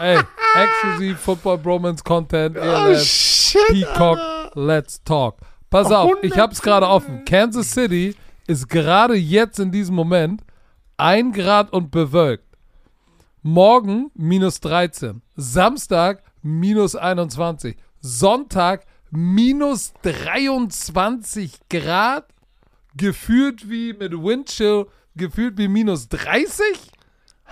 ey, 0.00 0.18
exklusiv 0.54 1.18
Football 1.18 1.58
Bromance 1.58 2.02
Content, 2.02 2.56
Oh 2.56 2.60
ELF, 2.60 3.02
shit. 3.04 3.60
Peacock, 3.68 4.18
let's 4.54 5.02
talk. 5.04 5.38
Pass 5.70 5.90
auf, 5.92 6.12
ich 6.22 6.36
hab's 6.38 6.62
gerade 6.62 6.86
offen. 6.86 7.24
Kansas 7.24 7.70
City 7.70 8.14
ist 8.46 8.68
gerade 8.68 9.14
jetzt 9.14 9.58
in 9.58 9.70
diesem 9.70 9.94
Moment 9.94 10.42
ein 10.96 11.32
Grad 11.32 11.72
und 11.72 11.90
bewölkt. 11.90 12.44
Morgen 13.42 14.10
minus 14.14 14.60
13. 14.60 15.22
Samstag 15.36 16.22
minus 16.42 16.96
21. 16.96 17.76
Sonntag 18.00 18.84
minus 19.10 19.92
23 20.02 21.52
Grad. 21.68 22.26
Gefühlt 22.96 23.70
wie 23.70 23.92
mit 23.92 24.12
Windchill, 24.12 24.86
gefühlt 25.14 25.56
wie 25.56 25.68
minus 25.68 26.08
30? 26.08 26.64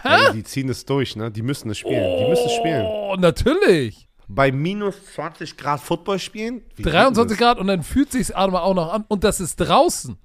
Ey, 0.02 0.32
die 0.32 0.44
ziehen 0.44 0.68
es 0.68 0.84
durch, 0.84 1.16
ne? 1.16 1.30
Die 1.30 1.42
müssen 1.42 1.70
es 1.70 1.78
spielen. 1.78 2.18
Die 2.18 2.28
müssen 2.28 2.46
es 2.46 2.52
spielen. 2.52 2.84
Oh, 2.86 3.16
natürlich. 3.18 4.06
Bei 4.28 4.50
minus 4.52 4.94
20 5.14 5.56
Grad 5.56 5.80
Football 5.80 6.18
spielen? 6.18 6.62
Wie 6.74 6.82
geht 6.82 6.92
23 6.92 7.38
das? 7.38 7.46
Grad 7.46 7.58
und 7.58 7.66
dann 7.68 7.82
fühlt 7.82 8.12
sich's 8.12 8.30
aber 8.30 8.62
auch 8.62 8.74
noch 8.74 8.92
an. 8.92 9.04
Und 9.08 9.24
das 9.24 9.40
ist 9.40 9.56
draußen. 9.56 10.16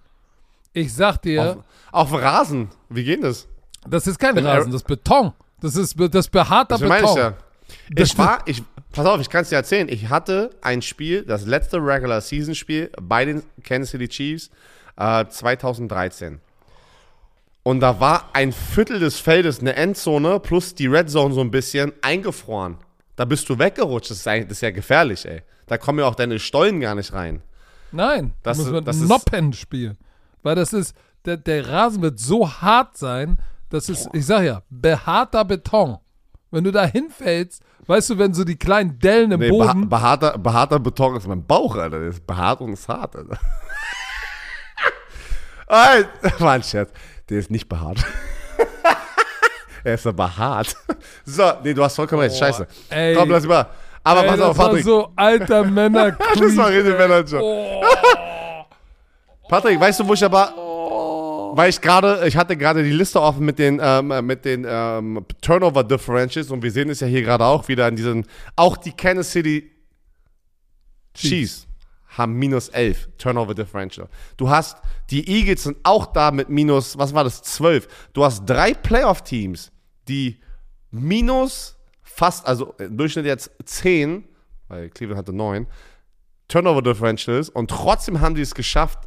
Ich 0.73 0.93
sag 0.93 1.17
dir, 1.21 1.63
Auf, 1.91 2.11
auf 2.11 2.21
Rasen. 2.21 2.69
Wie 2.89 3.03
geht 3.03 3.23
das? 3.23 3.47
das 3.87 4.07
ist 4.07 4.17
kein 4.19 4.37
in 4.37 4.45
Rasen, 4.45 4.71
das 4.71 4.81
ist 4.81 4.87
Beton. 4.87 5.33
Das 5.61 5.75
ist 5.75 5.95
das 6.11 6.27
behaarter 6.27 6.77
Das 6.77 6.81
meine 6.81 6.95
ich 6.95 7.01
Beton. 7.01 7.17
ja. 7.17 7.33
Das 7.91 8.09
Ich 8.09 8.17
war, 8.17 8.41
ich, 8.47 8.63
pass 8.91 9.05
auf, 9.05 9.21
ich 9.21 9.29
kann 9.29 9.43
es 9.43 9.49
dir 9.49 9.55
erzählen. 9.57 9.87
Ich 9.89 10.09
hatte 10.09 10.49
ein 10.61 10.81
Spiel, 10.81 11.23
das 11.23 11.45
letzte 11.45 11.77
Regular 11.77 12.21
Season 12.21 12.55
Spiel 12.55 12.91
bei 13.01 13.25
den 13.25 13.43
Kansas 13.63 13.91
City 13.91 14.07
Chiefs 14.09 14.49
äh, 14.97 15.25
2013. 15.27 16.39
Und 17.63 17.79
da 17.79 17.99
war 17.99 18.29
ein 18.33 18.51
Viertel 18.51 18.99
des 18.99 19.19
Feldes, 19.19 19.59
eine 19.59 19.75
Endzone 19.75 20.39
plus 20.39 20.73
die 20.73 20.87
Red 20.87 21.09
Zone 21.11 21.33
so 21.33 21.41
ein 21.41 21.51
bisschen 21.51 21.93
eingefroren. 22.01 22.77
Da 23.15 23.25
bist 23.25 23.47
du 23.49 23.59
weggerutscht. 23.59 24.09
Das 24.09 24.17
ist, 24.17 24.25
das 24.25 24.35
ist 24.49 24.61
ja 24.61 24.71
gefährlich, 24.71 25.25
ey. 25.27 25.43
Da 25.67 25.77
kommen 25.77 25.99
ja 25.99 26.05
auch 26.05 26.15
deine 26.15 26.39
Stollen 26.39 26.79
gar 26.81 26.95
nicht 26.95 27.13
rein. 27.13 27.41
Nein, 27.91 28.33
Das 28.41 28.57
das 28.57 28.57
muss 28.57 28.67
ist- 28.67 28.73
man 28.73 28.85
das 28.85 28.97
Noppen 29.01 29.53
spielen. 29.53 29.97
Weil 30.43 30.55
das 30.55 30.73
ist, 30.73 30.95
der, 31.25 31.37
der 31.37 31.69
Rasen 31.69 32.01
wird 32.01 32.19
so 32.19 32.49
hart 32.51 32.97
sein, 32.97 33.37
das 33.69 33.89
ist, 33.89 34.09
ich 34.13 34.25
sag 34.25 34.43
ja, 34.43 34.63
behaarter 34.69 35.45
Beton. 35.45 35.97
Wenn 36.49 36.63
du 36.63 36.71
da 36.71 36.83
hinfällst, 36.85 37.61
weißt 37.85 38.09
du, 38.09 38.17
wenn 38.17 38.33
so 38.33 38.43
die 38.43 38.57
kleinen 38.57 38.97
Dellen 38.99 39.31
im 39.31 39.39
Nee, 39.39 39.49
beha 39.51 39.67
Boden. 39.73 39.87
behaarter, 39.87 40.37
behaarter 40.37 40.79
Beton 40.79 41.15
ist 41.15 41.27
mein 41.27 41.45
Bauch, 41.45 41.75
Alter. 41.75 41.99
Der 41.99 42.09
ist 42.09 42.25
behaart 42.25 42.59
und 42.61 42.73
ist 42.73 42.87
hart, 42.89 43.15
Alter. 43.15 43.37
Ein 46.39 46.63
Scherz. 46.63 46.91
Der 47.31 47.39
ist 47.39 47.49
nicht 47.49 47.69
behaart. 47.69 48.03
er 49.85 49.93
ist 49.93 50.05
aber 50.05 50.37
hart. 50.37 50.75
So, 51.25 51.43
nee, 51.63 51.73
du 51.73 51.81
hast 51.83 51.95
vollkommen 51.95 52.23
recht. 52.23 52.35
Scheiße. 52.35 52.67
ey. 52.89 53.15
Komm, 53.15 53.29
lass 53.29 53.45
mal. 53.45 53.67
Aber 54.03 54.23
Ey, 54.23 54.29
pass 54.29 54.41
auf, 54.41 54.57
war 54.57 54.67
Patrick. 54.67 54.83
so 54.83 55.09
alter 55.15 55.63
Männer 55.63 56.11
das 56.35 56.57
war 56.57 56.69
richtig 56.69 56.97
Manager. 56.97 57.39
Oh. 57.41 57.83
Patrick, 59.47 59.79
weißt 59.79 60.01
du, 60.01 60.07
wo 60.07 60.13
ich 60.13 60.23
aber. 60.23 61.53
Weil 61.55 61.69
ich 61.69 61.79
gerade, 61.79 62.27
ich 62.27 62.35
hatte 62.35 62.57
gerade 62.57 62.83
die 62.83 62.91
Liste 62.91 63.21
offen 63.21 63.45
mit 63.45 63.59
den, 63.59 63.79
ähm, 63.81 64.25
mit 64.25 64.43
den 64.45 64.65
ähm, 64.67 65.25
Turnover 65.41 65.83
Differentials 65.83 66.49
und 66.49 66.63
wir 66.63 66.71
sehen 66.71 66.89
es 66.89 66.99
ja 66.99 67.07
hier 67.07 67.21
gerade 67.21 67.45
auch 67.45 67.67
wieder 67.67 67.85
an 67.85 67.95
diesen. 67.95 68.25
Auch 68.55 68.77
die 68.77 68.91
Kansas 68.91 69.31
City 69.31 69.71
Chiefs 71.13 71.67
haben 72.11 72.33
minus 72.33 72.69
11 72.69 73.09
Turnover 73.17 73.55
Differential. 73.55 74.07
Du 74.37 74.49
hast, 74.49 74.77
die 75.09 75.27
Eagles 75.27 75.63
sind 75.63 75.77
auch 75.83 76.07
da 76.07 76.31
mit 76.31 76.49
minus, 76.49 76.97
was 76.97 77.13
war 77.13 77.23
das, 77.23 77.41
12. 77.43 77.87
Du 78.13 78.23
hast 78.23 78.45
drei 78.45 78.73
Playoff-Teams, 78.73 79.71
die 80.07 80.39
minus 80.91 81.77
fast, 82.01 82.45
also 82.45 82.75
im 82.77 82.97
Durchschnitt 82.97 83.25
jetzt 83.25 83.51
10, 83.63 84.25
weil 84.67 84.89
Cleveland 84.89 85.19
hatte 85.19 85.33
9, 85.33 85.67
Turnover 86.47 86.81
Differentials 86.81 87.49
und 87.49 87.69
trotzdem 87.69 88.19
haben 88.19 88.35
die 88.35 88.41
es 88.41 88.53
geschafft, 88.53 88.99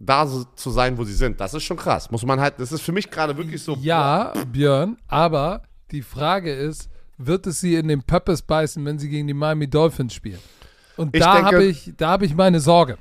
da 0.00 0.26
so 0.26 0.44
zu 0.44 0.70
sein, 0.70 0.98
wo 0.98 1.04
sie 1.04 1.14
sind. 1.14 1.40
Das 1.40 1.54
ist 1.54 1.64
schon 1.64 1.76
krass. 1.76 2.10
Muss 2.10 2.24
man 2.24 2.40
halt, 2.40 2.54
das 2.58 2.72
ist 2.72 2.82
für 2.82 2.92
mich 2.92 3.10
gerade 3.10 3.36
wirklich 3.36 3.62
so. 3.62 3.76
Ja, 3.80 4.32
Björn, 4.52 4.96
aber 5.06 5.62
die 5.90 6.02
Frage 6.02 6.52
ist, 6.52 6.88
wird 7.16 7.46
es 7.46 7.60
sie 7.60 7.74
in 7.74 7.88
den 7.88 8.02
Pöppes 8.02 8.42
beißen, 8.42 8.84
wenn 8.84 8.98
sie 8.98 9.08
gegen 9.08 9.26
die 9.26 9.34
Miami 9.34 9.68
Dolphins 9.68 10.14
spielen? 10.14 10.38
Und 10.98 11.14
Ich 11.14 11.22
da 11.22 11.42
habe 11.44 11.64
ich, 11.64 11.92
da 11.96 12.08
habe 12.08 12.26
ich 12.26 12.34
meine 12.34 12.60
Sorge. 12.60 12.98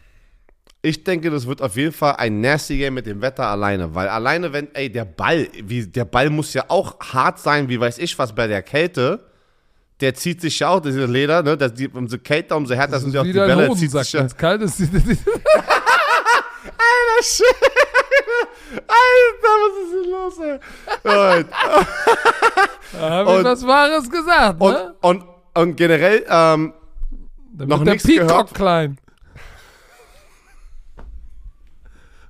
Ich 0.83 1.03
denke, 1.03 1.29
das 1.31 1.47
wird 1.47 1.61
auf 1.61 1.75
jeden 1.75 1.91
Fall 1.91 2.15
ein 2.17 2.39
nasty 2.39 2.77
Game 2.77 2.93
mit 2.93 3.05
dem 3.07 3.21
Wetter 3.21 3.45
alleine, 3.47 3.93
weil 3.93 4.07
alleine 4.07 4.53
wenn, 4.53 4.73
ey, 4.75 4.89
der 4.91 5.05
Ball, 5.05 5.47
wie, 5.63 5.85
der 5.87 6.05
Ball 6.05 6.29
muss 6.29 6.53
ja 6.53 6.65
auch 6.67 6.99
hart 6.99 7.39
sein, 7.39 7.67
wie 7.67 7.79
weiß 7.79 7.97
ich 7.97 8.17
was 8.17 8.33
bei 8.33 8.47
der 8.47 8.61
Kälte. 8.61 9.25
Der 9.99 10.13
zieht 10.13 10.41
sich 10.41 10.59
ja 10.59 10.69
auch, 10.69 10.79
diese 10.79 11.05
Leder, 11.05 11.41
ne, 11.41 11.57
das, 11.57 11.73
die, 11.73 11.87
umso 11.87 12.19
kälter, 12.19 12.55
umso 12.55 12.75
härter 12.75 12.99
sind 12.99 13.15
ja 13.15 13.21
auch 13.21 13.25
die 13.25 13.33
Bälle, 13.33 13.73
zieht 13.75 13.89
sich 13.89 14.13
ja. 14.13 14.27
kalt 14.27 14.61
ist. 14.61 14.79
Alter, 18.87 19.53
was 19.63 19.73
ist 19.83 19.91
hier 19.91 20.11
los, 20.11 20.37
ey? 20.39 20.59
Alright. 21.11 21.47
Da 22.93 23.09
habe 23.09 23.31
ich 23.31 23.37
Und- 23.37 23.43
was 23.45 23.65
Wahres 23.67 24.09
gesagt, 24.09 24.61
Und, 24.61 24.73
ne? 24.73 24.95
und, 25.01 25.23
und 25.55 25.75
generell, 25.75 26.25
ähm, 26.29 26.73
Dann 27.57 27.67
noch 27.69 27.79
wird 27.79 27.87
der 27.87 27.93
nichts 27.95 28.07
Peacock 28.07 28.27
gehört. 28.27 28.53
klein. 28.53 28.97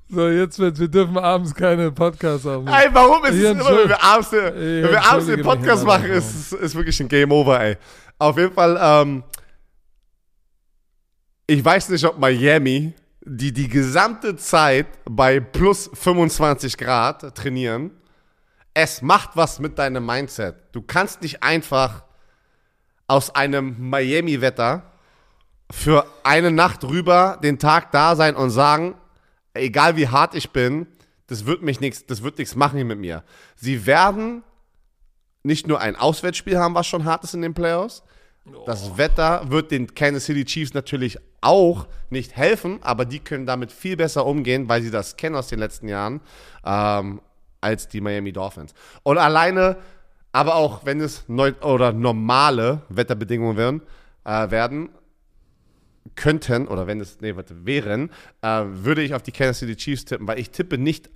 So, 0.10 0.30
jetzt 0.30 0.58
wird, 0.58 0.80
wir 0.80 0.88
dürfen 0.88 1.18
abends 1.18 1.54
keine 1.54 1.92
Podcasts 1.92 2.46
aufnehmen. 2.46 2.78
ey, 2.78 2.88
warum 2.94 3.26
ist 3.26 3.36
es 3.36 3.42
Ja, 3.42 3.52
immer, 3.52 3.66
wenn 3.78 3.90
wir 3.90 4.04
abends, 4.04 4.32
Ja, 4.32 4.56
wenn 4.56 4.92
wir 4.92 5.06
abends 5.06 5.26
den 5.28 5.42
Podcast 5.42 5.86
machen, 5.86 6.06
ist, 6.06 6.34
ist, 6.34 6.54
ist 6.54 6.76
wirklich 6.76 6.98
ein 7.02 7.10
Game 7.10 7.32
Over, 7.32 7.60
ey. 7.60 7.78
Auf 8.18 8.38
jeden 8.38 8.54
Fall, 8.54 8.78
ähm, 8.82 9.24
ich 11.46 11.64
weiß 11.64 11.90
nicht, 11.90 12.06
ob 12.06 12.18
Miami 12.18 12.94
die 13.30 13.52
die 13.52 13.68
gesamte 13.68 14.38
Zeit 14.38 14.88
bei 15.04 15.42
plus 15.42 15.90
25 15.94 16.78
Grad 16.78 17.36
trainieren. 17.36 17.92
Es 18.74 19.02
macht 19.02 19.32
was 19.36 19.60
mit 19.60 19.78
deinem 19.78 20.06
Mindset. 20.06 20.56
Du 20.72 20.82
kannst 20.82 21.22
nicht 21.22 21.44
einfach 21.44 22.06
aus 23.08 23.36
einem 23.36 23.76
Miami-Wetter 23.90 24.84
für 25.72 26.06
eine 26.24 26.52
Nacht 26.52 26.84
rüber 26.84 27.40
den 27.44 27.60
Tag 27.60 27.92
da 27.92 28.16
sein 28.16 28.36
und 28.36 28.50
sagen, 28.50 28.96
egal 29.54 29.98
wie 29.98 30.08
hart 30.08 30.36
ich 30.36 30.52
bin, 30.52 30.88
das 31.28 31.46
wird 31.46 31.62
mich 31.62 31.82
nichts, 31.82 32.06
das 32.06 32.24
wird 32.24 32.38
nichts 32.38 32.56
machen 32.56 32.86
mit 32.88 33.00
mir. 33.00 33.24
Sie 33.56 33.86
werden 33.86 34.44
nicht 35.44 35.68
nur 35.68 35.80
ein 35.80 35.96
Auswärtsspiel 35.96 36.58
haben, 36.58 36.76
was 36.76 36.88
schon 36.88 37.06
hart 37.06 37.24
ist 37.24 37.34
in 37.34 37.42
den 37.42 37.54
Playoffs. 37.54 38.04
Das 38.66 38.98
Wetter 38.98 39.50
wird 39.50 39.72
den 39.72 39.94
Kansas 39.94 40.26
City 40.26 40.46
Chiefs 40.46 40.74
natürlich 40.74 41.18
auch 41.42 41.88
nicht 42.10 42.36
helfen, 42.36 42.80
aber 42.82 43.04
die 43.04 43.20
können 43.20 43.46
damit 43.46 43.72
viel 43.72 43.98
besser 43.98 44.26
umgehen, 44.26 44.70
weil 44.70 44.82
sie 44.82 44.92
das 44.92 45.18
kennen 45.18 45.36
aus 45.36 45.48
den 45.48 45.60
letzten 45.60 45.90
Jahren, 45.90 46.22
ähm, 46.66 47.22
als 47.60 47.90
die 47.90 48.00
Miami 48.00 48.32
Dolphins. 48.32 48.74
Und 49.04 49.18
alleine, 49.18 49.78
aber 50.32 50.56
auch 50.56 50.86
wenn 50.86 51.02
es 51.02 51.26
neu 51.28 51.54
oder 51.62 51.92
normale 51.92 52.84
Wetterbedingungen 52.88 53.58
werden, 53.58 53.82
äh, 54.24 54.50
werden 54.50 54.90
könnten, 56.16 56.68
oder 56.68 56.88
wenn 56.88 57.00
es, 57.00 57.20
nee, 57.22 57.36
warte, 57.36 57.66
wären, 57.66 58.10
äh, 58.42 58.64
würde 58.66 59.02
ich 59.02 59.14
auf 59.14 59.24
die 59.24 59.32
Kansas 59.32 59.60
City 59.60 59.76
Chiefs 59.76 60.06
tippen, 60.06 60.28
weil 60.28 60.40
ich 60.40 60.52
tippe 60.52 60.78
nicht 60.78 61.10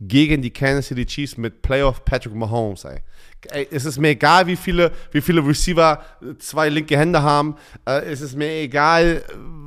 gegen 0.00 0.42
die 0.42 0.50
Kansas 0.50 0.88
City 0.88 1.06
Chiefs 1.06 1.36
mit 1.36 1.62
Playoff 1.62 2.04
Patrick 2.04 2.34
Mahomes, 2.34 2.84
ey. 2.84 3.00
ey 3.50 3.66
es 3.70 3.84
ist 3.84 3.98
mir 3.98 4.10
egal, 4.10 4.46
wie 4.46 4.56
viele, 4.56 4.92
wie 5.10 5.20
viele 5.20 5.44
Receiver 5.44 6.02
zwei 6.38 6.68
linke 6.68 6.96
Hände 6.96 7.22
haben. 7.22 7.56
Äh, 7.84 8.04
es 8.04 8.20
ist 8.20 8.36
mir 8.36 8.48
egal, 8.48 9.22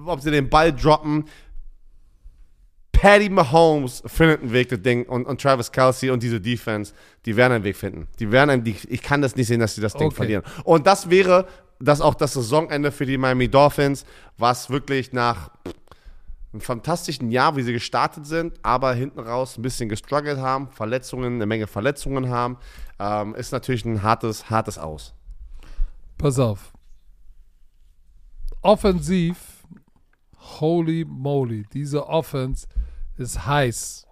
ob 0.06 0.22
sie 0.22 0.32
den 0.32 0.50
Ball 0.50 0.72
droppen. 0.72 1.26
Patty 2.94 3.30
Mahomes 3.30 4.04
findet 4.06 4.42
einen 4.42 4.54
Weg, 4.54 4.70
das 4.70 4.82
Ding, 4.84 5.06
und, 5.06 5.26
und 5.26 5.42
Travis 5.42 5.72
Kelsey 5.72 6.12
und 6.12 6.22
diese 6.22 6.40
Defense, 6.40 6.94
die 7.26 7.36
werden 7.36 7.54
einen 7.54 7.64
Weg 7.64 7.76
finden. 7.76 8.08
Die 8.20 8.32
werden 8.32 8.52
einen, 8.52 8.64
die, 8.64 8.76
ich 8.90 9.02
kann 9.02 9.24
das 9.24 9.36
nicht 9.36 9.48
sehen, 9.48 9.60
dass 9.60 9.74
sie 9.74 9.82
das 9.82 9.94
Ding 9.94 10.08
Okay. 10.08 10.16
verlieren. 10.16 10.44
Und 10.64 10.86
das 10.86 11.10
wäre 11.10 11.48
das 11.82 12.02
auch 12.02 12.16
das 12.16 12.34
Saisonende 12.34 12.92
für 12.92 13.06
die 13.06 13.18
Miami 13.18 13.50
Dolphins, 13.50 14.06
was 14.38 14.70
wirklich 14.70 15.14
nach 15.14 15.52
einem 16.54 16.62
fantastischen 16.62 17.32
Jahr, 17.32 17.56
wie 17.56 17.62
sie 17.62 17.74
gestartet 17.74 18.26
sind, 18.26 18.60
aber 18.62 18.94
hinten 18.94 19.20
raus 19.20 19.58
ein 19.58 19.62
bisschen 19.62 19.90
gestruggelt 19.90 20.38
haben, 20.38 20.70
Verletzungen, 20.70 21.36
eine 21.36 21.46
Menge 21.46 21.68
Verletzungen 21.68 22.30
haben, 22.30 22.58
ähm, 23.00 23.36
ist 23.36 23.52
natürlich 23.52 23.86
ein 23.86 24.04
hartes, 24.04 24.50
hartes 24.50 24.78
Aus. 24.78 25.14
Pass 26.18 26.38
auf. 26.40 26.74
Offensiv, 28.62 29.38
holy 30.38 31.06
moly, 31.06 31.66
diese 31.74 32.08
Offense 32.08 32.68
ist 33.18 33.46
heiß. 33.46 34.06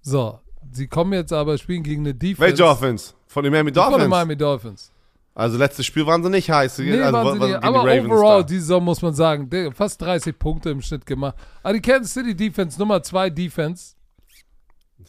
So, 0.00 0.40
sie 0.70 0.86
kommen 0.86 1.12
jetzt 1.12 1.32
aber, 1.32 1.58
spielen 1.58 1.82
gegen 1.82 2.02
eine 2.02 2.14
Defense. 2.14 2.40
Welche 2.40 2.66
Offense? 2.66 3.14
Von 3.26 3.42
den 3.42 3.52
Miami 3.52 3.70
Von 3.70 3.82
Dolphins? 3.82 4.02
den 4.04 4.10
Miami 4.10 4.36
Dolphins. 4.36 4.92
Also 5.34 5.58
letztes 5.58 5.84
Spiel 5.84 6.06
waren 6.06 6.22
sie 6.22 6.30
nicht 6.30 6.48
heiß. 6.48 6.78
Nee, 6.78 7.00
also, 7.00 7.12
waren 7.12 7.40
sie 7.40 7.46
nicht. 7.46 7.62
Aber 7.64 7.82
overall, 7.82 8.42
da. 8.42 8.46
diese 8.46 8.60
Saison 8.60 8.84
muss 8.84 9.02
man 9.02 9.14
sagen, 9.14 9.50
fast 9.74 10.00
30 10.00 10.38
Punkte 10.38 10.70
im 10.70 10.80
Schnitt 10.80 11.04
gemacht. 11.04 11.34
Aber 11.62 11.74
die 11.74 11.80
Kansas 11.80 12.14
City 12.14 12.36
Defense, 12.36 12.78
Nummer 12.78 13.02
2 13.02 13.30
Defense 13.30 13.94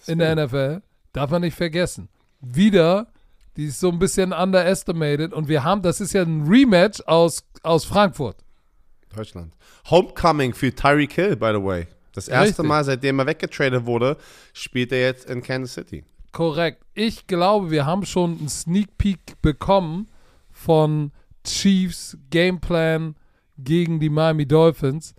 in 0.08 0.18
der 0.18 0.36
NFL, 0.36 0.82
darf 1.14 1.30
man 1.30 1.42
nicht 1.42 1.56
vergessen. 1.56 2.10
Wieder, 2.42 3.08
die 3.56 3.66
ist 3.66 3.80
so 3.80 3.90
ein 3.90 4.00
bisschen 4.00 4.34
underestimated 4.34 5.32
und 5.32 5.48
wir 5.48 5.64
haben, 5.64 5.84
das 5.84 6.02
ist 6.02 6.14
ja 6.14 6.24
ein 6.24 6.48
Rematch 6.48 7.02
aus, 7.06 7.46
aus 7.62 7.86
Frankfurt. 7.86 8.38
Deutschland. 9.16 9.54
Homecoming 9.90 10.56
für 10.56 10.74
Tyreek 10.74 11.14
Hill, 11.14 11.36
by 11.36 11.52
the 11.54 11.64
way. 11.64 11.88
Das 12.14 12.28
erste 12.28 12.48
Richtig. 12.48 12.66
Mal, 12.66 12.84
seitdem 12.84 13.20
er 13.20 13.28
weggetradet 13.28 13.86
wurde, 13.86 14.18
spielt 14.54 14.92
er 14.92 15.02
jetzt 15.02 15.30
in 15.30 15.44
Kansas 15.44 15.76
City. 15.76 16.04
Korrekt. 16.32 16.84
Ich 16.96 17.28
glaube, 17.28 17.70
wir 17.70 17.86
haben 17.86 18.06
schon 18.06 18.40
einen 18.40 18.50
Sneak 18.50 18.98
Peek 18.98 19.42
bekommen 19.42 20.08
von 20.66 21.12
Chiefs 21.44 22.18
Gameplan 22.32 23.16
gegen 23.60 24.00
die 24.00 24.10
Miami 24.10 24.48
Dolphins. 24.48 25.14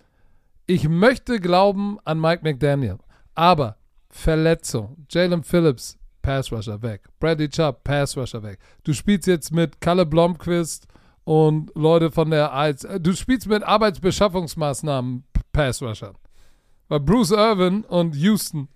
Ich 0.66 0.88
möchte 0.88 1.38
glauben 1.38 1.98
an 2.04 2.20
Mike 2.20 2.42
McDaniel, 2.42 2.98
aber 3.36 3.76
Verletzung. 4.10 5.06
Jalen 5.08 5.44
Phillips, 5.44 5.96
Pass 6.20 6.50
Rusher 6.50 6.82
weg. 6.82 7.02
Bradley 7.20 7.48
Chubb, 7.48 7.84
Pass 7.84 8.16
Rusher 8.16 8.42
weg. 8.42 8.58
Du 8.82 8.92
spielst 8.92 9.28
jetzt 9.28 9.52
mit 9.52 9.80
Kalle 9.80 10.04
Blomqvist 10.04 10.88
und 11.22 11.70
Leute 11.76 12.10
von 12.10 12.30
der 12.30 12.52
Als. 12.52 12.82
äh, 12.82 12.98
Du 12.98 13.12
spielst 13.14 13.46
mit 13.46 13.62
Arbeitsbeschaffungsmaßnahmen 13.62 15.24
Pass 15.52 15.80
Rushern. 15.80 16.16
Weil 16.88 17.00
Bruce 17.00 17.30
Irvin 17.30 17.84
und 17.84 18.16
Houston 18.16 18.68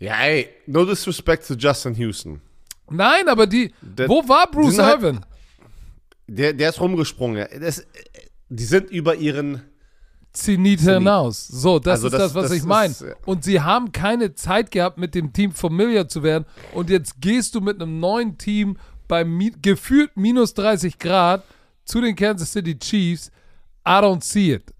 Ja, 0.00 0.16
ey, 0.24 0.48
no 0.66 0.84
disrespect 0.84 1.46
to 1.46 1.54
Justin 1.54 1.94
Houston. 1.94 2.40
Nein, 2.90 3.28
aber 3.28 3.46
die. 3.46 3.72
Der- 3.80 4.08
wo 4.08 4.26
war 4.28 4.50
Bruce 4.50 4.78
halt- 4.78 5.02
Irvin? 5.02 5.20
Der, 6.28 6.52
der 6.52 6.70
ist 6.70 6.80
rumgesprungen. 6.80 7.46
Das, 7.60 7.86
die 8.48 8.64
sind 8.64 8.90
über 8.90 9.14
ihren. 9.16 9.62
Zenit 10.32 10.80
hinaus. 10.80 11.46
So, 11.46 11.78
das 11.78 12.04
Also 12.04 12.08
ist 12.08 12.12
das- 12.12 12.20
das, 12.20 12.34
was 12.34 12.48
das 12.48 12.58
ich 12.58 12.64
meine. 12.64 12.94
Und 13.24 13.42
sie 13.42 13.60
haben 13.62 13.90
keine 13.92 14.34
Zeit 14.34 14.70
gehabt, 14.70 14.98
mit 14.98 15.14
dem 15.14 15.32
Team 15.32 15.52
familiar 15.52 16.08
zu 16.08 16.22
werden. 16.22 16.44
Und 16.74 16.90
jetzt 16.90 17.20
gehst 17.22 17.54
du 17.54 17.60
mit 17.62 17.80
einem 17.80 18.00
neuen 18.00 18.36
Team 18.36 18.76
bei 19.08 19.24
mi 19.24 19.50
gefühlt 19.62 20.14
minus 20.16 20.52
30 20.52 20.98
Grad 20.98 21.42
zu 21.86 22.02
den 22.02 22.14
Kansas 22.16 22.52
City 22.52 22.78
Chiefs. 22.78 23.30
I 23.88 23.92
don't 23.92 24.22
see 24.22 24.52
it. 24.52 24.74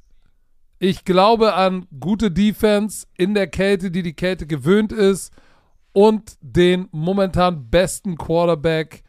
Ich 0.78 1.06
glaube 1.06 1.54
an 1.54 1.86
gute 2.00 2.30
Defense 2.30 3.06
in 3.16 3.32
der 3.32 3.46
Kälte, 3.46 3.90
die 3.90 4.02
die 4.02 4.12
Kälte 4.12 4.46
gewöhnt 4.46 4.92
ist. 4.92 5.32
Und 5.92 6.36
den 6.42 6.88
momentan 6.90 7.70
besten 7.70 8.18
Quarterback 8.18 9.02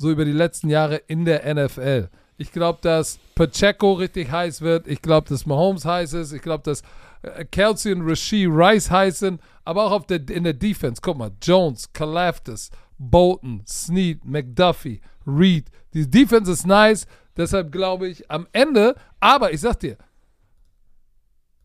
so 0.00 0.10
über 0.10 0.24
die 0.24 0.32
letzten 0.32 0.70
Jahre 0.70 0.96
in 0.96 1.26
der 1.26 1.42
NFL. 1.54 2.08
Ich 2.38 2.52
glaube, 2.52 2.78
dass 2.80 3.18
Pacheco 3.34 3.92
richtig 3.92 4.30
heiß 4.30 4.62
wird. 4.62 4.86
Ich 4.86 5.02
glaube, 5.02 5.28
dass 5.28 5.44
Mahomes 5.44 5.84
heiß 5.84 6.14
ist. 6.14 6.32
Ich 6.32 6.40
glaube, 6.40 6.64
dass 6.64 6.80
äh, 7.20 7.44
Kelsey 7.44 7.92
und 7.92 8.08
Rasheed 8.08 8.48
Rice 8.50 8.90
heiß 8.90 9.18
sind. 9.18 9.42
Aber 9.62 9.84
auch 9.84 9.92
auf 9.92 10.06
der, 10.06 10.26
in 10.30 10.44
der 10.44 10.54
Defense. 10.54 11.02
Guck 11.04 11.18
mal, 11.18 11.32
Jones, 11.42 11.92
Kalafdis, 11.92 12.70
Bolton, 12.96 13.62
Snead, 13.68 14.24
McDuffie, 14.24 15.02
Reed. 15.26 15.66
Die 15.92 16.08
Defense 16.08 16.50
ist 16.50 16.66
nice. 16.66 17.06
Deshalb 17.36 17.70
glaube 17.70 18.08
ich 18.08 18.30
am 18.30 18.46
Ende, 18.52 18.94
aber 19.20 19.52
ich 19.52 19.60
sag 19.60 19.80
dir, 19.80 19.98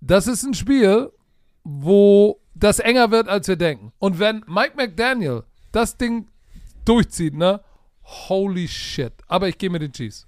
das 0.02 0.28
ist 0.28 0.44
ein 0.44 0.54
Spiel, 0.54 1.10
wo 1.64 2.42
das 2.54 2.80
enger 2.80 3.12
wird, 3.12 3.30
als 3.30 3.48
wir 3.48 3.56
denken. 3.56 3.94
Und 3.98 4.20
wenn 4.20 4.44
Mike 4.46 4.74
McDaniel 4.76 5.44
das 5.72 5.96
Ding 5.96 6.28
durchzieht, 6.84 7.34
ne? 7.34 7.62
Holy 8.06 8.68
shit. 8.68 9.14
Aber 9.28 9.48
ich 9.50 9.58
gehe 9.58 9.70
mit 9.70 9.82
den 9.82 9.92
Chiefs. 9.92 10.28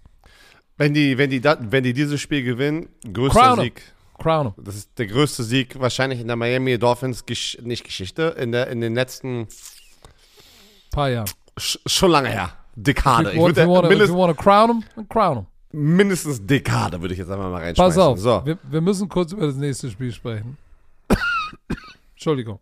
Wenn 0.78 0.93
die, 0.93 1.17
wenn 1.17 1.30
die, 1.30 1.43
wenn 1.43 1.84
die 1.84 1.93
dieses 1.93 2.19
Spiel 2.21 2.43
gewinnen, 2.43 2.89
größter 3.11 3.39
Crown. 3.39 3.59
Sieg. 3.61 3.82
Crown. 4.19 4.53
Das 4.57 4.75
ist 4.75 4.97
der 4.97 5.05
größte 5.07 5.43
Sieg 5.43 5.80
wahrscheinlich 5.80 6.19
in 6.19 6.28
der 6.28 6.36
Miami 6.36 6.78
Dolphins, 6.80 7.25
Gesch 7.25 7.57
nicht 7.61 7.84
Geschichte, 7.84 8.36
in, 8.39 8.51
der, 8.51 8.67
in 8.67 8.82
den 8.82 8.95
letzten, 8.95 9.47
Paar 10.91 11.09
Jahren. 11.09 11.28
sch 11.57 11.78
schon 11.86 12.09
lange 12.11 12.30
her, 12.30 12.51
Dekade. 12.75 13.30
If 13.30 13.34
Ich 13.34 13.38
you, 13.38 13.43
want, 13.43 13.57
you 13.57 13.67
wanna, 13.67 13.84
if 13.84 13.89
mindest, 13.89 14.09
you 14.11 14.17
wanna 14.17 14.34
crown 14.34 14.69
'em, 14.71 14.84
then 14.95 15.07
crown 15.07 15.38
'em. 15.38 15.45
mindestens 15.71 16.43
Dekade, 16.45 16.99
würde 16.99 17.13
ich 17.13 17.19
jetzt 17.19 17.30
einfach 17.30 17.49
mal 17.51 17.61
reinschmeißen. 17.61 17.95
Pass 17.95 17.97
auf, 18.03 18.17
So. 18.19 18.41
wir, 18.45 18.57
wir 18.63 18.82
müssen 18.82 19.07
kurz 19.07 19.32
über 19.34 19.45
das 19.45 19.55
nächste 19.55 19.91
Spiel 19.91 20.11
sprechen. 20.11 20.57
Entschuldigung. 22.15 22.59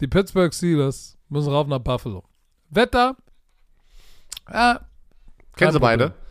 Die 0.00 0.06
Pittsburgh 0.06 0.52
Steelers 0.54 1.16
müssen 1.28 1.50
rauf 1.52 1.66
nach 1.66 1.78
Buffalo. 1.80 2.22
Wetter? 2.70 3.16
Ja, 4.52 4.80
Kennen 5.56 5.72
Sie 5.72 5.80
beide? 5.80 6.08
Problem. 6.08 6.22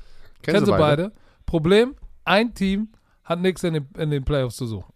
kennen 0.42 0.66
Sie 0.66 0.72
beide. 0.72 1.12
Problem, 1.46 1.96
ein 2.26 2.54
Team 2.54 2.90
hat 3.24 3.40
nichts 3.40 3.64
in 3.64 3.74
den, 3.74 3.88
in 3.98 4.10
den 4.12 4.24
Playoffs 4.24 4.58
zu 4.58 4.68
suchen. 4.68 4.92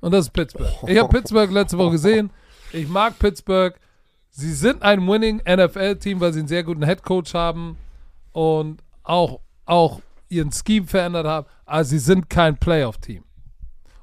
Und 0.00 0.12
das 0.12 0.26
ist 0.26 0.32
Pittsburgh. 0.32 0.70
Ich 0.86 0.98
habe 0.98 1.08
Pittsburgh 1.08 1.50
letzte 1.50 1.78
Woche 1.78 1.92
gesehen. 1.92 2.30
Ich 2.72 2.88
mag 2.88 3.18
Pittsburgh. 3.18 3.74
Sie 4.30 4.52
sind 4.52 4.82
ein 4.82 5.06
winning 5.06 5.42
NFL-Team, 5.48 6.20
weil 6.20 6.32
sie 6.32 6.40
einen 6.40 6.48
sehr 6.48 6.64
guten 6.64 6.82
Headcoach 6.82 7.34
haben 7.34 7.76
und 8.32 8.82
auch, 9.02 9.40
auch 9.66 10.00
ihren 10.28 10.50
Scheme 10.50 10.86
verändert 10.86 11.26
haben. 11.26 11.46
Aber 11.66 11.84
sie 11.84 11.98
sind 11.98 12.30
kein 12.30 12.56
Playoff-Team. 12.56 13.22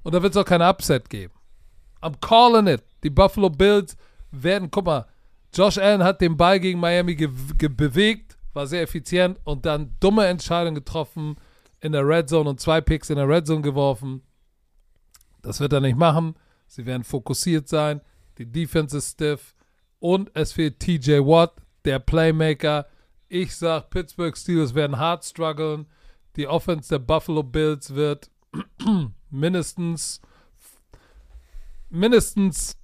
Und 0.03 0.13
da 0.15 0.21
wird 0.21 0.33
es 0.33 0.37
auch 0.37 0.45
kein 0.45 0.61
Upset 0.61 1.09
geben. 1.09 1.33
I'm 2.01 2.15
calling 2.21 2.67
it. 2.67 2.83
Die 3.03 3.09
Buffalo 3.09 3.49
Bills 3.49 3.97
werden, 4.31 4.69
guck 4.71 4.85
mal, 4.85 5.05
Josh 5.53 5.77
Allen 5.77 6.03
hat 6.03 6.21
den 6.21 6.37
Ball 6.37 6.59
gegen 6.59 6.79
Miami 6.79 7.15
ge 7.15 7.29
ge 7.57 7.69
bewegt, 7.69 8.37
war 8.53 8.67
sehr 8.67 8.81
effizient 8.81 9.39
und 9.43 9.65
dann 9.65 9.95
dumme 9.99 10.27
Entscheidung 10.27 10.75
getroffen 10.75 11.37
in 11.81 11.91
der 11.91 12.07
Red 12.07 12.29
Zone 12.29 12.49
und 12.49 12.59
zwei 12.59 12.81
Picks 12.81 13.09
in 13.09 13.15
der 13.15 13.27
Red 13.27 13.47
Zone 13.47 13.61
geworfen. 13.61 14.21
Das 15.41 15.59
wird 15.59 15.73
er 15.73 15.81
nicht 15.81 15.97
machen. 15.97 16.35
Sie 16.67 16.85
werden 16.85 17.03
fokussiert 17.03 17.67
sein. 17.67 18.01
Die 18.37 18.45
Defense 18.45 18.97
ist 18.97 19.13
stiff. 19.13 19.55
Und 19.99 20.31
es 20.33 20.53
fehlt 20.53 20.79
TJ 20.79 21.19
Watt, 21.19 21.53
der 21.85 21.99
Playmaker. 21.99 22.87
Ich 23.27 23.55
sag, 23.55 23.89
Pittsburgh 23.89 24.35
Steelers 24.37 24.75
werden 24.75 24.97
hart 24.97 25.25
strugglen. 25.25 25.87
Die 26.35 26.47
Offense 26.47 26.89
der 26.89 26.99
Buffalo 26.99 27.43
Bills 27.43 27.95
wird 27.95 28.29
mindestens 29.29 30.21
mindestens 31.89 32.77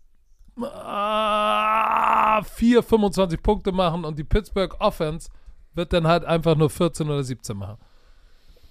äh, 0.57 2.43
4, 2.43 2.83
25 2.83 3.41
Punkte 3.41 3.71
machen 3.71 4.05
und 4.05 4.17
die 4.17 4.23
Pittsburgh 4.23 4.75
Offense 4.79 5.29
wird 5.73 5.91
dann 5.93 6.07
halt 6.07 6.23
einfach 6.25 6.55
nur 6.55 6.69
14 6.69 7.09
oder 7.09 7.23
17 7.23 7.57
machen. 7.57 7.77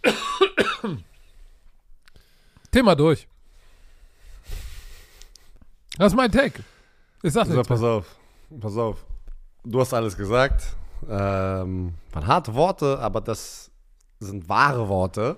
Thema 2.70 2.95
durch. 2.95 3.28
Das 5.99 6.12
ist 6.12 6.16
mein 6.16 6.32
Take. 6.32 6.64
Ich 7.22 7.32
sag 7.32 7.47
So, 7.47 7.53
nichts 7.53 7.68
pass 7.68 7.82
auf, 7.82 8.07
pass 8.61 8.76
auf. 8.76 9.05
Du 9.64 9.80
hast 9.80 9.95
alles 9.95 10.16
gesagt. 10.16 10.74
Ähm, 11.09 11.95
waren 12.12 12.26
harte 12.26 12.55
Worte, 12.55 12.99
aber 12.99 13.20
das 13.20 13.70
sind 14.20 14.49
wahre 14.49 14.89
Worte. 14.89 15.37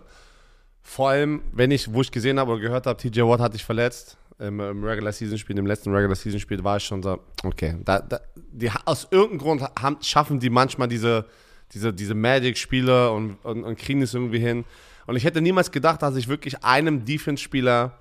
Vor 0.83 1.11
allem, 1.11 1.43
wenn 1.53 1.71
ich, 1.73 1.93
wo 1.93 2.01
ich 2.01 2.11
gesehen 2.11 2.39
habe 2.39 2.53
oder 2.53 2.61
gehört 2.61 2.87
habe, 2.87 2.97
TJ 2.97 3.23
Watt 3.23 3.41
hat 3.41 3.53
sich 3.53 3.65
verletzt 3.65 4.17
im, 4.39 4.61
im 4.61 4.85
Regular 4.85 5.13
Season 5.13 5.39
Spiel, 5.39 5.59
im 5.59 5.67
letzten 5.67 5.95
Regular 5.95 6.15
Season 6.15 6.41
Spiel, 6.41 6.63
war 6.63 6.77
ich 6.77 6.85
schon 6.85 7.03
so, 7.03 7.19
okay, 7.45 7.77
da, 7.85 8.01
da, 8.01 8.21
die, 8.37 8.71
aus 8.85 9.09
irgendeinem 9.11 9.39
Grund 9.39 9.63
haben, 9.81 9.97
schaffen 10.03 10.39
die 10.39 10.51
manchmal 10.51 10.89
diese, 10.89 11.27
diese, 11.73 11.93
diese 11.93 12.15
Magic-Spiele 12.15 13.11
und, 13.11 13.37
und, 13.45 13.65
und 13.65 13.79
kriegen 13.79 14.03
es 14.03 14.15
irgendwie 14.15 14.39
hin. 14.39 14.65
Und 15.07 15.17
ich 15.17 15.25
hätte 15.25 15.41
niemals 15.41 15.71
gedacht, 15.71 16.03
dass 16.03 16.17
ich 16.17 16.29
wirklich 16.29 16.63
einem 16.65 17.05
Defense-Spieler 17.05 17.99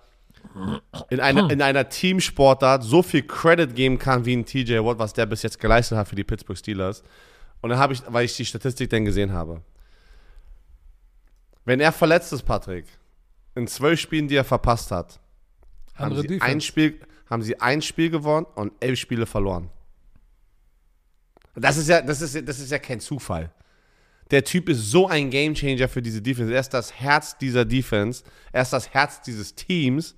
in 1.09 1.19
einer, 1.19 1.49
in 1.49 1.61
einer 1.61 1.89
Teamsportart 1.89 2.83
so 2.83 3.01
viel 3.01 3.23
Credit 3.23 3.73
geben 3.75 3.97
kann 3.97 4.25
wie 4.25 4.35
ein 4.35 4.45
TJ 4.45 4.77
Watt, 4.79 4.99
was 4.99 5.13
der 5.13 5.25
bis 5.25 5.41
jetzt 5.41 5.59
geleistet 5.59 5.97
hat 5.97 6.07
für 6.07 6.15
die 6.15 6.23
Pittsburgh 6.23 6.57
Steelers. 6.57 7.03
Und 7.61 7.69
dann 7.69 7.79
habe 7.79 7.93
ich, 7.93 8.01
weil 8.07 8.25
ich 8.25 8.35
die 8.35 8.45
Statistik 8.45 8.89
dann 8.89 9.05
gesehen 9.05 9.33
habe. 9.33 9.61
Wenn 11.63 11.79
er 11.79 11.91
verletzt 11.91 12.31
ist, 12.31 12.43
Patrick, 12.43 12.85
in 13.55 13.67
zwölf 13.67 13.99
Spielen, 13.99 14.27
die 14.27 14.35
er 14.35 14.43
verpasst 14.43 14.91
hat, 14.91 15.19
haben 15.95 16.15
sie, 16.15 16.21
Defense. 16.23 16.45
ein 16.45 16.61
Spiel, 16.61 16.99
haben 17.29 17.41
sie 17.41 17.59
ein 17.59 17.81
Spiel 17.81 18.09
gewonnen 18.09 18.45
und 18.55 18.73
elf 18.79 18.99
Spiele 18.99 19.25
verloren. 19.25 19.69
Das 21.55 21.77
ist 21.77 21.87
ja, 21.87 22.01
das 22.01 22.21
ist, 22.21 22.47
das 22.47 22.59
ist 22.59 22.71
ja 22.71 22.79
kein 22.79 22.99
Zufall. 22.99 23.51
Der 24.31 24.43
Typ 24.43 24.69
ist 24.69 24.89
so 24.89 25.07
ein 25.07 25.29
Gamechanger 25.29 25.87
für 25.87 26.01
diese 26.01 26.21
Defense. 26.21 26.53
Er 26.53 26.59
ist 26.59 26.73
das 26.73 26.93
Herz 26.93 27.37
dieser 27.37 27.63
Defense. 27.63 28.23
Er 28.51 28.63
ist 28.63 28.73
das 28.73 28.89
Herz 28.93 29.21
dieses 29.21 29.55
Teams. 29.55 30.15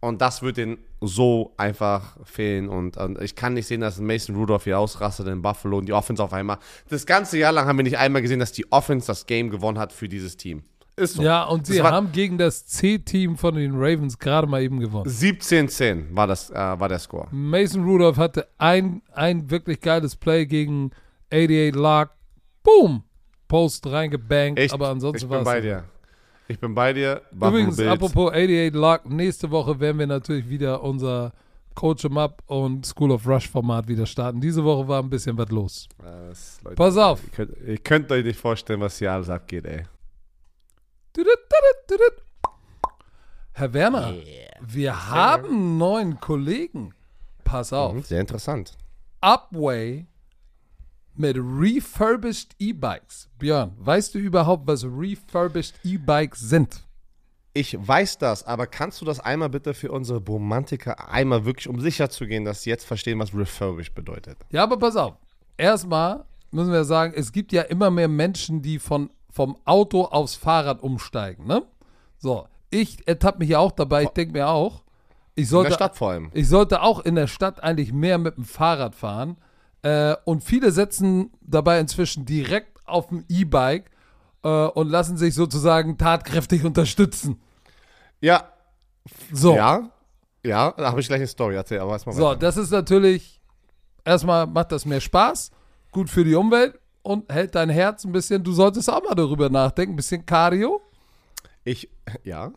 Und 0.00 0.20
das 0.20 0.42
wird 0.42 0.58
ihnen 0.58 0.78
so 1.00 1.54
einfach 1.56 2.16
fehlen. 2.24 2.68
Und, 2.68 2.96
und 2.96 3.20
ich 3.20 3.34
kann 3.34 3.54
nicht 3.54 3.66
sehen, 3.66 3.80
dass 3.80 3.98
Mason 3.98 4.36
Rudolph 4.36 4.64
hier 4.64 4.78
ausrastet 4.78 5.26
in 5.28 5.42
Buffalo 5.42 5.78
und 5.78 5.86
die 5.86 5.92
Offense 5.92 6.22
auf 6.22 6.32
einmal. 6.32 6.58
Das 6.88 7.06
ganze 7.06 7.38
Jahr 7.38 7.52
lang 7.52 7.66
haben 7.66 7.76
wir 7.78 7.84
nicht 7.84 7.98
einmal 7.98 8.22
gesehen, 8.22 8.40
dass 8.40 8.52
die 8.52 8.70
Offense 8.70 9.06
das 9.06 9.26
Game 9.26 9.50
gewonnen 9.50 9.78
hat 9.78 9.92
für 9.92 10.08
dieses 10.08 10.36
Team. 10.36 10.62
Ist 10.98 11.14
so. 11.14 11.22
Ja, 11.22 11.44
und 11.44 11.66
sie 11.66 11.80
haben 11.82 12.12
gegen 12.12 12.38
das 12.38 12.66
C-Team 12.66 13.36
von 13.36 13.54
den 13.54 13.72
Ravens 13.74 14.18
gerade 14.18 14.46
mal 14.46 14.62
eben 14.62 14.80
gewonnen. 14.80 15.08
17-10 15.08 16.14
war, 16.14 16.26
das, 16.26 16.50
äh, 16.50 16.54
war 16.54 16.88
der 16.88 16.98
Score. 16.98 17.28
Mason 17.30 17.84
Rudolph 17.84 18.16
hatte 18.16 18.48
ein, 18.58 19.02
ein 19.12 19.50
wirklich 19.50 19.80
geiles 19.80 20.16
Play 20.16 20.46
gegen 20.46 20.90
88 21.32 21.74
Lark. 21.74 22.10
Boom! 22.62 23.02
Post 23.46 23.86
reingebankt, 23.86 24.60
Ich, 24.60 24.72
aber 24.72 24.88
ansonsten 24.88 25.24
ich 25.24 25.30
war 25.30 25.38
bin 25.38 25.46
es. 25.46 25.52
bei 25.54 25.60
dir. 25.60 25.84
Ich 26.48 26.58
bin 26.58 26.74
bei 26.74 26.92
dir. 26.92 27.22
Buffalo 27.30 27.58
Übrigens, 27.58 27.80
apropos 27.80 28.30
88 28.32 28.74
Lark, 28.74 29.08
nächste 29.08 29.50
Woche 29.50 29.78
werden 29.80 29.98
wir 29.98 30.06
natürlich 30.06 30.48
wieder 30.48 30.82
unser 30.82 31.32
Coach 31.74 32.04
'em 32.04 32.18
Up 32.18 32.42
und 32.46 32.84
School 32.86 33.12
of 33.12 33.26
Rush 33.26 33.48
Format 33.48 33.86
wieder 33.86 34.04
starten. 34.04 34.40
Diese 34.40 34.64
Woche 34.64 34.88
war 34.88 35.02
ein 35.02 35.08
bisschen 35.08 35.38
was 35.38 35.48
los. 35.50 35.88
Das, 35.98 36.58
Leute, 36.64 36.76
Pass 36.76 36.96
auf. 36.96 37.20
Ihr 37.22 37.30
könnt, 37.30 37.56
ihr 37.66 37.78
könnt 37.78 38.10
euch 38.12 38.24
nicht 38.24 38.38
vorstellen, 38.40 38.80
was 38.80 38.98
hier 38.98 39.12
alles 39.12 39.28
abgeht, 39.30 39.64
ey. 39.64 39.84
Herr 43.52 43.72
Werner, 43.72 44.14
wir 44.60 45.10
haben 45.10 45.78
neuen 45.78 46.20
Kollegen. 46.20 46.94
Pass 47.44 47.72
auf. 47.72 47.94
Mhm, 47.94 48.02
Sehr 48.02 48.20
interessant. 48.20 48.76
Upway 49.20 50.06
mit 51.14 51.36
refurbished 51.36 52.54
E-Bikes. 52.60 53.28
Björn, 53.38 53.72
weißt 53.78 54.14
du 54.14 54.18
überhaupt, 54.18 54.66
was 54.68 54.84
refurbished 54.84 55.74
E-Bikes 55.82 56.38
sind? 56.40 56.84
Ich 57.54 57.76
weiß 57.76 58.18
das, 58.18 58.46
aber 58.46 58.68
kannst 58.68 59.00
du 59.00 59.04
das 59.04 59.18
einmal 59.18 59.48
bitte 59.48 59.74
für 59.74 59.90
unsere 59.90 60.20
Romantiker 60.24 61.10
einmal 61.10 61.44
wirklich, 61.44 61.68
um 61.68 61.80
sicher 61.80 62.08
zu 62.10 62.26
gehen, 62.26 62.44
dass 62.44 62.62
sie 62.62 62.70
jetzt 62.70 62.84
verstehen, 62.84 63.18
was 63.18 63.34
refurbished 63.34 63.94
bedeutet? 63.96 64.38
Ja, 64.50 64.62
aber 64.62 64.78
pass 64.78 64.94
auf. 64.94 65.14
Erstmal 65.56 66.24
müssen 66.52 66.70
wir 66.72 66.84
sagen, 66.84 67.12
es 67.16 67.32
gibt 67.32 67.50
ja 67.50 67.62
immer 67.62 67.90
mehr 67.90 68.06
Menschen, 68.06 68.62
die 68.62 68.78
von, 68.78 69.10
vom 69.38 69.56
Auto 69.64 70.02
aufs 70.04 70.34
Fahrrad 70.34 70.82
umsteigen, 70.82 71.46
ne? 71.46 71.62
So, 72.18 72.48
ich 72.70 73.06
ertappe 73.06 73.38
mich 73.38 73.50
ja 73.50 73.60
auch 73.60 73.70
dabei, 73.70 74.02
ich 74.02 74.08
denke 74.08 74.32
mir 74.32 74.48
auch, 74.48 74.82
ich 75.36 75.44
In 75.44 75.48
sollte, 75.50 75.68
der 75.68 75.74
Stadt 75.76 75.96
vor 75.96 76.10
allem. 76.10 76.30
ich 76.34 76.48
sollte 76.48 76.82
auch 76.82 76.98
in 76.98 77.14
der 77.14 77.28
Stadt 77.28 77.62
eigentlich 77.62 77.92
mehr 77.92 78.18
mit 78.18 78.36
dem 78.36 78.44
Fahrrad 78.44 78.96
fahren. 78.96 79.36
Äh, 79.82 80.16
und 80.24 80.42
viele 80.42 80.72
setzen 80.72 81.30
dabei 81.40 81.78
inzwischen 81.78 82.24
direkt 82.26 82.84
auf 82.84 83.06
dem 83.10 83.24
E-Bike 83.28 83.92
äh, 84.42 84.48
und 84.48 84.88
lassen 84.88 85.16
sich 85.16 85.34
sozusagen 85.36 85.96
tatkräftig 85.98 86.64
unterstützen. 86.64 87.40
Ja, 88.20 88.42
So, 89.32 89.54
ja, 89.54 89.88
ja, 90.44 90.72
da 90.76 90.90
habe 90.90 91.00
ich 91.00 91.06
gleich 91.06 91.20
eine 91.20 91.28
Story 91.28 91.54
erzählt, 91.54 91.80
aber 91.80 91.92
erstmal 91.92 92.16
so 92.16 92.22
weiter. 92.24 92.40
das 92.40 92.56
ist 92.56 92.72
natürlich, 92.72 93.40
erstmal 94.04 94.48
macht 94.48 94.72
das 94.72 94.84
mehr 94.84 95.00
Spaß, 95.00 95.52
gut 95.92 96.10
für 96.10 96.24
die 96.24 96.34
Umwelt 96.34 96.80
und 97.02 97.32
hält 97.32 97.54
dein 97.54 97.70
Herz 97.70 98.04
ein 98.04 98.12
bisschen, 98.12 98.42
du 98.42 98.52
solltest 98.52 98.90
auch 98.90 99.02
mal 99.02 99.14
darüber 99.14 99.48
nachdenken, 99.48 99.94
ein 99.94 99.96
bisschen 99.96 100.26
Cardio. 100.26 100.80
Ich, 101.64 101.88
ja. 102.24 102.52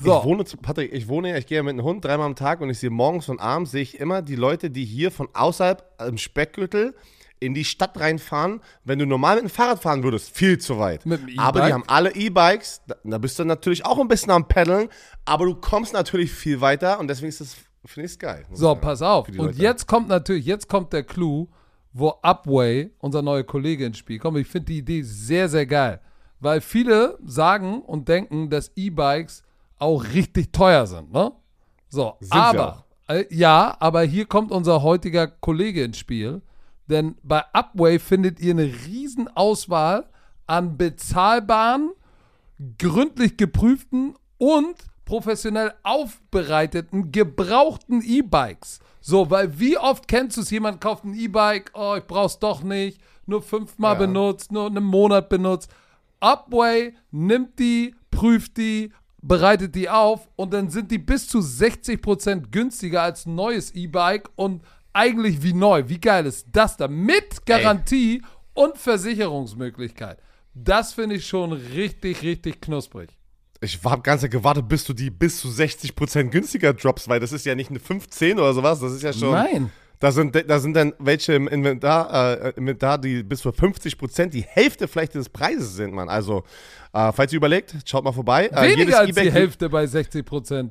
So. 0.00 0.18
Ich 0.18 0.24
wohne, 0.24 0.44
Patrick, 0.62 0.92
ich 0.92 1.08
wohne 1.08 1.30
ja, 1.30 1.36
ich 1.36 1.46
gehe 1.46 1.56
ja 1.56 1.62
mit 1.62 1.72
einem 1.72 1.82
Hund 1.82 2.04
dreimal 2.04 2.26
am 2.26 2.36
Tag 2.36 2.60
und 2.60 2.70
ich 2.70 2.78
sehe 2.78 2.90
morgens 2.90 3.28
und 3.28 3.40
abends, 3.40 3.72
sehe 3.72 3.82
ich 3.82 3.98
immer 3.98 4.22
die 4.22 4.36
Leute, 4.36 4.70
die 4.70 4.84
hier 4.84 5.10
von 5.10 5.28
außerhalb 5.32 5.84
im 6.06 6.18
Speckgürtel 6.18 6.94
in 7.40 7.54
die 7.54 7.64
Stadt 7.64 7.98
reinfahren. 7.98 8.60
Wenn 8.84 8.98
du 8.98 9.06
normal 9.06 9.36
mit 9.36 9.44
dem 9.44 9.50
Fahrrad 9.50 9.82
fahren 9.82 10.02
würdest, 10.02 10.36
viel 10.36 10.58
zu 10.58 10.78
weit. 10.78 11.04
Mit 11.04 11.28
dem 11.28 11.38
aber 11.38 11.66
die 11.66 11.72
haben 11.72 11.84
alle 11.86 12.14
E-Bikes, 12.14 12.82
da, 12.86 12.96
da 13.02 13.18
bist 13.18 13.38
du 13.38 13.44
natürlich 13.44 13.84
auch 13.84 13.98
ein 13.98 14.08
bisschen 14.08 14.30
am 14.30 14.46
Paddeln, 14.46 14.88
aber 15.24 15.46
du 15.46 15.54
kommst 15.54 15.92
natürlich 15.92 16.32
viel 16.32 16.60
weiter 16.60 17.00
und 17.00 17.08
deswegen 17.08 17.28
ist 17.28 17.40
das, 17.40 17.54
finde 17.84 18.06
ich 18.06 18.12
es 18.12 18.18
geil. 18.18 18.44
So, 18.52 18.74
pass 18.76 19.02
auf. 19.02 19.28
Und 19.28 19.36
Leute. 19.36 19.58
jetzt 19.58 19.86
kommt 19.86 20.08
natürlich, 20.08 20.46
jetzt 20.46 20.68
kommt 20.68 20.92
der 20.92 21.02
Clou, 21.02 21.48
wo 21.92 22.14
Upway, 22.22 22.90
unser 22.98 23.22
neuer 23.22 23.44
Kollege, 23.44 23.86
ins 23.86 23.98
Spiel 23.98 24.18
kommt. 24.18 24.38
Ich 24.38 24.46
finde 24.46 24.66
die 24.66 24.78
Idee 24.78 25.02
sehr, 25.02 25.48
sehr 25.48 25.66
geil. 25.66 26.00
Weil 26.40 26.60
viele 26.60 27.18
sagen 27.24 27.82
und 27.82 28.08
denken, 28.08 28.48
dass 28.50 28.72
E-Bikes 28.76 29.42
auch 29.78 30.04
richtig 30.04 30.52
teuer 30.52 30.86
sind, 30.86 31.12
ne? 31.12 31.32
So, 31.88 32.14
Sind 32.20 32.32
aber, 32.32 32.84
äh, 33.08 33.24
ja, 33.30 33.76
aber 33.80 34.02
hier 34.02 34.26
kommt 34.26 34.52
unser 34.52 34.82
heutiger 34.82 35.26
Kollege 35.26 35.82
ins 35.84 35.98
Spiel. 35.98 36.42
Denn 36.86 37.16
bei 37.22 37.42
Upway 37.52 37.98
findet 37.98 38.40
ihr 38.40 38.52
eine 38.52 38.64
riesen 38.86 39.28
Auswahl 39.28 40.08
an 40.46 40.76
bezahlbaren, 40.76 41.90
gründlich 42.78 43.36
geprüften 43.36 44.14
und 44.38 44.76
professionell 45.04 45.72
aufbereiteten, 45.82 47.12
gebrauchten 47.12 48.02
E-Bikes. 48.02 48.80
So, 49.00 49.30
weil 49.30 49.58
wie 49.58 49.78
oft 49.78 50.08
kennst 50.08 50.36
du 50.36 50.40
es, 50.42 50.50
jemand 50.50 50.80
kauft 50.80 51.04
ein 51.04 51.14
E-Bike, 51.14 51.70
oh, 51.74 51.94
ich 51.96 52.04
brauch's 52.04 52.38
doch 52.38 52.62
nicht, 52.62 53.00
nur 53.26 53.42
fünfmal 53.42 53.94
Ja. 53.94 53.98
benutzt, 54.00 54.52
nur 54.52 54.66
einen 54.66 54.84
Monat 54.84 55.28
benutzt. 55.28 55.70
Upway 56.20 56.94
nimmt 57.10 57.58
die, 57.58 57.94
prüft 58.10 58.56
die, 58.56 58.92
bereitet 59.22 59.74
die 59.74 59.88
auf 59.88 60.28
und 60.36 60.52
dann 60.52 60.70
sind 60.70 60.90
die 60.90 60.98
bis 60.98 61.28
zu 61.28 61.38
60% 61.38 62.50
günstiger 62.50 63.02
als 63.02 63.26
ein 63.26 63.34
neues 63.34 63.74
E-Bike 63.74 64.28
und 64.36 64.62
eigentlich 64.92 65.42
wie 65.42 65.52
neu. 65.52 65.84
Wie 65.88 66.00
geil 66.00 66.26
ist 66.26 66.46
das 66.52 66.76
da? 66.76 66.88
Mit 66.88 67.46
Garantie 67.46 68.22
und 68.54 68.76
Versicherungsmöglichkeit. 68.78 70.18
Das 70.54 70.92
finde 70.92 71.16
ich 71.16 71.26
schon 71.26 71.52
richtig, 71.52 72.22
richtig 72.22 72.60
knusprig. 72.60 73.16
Ich 73.60 73.80
habe 73.84 74.02
ganz 74.02 74.28
gewartet, 74.28 74.68
bis 74.68 74.84
du 74.84 74.92
die 74.92 75.10
bis 75.10 75.40
zu 75.40 75.48
60% 75.48 76.30
günstiger 76.30 76.72
droppst, 76.72 77.08
weil 77.08 77.18
das 77.18 77.32
ist 77.32 77.44
ja 77.44 77.54
nicht 77.54 77.70
eine 77.70 77.80
15 77.80 78.38
oder 78.38 78.54
sowas, 78.54 78.80
das 78.80 78.92
ist 78.92 79.02
ja 79.02 79.12
schon. 79.12 79.32
Nein. 79.32 79.70
Da 80.00 80.12
sind, 80.12 80.36
da 80.48 80.60
sind 80.60 80.74
dann 80.74 80.92
welche 81.00 81.32
im 81.32 81.48
Inventar, 81.48 82.44
äh, 82.44 82.52
Inventar, 82.56 82.98
die 82.98 83.24
bis 83.24 83.40
zu 83.40 83.48
50% 83.48 84.26
die 84.26 84.42
Hälfte 84.42 84.86
vielleicht 84.86 85.16
des 85.16 85.28
Preises 85.28 85.74
sind, 85.74 85.92
Mann. 85.92 86.08
Also, 86.08 86.44
äh, 86.92 87.10
falls 87.12 87.32
ihr 87.32 87.38
überlegt, 87.38 87.74
schaut 87.84 88.04
mal 88.04 88.12
vorbei. 88.12 88.46
Äh, 88.46 88.76
Weniger 88.76 89.00
als 89.00 89.16
die 89.16 89.32
Hälfte 89.32 89.68
bei 89.68 89.84
60%. 89.84 90.70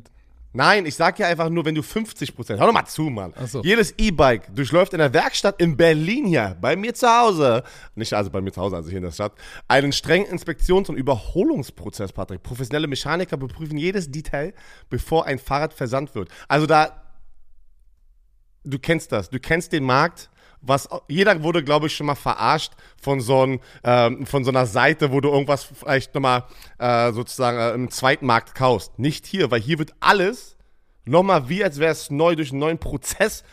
Nein, 0.57 0.87
ich 0.87 0.95
sag 0.95 1.19
ja 1.19 1.27
einfach 1.27 1.49
nur, 1.49 1.65
wenn 1.65 1.75
du 1.75 1.81
50%, 1.81 2.57
hör 2.57 2.65
doch 2.65 2.73
mal 2.73 2.87
zu, 2.87 3.03
Mann. 3.03 3.31
So. 3.45 3.61
Jedes 3.61 3.93
E-Bike 3.99 4.55
durchläuft 4.55 4.91
in 4.91 4.97
der 4.97 5.13
Werkstatt 5.13 5.61
in 5.61 5.77
Berlin 5.77 6.25
hier, 6.25 6.57
bei 6.59 6.75
mir 6.75 6.95
zu 6.95 7.07
Hause, 7.07 7.61
nicht 7.93 8.11
also 8.11 8.31
bei 8.31 8.41
mir 8.41 8.51
zu 8.51 8.59
Hause, 8.59 8.75
also 8.75 8.89
hier 8.89 8.97
in 8.97 9.03
der 9.03 9.11
Stadt, 9.11 9.33
einen 9.67 9.91
strengen 9.91 10.25
Inspektions- 10.25 10.89
und 10.89 10.95
Überholungsprozess, 10.95 12.11
Patrick. 12.11 12.41
Professionelle 12.41 12.87
Mechaniker 12.87 13.37
beprüfen 13.37 13.77
jedes 13.77 14.09
Detail, 14.09 14.55
bevor 14.89 15.27
ein 15.27 15.37
Fahrrad 15.37 15.75
versandt 15.75 16.15
wird. 16.15 16.29
Also 16.47 16.65
da, 16.65 17.03
du 18.63 18.79
kennst 18.79 19.11
das, 19.11 19.29
du 19.29 19.39
kennst 19.39 19.73
den 19.73 19.83
Markt. 19.83 20.31
Was, 20.61 20.89
jeder 21.07 21.43
wurde, 21.43 21.63
glaube 21.63 21.87
ich, 21.87 21.95
schon 21.95 22.07
mal 22.07 22.15
verarscht 22.15 22.73
von 23.01 23.21
so, 23.21 23.45
ein, 23.45 23.59
ähm, 23.83 24.25
von 24.25 24.43
so 24.43 24.51
einer 24.51 24.65
Seite, 24.65 25.11
wo 25.11 25.21
du 25.21 25.29
irgendwas 25.29 25.63
vielleicht 25.63 26.13
nochmal 26.15 26.43
äh, 26.79 27.11
sozusagen 27.13 27.57
äh, 27.57 27.71
im 27.71 27.89
Zweitmarkt 27.91 28.55
kaufst. 28.55 28.97
Nicht 28.99 29.25
hier, 29.25 29.51
weil 29.51 29.61
hier 29.61 29.79
wird 29.79 29.93
alles 29.99 30.57
nochmal 31.05 31.47
wie, 31.49 31.63
als 31.63 31.79
wäre 31.79 31.91
es 31.91 32.09
neu 32.09 32.35
durch 32.35 32.51
einen 32.51 32.59
neuen 32.59 32.79
Prozess. 32.79 33.43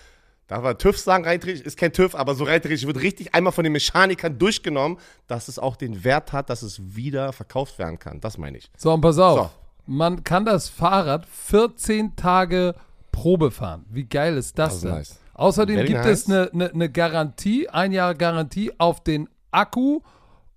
Darf 0.46 0.62
man 0.62 0.76
TÜV 0.76 0.98
sagen, 0.98 1.24
rein 1.24 1.40
ist 1.40 1.78
kein 1.78 1.92
TÜV, 1.92 2.14
aber 2.14 2.34
so 2.34 2.44
rein 2.44 2.62
wird 2.62 3.00
richtig 3.00 3.34
einmal 3.34 3.52
von 3.52 3.64
den 3.64 3.72
Mechanikern 3.72 4.38
durchgenommen, 4.38 4.98
dass 5.26 5.48
es 5.48 5.58
auch 5.58 5.76
den 5.76 6.04
Wert 6.04 6.32
hat, 6.32 6.50
dass 6.50 6.62
es 6.62 6.80
wieder 6.94 7.32
verkauft 7.32 7.78
werden 7.78 7.98
kann. 7.98 8.20
Das 8.20 8.36
meine 8.36 8.58
ich. 8.58 8.70
So, 8.76 8.92
und 8.92 9.00
pass 9.00 9.18
auf. 9.18 9.50
Man 9.86 10.22
kann 10.24 10.44
das 10.44 10.68
Fahrrad 10.68 11.26
14 11.26 12.16
Tage 12.16 12.74
Probe 13.10 13.50
fahren. 13.50 13.84
Wie 13.90 14.04
geil 14.04 14.36
ist 14.36 14.58
das, 14.58 14.68
Das 14.68 14.74
ist 14.76 14.84
denn? 14.84 14.90
nice. 14.92 15.18
Außerdem 15.34 15.76
Very 15.76 15.88
gibt 15.88 16.04
nice. 16.04 16.20
es 16.20 16.26
eine, 16.28 16.50
eine, 16.52 16.70
eine 16.70 16.90
Garantie, 16.90 17.68
ein 17.68 17.92
Jahr 17.92 18.14
Garantie 18.14 18.72
auf 18.78 19.02
den 19.02 19.28
Akku, 19.50 20.00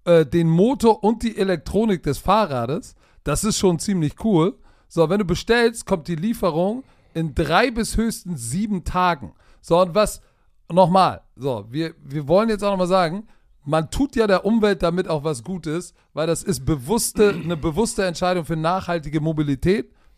äh, 0.05 0.25
den 0.25 0.47
Motor 0.47 1.03
und 1.03 1.23
die 1.23 1.37
Elektronik 1.37 2.03
des 2.03 2.19
Fahrrades. 2.19 2.95
Das 3.23 3.43
ist 3.43 3.57
schon 3.57 3.79
ziemlich 3.79 4.23
cool. 4.23 4.57
So, 4.87 5.09
wenn 5.09 5.19
du 5.19 5.25
bestellst, 5.25 5.85
kommt 5.85 6.07
die 6.07 6.15
Lieferung 6.15 6.83
in 7.13 7.35
drei 7.35 7.71
bis 7.71 7.97
höchstens 7.97 8.49
sieben 8.49 8.83
Tagen. 8.83 9.33
So, 9.61 9.81
und 9.81 9.95
was, 9.95 10.21
nochmal, 10.69 11.21
so, 11.35 11.65
wir, 11.69 11.93
wir 12.03 12.27
wollen 12.27 12.49
jetzt 12.49 12.63
auch 12.63 12.71
nochmal 12.71 12.87
sagen, 12.87 13.27
man 13.65 13.91
tut 13.91 14.15
ja 14.15 14.27
der 14.27 14.45
Umwelt 14.45 14.81
damit 14.81 15.09
auch 15.09 15.23
was 15.25 15.43
Gutes, 15.43 15.93
weil 16.13 16.25
das 16.25 16.43
ist 16.43 16.65
bewusste, 16.65 17.29
eine 17.43 17.57
bewusste 17.57 18.05
Entscheidung 18.05 18.45
für 18.45 18.55
nachhaltige 18.55 19.19
Mobilität. 19.19 19.91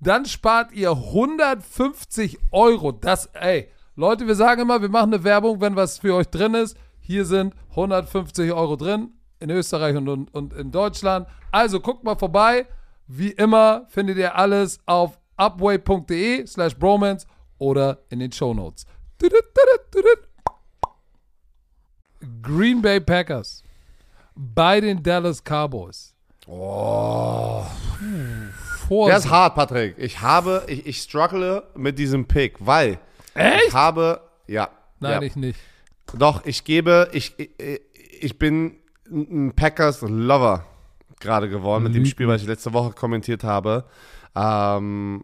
Dann 0.00 0.24
spart 0.24 0.72
ihr 0.72 0.90
150 0.92 2.38
Euro. 2.50 2.92
Das, 2.92 3.26
ey, 3.34 3.70
Leute, 3.96 4.26
wir 4.26 4.34
sagen 4.34 4.62
immer, 4.62 4.80
wir 4.80 4.88
machen 4.88 5.12
eine 5.12 5.24
Werbung, 5.24 5.60
wenn 5.60 5.76
was 5.76 5.98
für 5.98 6.14
euch 6.14 6.28
drin 6.28 6.54
ist. 6.54 6.76
Hier 7.00 7.26
sind 7.26 7.54
150 7.70 8.52
Euro 8.52 8.76
drin 8.76 9.10
in 9.40 9.50
Österreich 9.50 9.96
und, 9.96 10.08
und, 10.08 10.34
und 10.34 10.54
in 10.54 10.70
Deutschland. 10.70 11.28
Also 11.50 11.80
guckt 11.80 12.02
mal 12.02 12.16
vorbei. 12.16 12.66
Wie 13.06 13.30
immer 13.30 13.86
findet 13.88 14.16
ihr 14.16 14.36
alles 14.36 14.78
auf 14.86 15.18
upway.de 15.36 16.46
slash 16.46 16.76
bromance 16.76 17.26
oder 17.58 17.98
in 18.08 18.20
den 18.20 18.32
Shownotes. 18.32 18.86
Green 22.42 22.80
Bay 22.80 23.00
Packers 23.00 23.62
bei 24.34 24.80
den 24.80 25.02
Dallas 25.02 25.42
Cowboys. 25.42 26.14
Oh. 26.46 27.64
Vor 28.90 29.06
Der 29.06 29.18
ist 29.18 29.30
hart, 29.30 29.54
Patrick. 29.54 29.94
Ich 29.98 30.20
habe, 30.20 30.64
ich, 30.66 30.84
ich 30.84 31.00
struggle 31.00 31.62
mit 31.76 31.96
diesem 31.96 32.26
Pick, 32.26 32.56
weil 32.58 32.98
ich 33.36 33.40
Echt? 33.40 33.72
habe, 33.72 34.20
ja. 34.48 34.68
Nein, 34.98 35.12
ja. 35.12 35.22
ich 35.22 35.36
nicht. 35.36 35.60
Doch, 36.12 36.44
ich 36.44 36.64
gebe, 36.64 37.08
ich, 37.12 37.38
ich, 37.38 37.50
ich 38.20 38.36
bin 38.36 38.74
ein 39.08 39.52
Packers-Lover 39.54 40.66
gerade 41.20 41.48
geworden 41.48 41.84
mit 41.84 41.94
dem 41.94 41.98
Lügen. 41.98 42.10
Spiel, 42.10 42.26
was 42.26 42.42
ich 42.42 42.48
letzte 42.48 42.72
Woche 42.72 42.92
kommentiert 42.92 43.44
habe. 43.44 43.84
Ähm, 44.34 45.22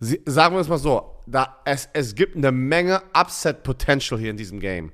sie, 0.00 0.22
sagen 0.24 0.54
wir 0.54 0.60
es 0.60 0.68
mal 0.68 0.78
so, 0.78 1.20
da, 1.26 1.58
es, 1.66 1.90
es 1.92 2.14
gibt 2.14 2.34
eine 2.34 2.50
Menge 2.50 3.02
Upset-Potential 3.12 4.18
hier 4.18 4.30
in 4.30 4.38
diesem 4.38 4.58
Game. 4.58 4.90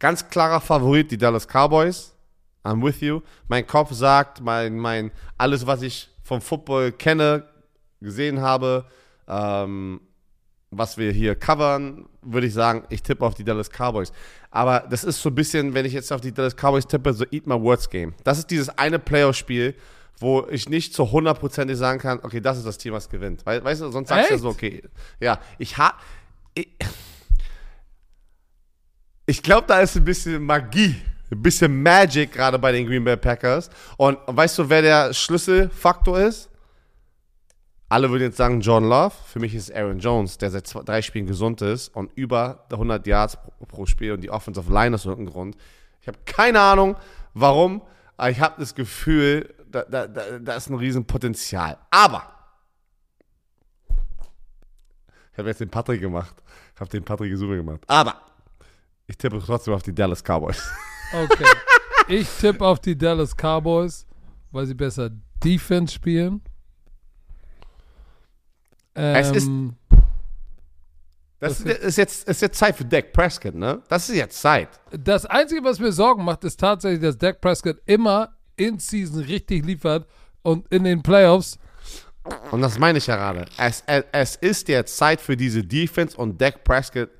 Ganz 0.00 0.28
klarer 0.28 0.60
Favorit, 0.60 1.12
die 1.12 1.18
Dallas 1.18 1.46
Cowboys. 1.46 2.16
I'm 2.64 2.84
with 2.84 3.00
you. 3.00 3.20
Mein 3.46 3.64
Kopf 3.64 3.92
sagt, 3.92 4.40
mein, 4.40 4.76
mein, 4.76 5.12
alles, 5.38 5.68
was 5.68 5.82
ich 5.82 6.11
vom 6.22 6.40
Football 6.40 6.92
kenne, 6.92 7.44
gesehen 8.00 8.40
habe, 8.40 8.86
ähm, 9.28 10.00
was 10.70 10.96
wir 10.96 11.12
hier 11.12 11.34
covern, 11.34 12.06
würde 12.22 12.46
ich 12.46 12.54
sagen, 12.54 12.84
ich 12.88 13.02
tippe 13.02 13.24
auf 13.24 13.34
die 13.34 13.44
Dallas 13.44 13.68
Cowboys. 13.68 14.12
Aber 14.50 14.80
das 14.88 15.04
ist 15.04 15.20
so 15.20 15.28
ein 15.28 15.34
bisschen, 15.34 15.74
wenn 15.74 15.84
ich 15.84 15.92
jetzt 15.92 16.12
auf 16.12 16.20
die 16.20 16.32
Dallas 16.32 16.56
Cowboys 16.56 16.86
tippe, 16.86 17.12
so 17.12 17.24
Eat 17.30 17.46
My 17.46 17.60
Words 17.60 17.90
Game. 17.90 18.14
Das 18.24 18.38
ist 18.38 18.50
dieses 18.50 18.70
eine 18.70 18.98
Playoff-Spiel, 18.98 19.74
wo 20.18 20.46
ich 20.50 20.68
nicht 20.68 20.94
zu 20.94 21.10
hundertprozentig 21.10 21.76
sagen 21.76 21.98
kann, 22.00 22.20
okay, 22.22 22.40
das 22.40 22.56
ist 22.58 22.66
das 22.66 22.78
Team, 22.78 22.94
was 22.94 23.08
gewinnt. 23.08 23.44
Weil, 23.44 23.62
weißt 23.62 23.82
du, 23.82 23.90
sonst 23.90 24.08
sagst 24.08 24.30
du 24.30 24.34
ja 24.34 24.38
so, 24.40 24.48
okay, 24.48 24.82
ja, 25.20 25.38
ich 25.58 25.76
habe, 25.76 25.96
ich, 26.54 26.68
ich 29.26 29.42
glaube, 29.42 29.66
da 29.66 29.80
ist 29.80 29.96
ein 29.96 30.04
bisschen 30.04 30.42
Magie, 30.42 30.96
ein 31.32 31.42
bisschen 31.42 31.82
Magic 31.82 32.32
gerade 32.32 32.58
bei 32.58 32.72
den 32.72 32.86
Green 32.86 33.04
Bay 33.04 33.16
Packers. 33.16 33.70
Und 33.96 34.18
weißt 34.26 34.58
du, 34.58 34.68
wer 34.68 34.82
der 34.82 35.12
Schlüsselfaktor 35.12 36.20
ist? 36.20 36.50
Alle 37.88 38.10
würden 38.10 38.22
jetzt 38.22 38.38
sagen 38.38 38.60
John 38.60 38.84
Love. 38.84 39.14
Für 39.26 39.38
mich 39.38 39.54
ist 39.54 39.74
Aaron 39.74 39.98
Jones, 39.98 40.38
der 40.38 40.50
seit 40.50 40.66
zwei, 40.66 40.82
drei 40.82 41.02
Spielen 41.02 41.26
gesund 41.26 41.60
ist 41.60 41.88
und 41.88 42.10
über 42.14 42.64
100 42.70 43.06
Yards 43.06 43.36
pro, 43.36 43.66
pro 43.66 43.86
Spiel 43.86 44.12
und 44.12 44.22
die 44.22 44.30
Offensive 44.30 44.72
Line 44.72 44.94
ist 44.94 45.04
irgendein 45.04 45.32
Grund. 45.32 45.56
Ich 46.00 46.08
habe 46.08 46.18
keine 46.24 46.60
Ahnung, 46.60 46.96
warum, 47.34 47.82
aber 48.16 48.30
ich 48.30 48.40
habe 48.40 48.54
das 48.58 48.74
Gefühl, 48.74 49.54
da, 49.70 49.82
da, 49.82 50.06
da, 50.06 50.38
da 50.38 50.56
ist 50.56 50.70
ein 50.70 50.74
Riesenpotenzial. 50.74 51.78
Aber 51.90 52.22
ich 55.32 55.38
habe 55.38 55.48
jetzt 55.48 55.60
den 55.60 55.70
Patrick 55.70 56.00
gemacht. 56.00 56.34
Ich 56.74 56.80
habe 56.80 56.90
den 56.90 57.04
Patrick 57.04 57.30
Gesuche 57.30 57.56
gemacht. 57.56 57.80
Aber 57.86 58.20
ich 59.06 59.16
tippe 59.16 59.38
trotzdem 59.44 59.74
auf 59.74 59.82
die 59.82 59.94
Dallas 59.94 60.22
Cowboys. 60.22 60.70
Okay. 61.12 61.44
ich 62.08 62.28
tippe 62.40 62.64
auf 62.64 62.80
die 62.80 62.96
Dallas 62.96 63.34
Cowboys, 63.36 64.06
weil 64.50 64.66
sie 64.66 64.74
besser 64.74 65.10
Defense 65.44 65.92
spielen. 65.94 66.40
Ähm, 68.94 69.16
Es 69.16 69.30
ist- 69.30 69.50
Das 71.40 71.58
Das 71.58 71.60
ist, 71.60 71.82
ist, 71.82 71.96
jetzt, 71.98 72.28
ist 72.28 72.40
jetzt 72.42 72.56
Zeit 72.58 72.76
für 72.76 72.84
Dak 72.84 73.12
Prescott, 73.12 73.54
ne? 73.56 73.82
Das 73.88 74.08
ist 74.08 74.14
jetzt 74.14 74.40
Zeit. 74.40 74.68
das 74.92 75.26
Einzige, 75.26 75.64
was 75.64 75.80
mir 75.80 75.90
Sorgen 75.90 76.24
macht, 76.24 76.44
ist 76.44 76.60
tatsächlich, 76.60 77.00
dass 77.02 77.18
Dak 77.18 77.40
Prescott 77.40 77.78
immer 77.86 78.36
in 78.56 78.78
Season 78.78 79.20
richtig 79.24 79.64
liefert 79.64 80.06
und 80.42 80.68
in 80.72 80.84
den 80.84 81.02
Playoffs. 81.02 81.58
Und 82.52 82.60
das 82.62 82.78
meine 82.78 82.98
ich 82.98 83.08
ja 83.08 83.16
gerade. 83.16 83.46
Es, 83.58 83.82
es, 83.86 84.04
es 84.12 84.36
ist 84.36 84.68
jetzt 84.68 84.96
Zeit 84.96 85.20
für 85.20 85.36
diese 85.36 85.64
Defense 85.64 86.16
und 86.16 86.40
Dak 86.40 86.62
Prescott 86.62 87.10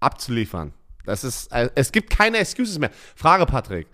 abzuliefern. 0.00 0.74
Das 1.06 1.24
ist, 1.24 1.50
äh, 1.52 1.70
es 1.74 1.90
gibt 1.92 2.10
keine 2.10 2.38
Excuses 2.38 2.78
mehr. 2.78 2.90
Frage, 3.16 3.46
Patrick. 3.46 3.86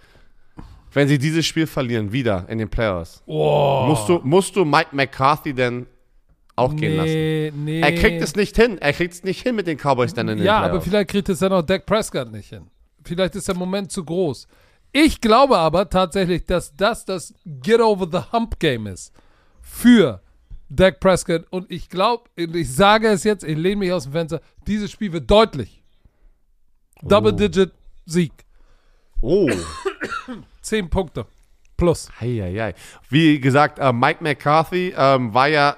Wenn 0.93 1.09
sie 1.09 1.19
dieses 1.19 1.45
Spiel 1.45 1.67
verlieren, 1.67 2.11
wieder 2.13 2.47
in 2.49 2.59
den 2.59 2.69
Playoffs, 2.71 3.23
Oh, 3.27 3.85
musst, 3.87 4.09
du, 4.09 4.21
musst 4.25 4.57
du 4.57 4.65
Mike 4.65 4.91
McCarthy 4.97 5.53
denn 5.53 5.87
auch 6.55 6.75
gehen 6.75 6.97
lassen? 6.97 7.13
nee, 7.13 7.53
nee. 7.55 7.81
Er 7.81 7.93
kriegt 7.95 8.23
es 8.23 8.35
nicht 8.35 8.57
hin. 8.57 8.79
Er 8.79 8.93
kriegt 8.95 9.13
es 9.13 9.23
nicht 9.23 9.43
hin 9.43 9.57
mit 9.57 9.67
den 9.67 9.77
Cowboys 9.77 10.15
dann 10.15 10.29
in 10.29 10.39
den 10.39 10.47
Ja, 10.47 10.61
Playoffs. 10.61 10.75
aber 10.75 10.81
vielleicht 10.83 11.11
kriegt 11.11 11.29
es 11.29 11.39
dann 11.41 11.53
auch 11.53 11.63
Dak 11.63 11.85
Prescott 11.85 12.33
nicht 12.33 12.49
hin. 12.49 12.67
Vielleicht 13.05 13.35
ist 13.37 13.47
der 13.47 13.55
Moment 13.57 13.93
zu 13.93 14.05
groß. 14.05 14.49
Ich 14.93 15.21
glaube 15.21 15.59
aber 15.59 15.91
tatsächlich, 15.91 16.47
dass 16.47 16.75
das 16.75 17.05
das 17.05 17.35
Get 17.45 17.81
Over 17.81 18.09
the 18.11 18.33
Hump 18.33 18.59
Game 18.59 18.87
ist 18.87 19.13
für 19.61 20.23
Dak 20.71 20.99
Prescott. 21.01 21.45
Und 21.51 21.71
ich 21.71 21.91
glaube, 21.91 22.31
ich 22.37 22.73
sage 22.73 23.09
es 23.09 23.23
jetzt, 23.25 23.45
ich 23.45 23.57
lehne 23.59 23.77
mich 23.77 23.93
aus 23.93 24.05
dem 24.05 24.13
Fenster, 24.13 24.41
dieses 24.67 24.91
Spiel 24.91 25.13
wird 25.13 25.31
deutlich. 25.31 25.83
Double-Digit-Sieg. 27.03 28.33
Oh. 29.21 29.51
Zehn 30.63 30.89
Punkte. 30.91 31.27
Plus. 31.77 32.09
Eieiei. 32.21 32.75
Wie 33.11 33.39
gesagt, 33.39 33.79
äh, 33.79 33.93
Mike 33.93 34.23
McCarthy 34.23 34.95
ähm, 34.97 35.33
war 35.35 35.49
ja, 35.49 35.77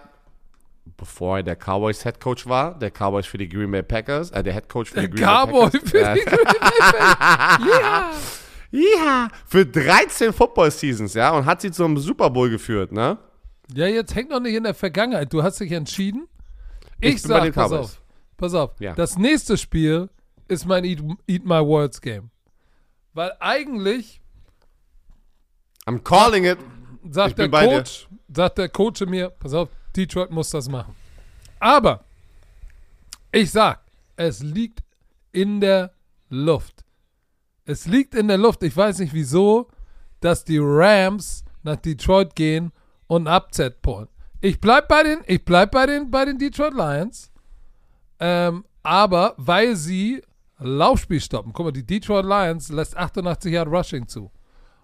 bevor 0.97 1.39
er 1.39 1.43
der 1.43 1.57
Cowboys 1.57 2.03
Head 2.05 2.21
Coach 2.21 2.47
war, 2.47 2.79
der 2.79 2.91
Cowboys 2.91 3.27
für 3.27 3.39
die 3.39 3.49
Green 3.49 3.71
Bay 3.71 3.83
Packers, 3.83 4.31
äh, 4.31 4.43
der 4.43 4.53
Head 4.55 4.69
Coach 4.69 4.91
für 4.93 5.01
die 5.01 5.11
Green 5.11 5.25
Cowboy 5.27 5.71
Bay 5.71 5.81
Packers. 5.81 5.91
für 5.91 5.99
Ja. 6.01 6.15
die 6.15 6.21
Green 6.25 6.45
Bay 6.45 6.55
Packers. 6.81 7.69
Ja. 7.69 8.11
Ja, 8.71 9.29
für 9.47 9.65
13 9.65 10.31
Football 10.33 10.71
Seasons, 10.71 11.15
ja, 11.15 11.31
und 11.31 11.47
hat 11.47 11.63
sie 11.63 11.71
zum 11.71 11.97
Super 11.97 12.29
Bowl 12.29 12.51
geführt, 12.51 12.93
ne? 12.93 13.17
Ja, 13.75 13.87
jetzt 13.87 14.15
hängt 14.15 14.29
noch 14.29 14.41
nicht 14.41 14.55
in 14.55 14.63
der 14.65 14.75
Vergangenheit. 14.75 15.33
Du 15.33 15.43
hast 15.43 15.59
dich 15.59 15.73
entschieden. 15.73 16.29
Ich 17.01 17.15
Ich, 17.17 17.23
bin 17.23 17.31
bei 17.31 17.41
den 17.41 17.53
sag, 17.55 17.63
pass 17.63 17.73
auf. 17.73 18.01
Pass 18.37 18.53
auf. 18.55 18.71
Ja. 18.79 18.95
Das 18.95 19.17
nächste 19.17 19.57
Spiel 19.57 20.11
ist 20.49 20.67
mein 20.67 20.85
Eat, 20.85 21.03
Eat 21.27 21.45
My 21.45 21.65
Words 21.65 22.01
Game. 22.01 22.31
Weil 23.15 23.33
eigentlich 23.41 24.21
I'm 25.87 26.03
calling 26.03 26.45
it. 26.45 26.59
Ich 27.03 27.15
sagt 27.15 27.37
bin 27.37 27.51
der. 27.51 27.69
Coach, 27.69 28.09
sagt 28.35 28.59
der 28.59 28.69
Coach 28.69 29.01
mir, 29.03 29.31
pass 29.31 29.55
auf, 29.55 29.69
Detroit 29.97 30.31
muss 30.31 30.51
das 30.51 30.69
machen. 30.69 30.95
Aber 31.59 32.05
ich 33.33 33.51
sag, 33.51 33.81
es 34.17 34.43
liegt 34.43 34.83
in 35.33 35.61
der 35.61 35.93
Luft. 36.29 36.85
Es 37.65 37.87
liegt 37.87 38.15
in 38.15 38.29
der 38.29 38.39
Luft. 38.39 38.63
Ich 38.63 38.77
weiß 38.77 38.99
nicht 38.99 39.15
wieso, 39.15 39.69
dass 40.21 40.45
die 40.45 40.59
Rams 40.61 41.45
nach 41.63 41.77
Detroit 41.77 42.35
gehen 42.35 42.73
und 43.07 43.27
Upset 43.27 43.81
pullen. 43.83 44.09
Ich 44.41 44.61
bleib 44.61 44.89
bei 44.89 45.03
den, 45.03 45.21
ich 45.27 45.45
bleib 45.45 45.73
bei 45.73 45.87
den, 45.87 46.11
bei 46.11 46.25
den 46.25 46.39
Detroit 46.39 46.75
Lions. 46.75 47.31
Ähm, 48.21 48.65
aber 48.83 49.35
weil 49.37 49.77
sie 49.77 50.23
Laufspiel 50.59 51.21
stoppen. 51.21 51.53
Guck 51.53 51.67
mal, 51.67 51.73
die 51.73 51.87
Detroit 51.87 52.25
Lions 52.25 52.69
lässt 52.71 52.97
88 52.97 53.53
Yard 53.53 53.69
Rushing 53.69 54.09
zu. 54.09 54.31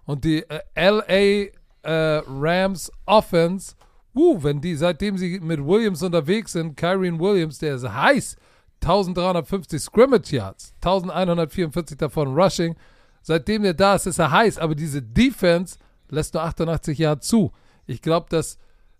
Und 0.04 0.24
die 0.24 0.44
äh, 0.48 0.90
LA 0.90 1.50
äh, 1.82 2.22
Rams 2.26 2.90
Offense, 3.06 3.74
uh, 4.14 4.42
wenn 4.42 4.60
die, 4.60 4.76
seitdem 4.76 5.18
sie 5.18 5.40
mit 5.40 5.64
Williams 5.64 6.02
unterwegs 6.02 6.52
sind, 6.52 6.76
Kyrie 6.76 7.18
Williams, 7.18 7.58
der 7.58 7.76
ist 7.76 7.88
heiß, 7.88 8.36
1350 8.82 9.80
Scrimmage 9.80 10.32
Yards, 10.32 10.74
1144 10.76 11.96
davon 11.96 12.34
Rushing. 12.34 12.76
Seitdem 13.22 13.62
der 13.62 13.74
da 13.74 13.94
ist, 13.94 14.06
ist 14.06 14.18
er 14.18 14.30
heiß, 14.30 14.58
aber 14.58 14.74
diese 14.74 15.00
Defense 15.00 15.78
lässt 16.10 16.34
nur 16.34 16.42
88 16.42 16.98
Yards 16.98 17.26
zu. 17.26 17.52
Ich 17.86 18.02
glaube, 18.02 18.26
dass, 18.28 18.58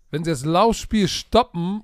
wenn 0.09 0.23
sie 0.23 0.31
das 0.31 0.43
Laufspiel 0.43 1.07
stoppen 1.07 1.83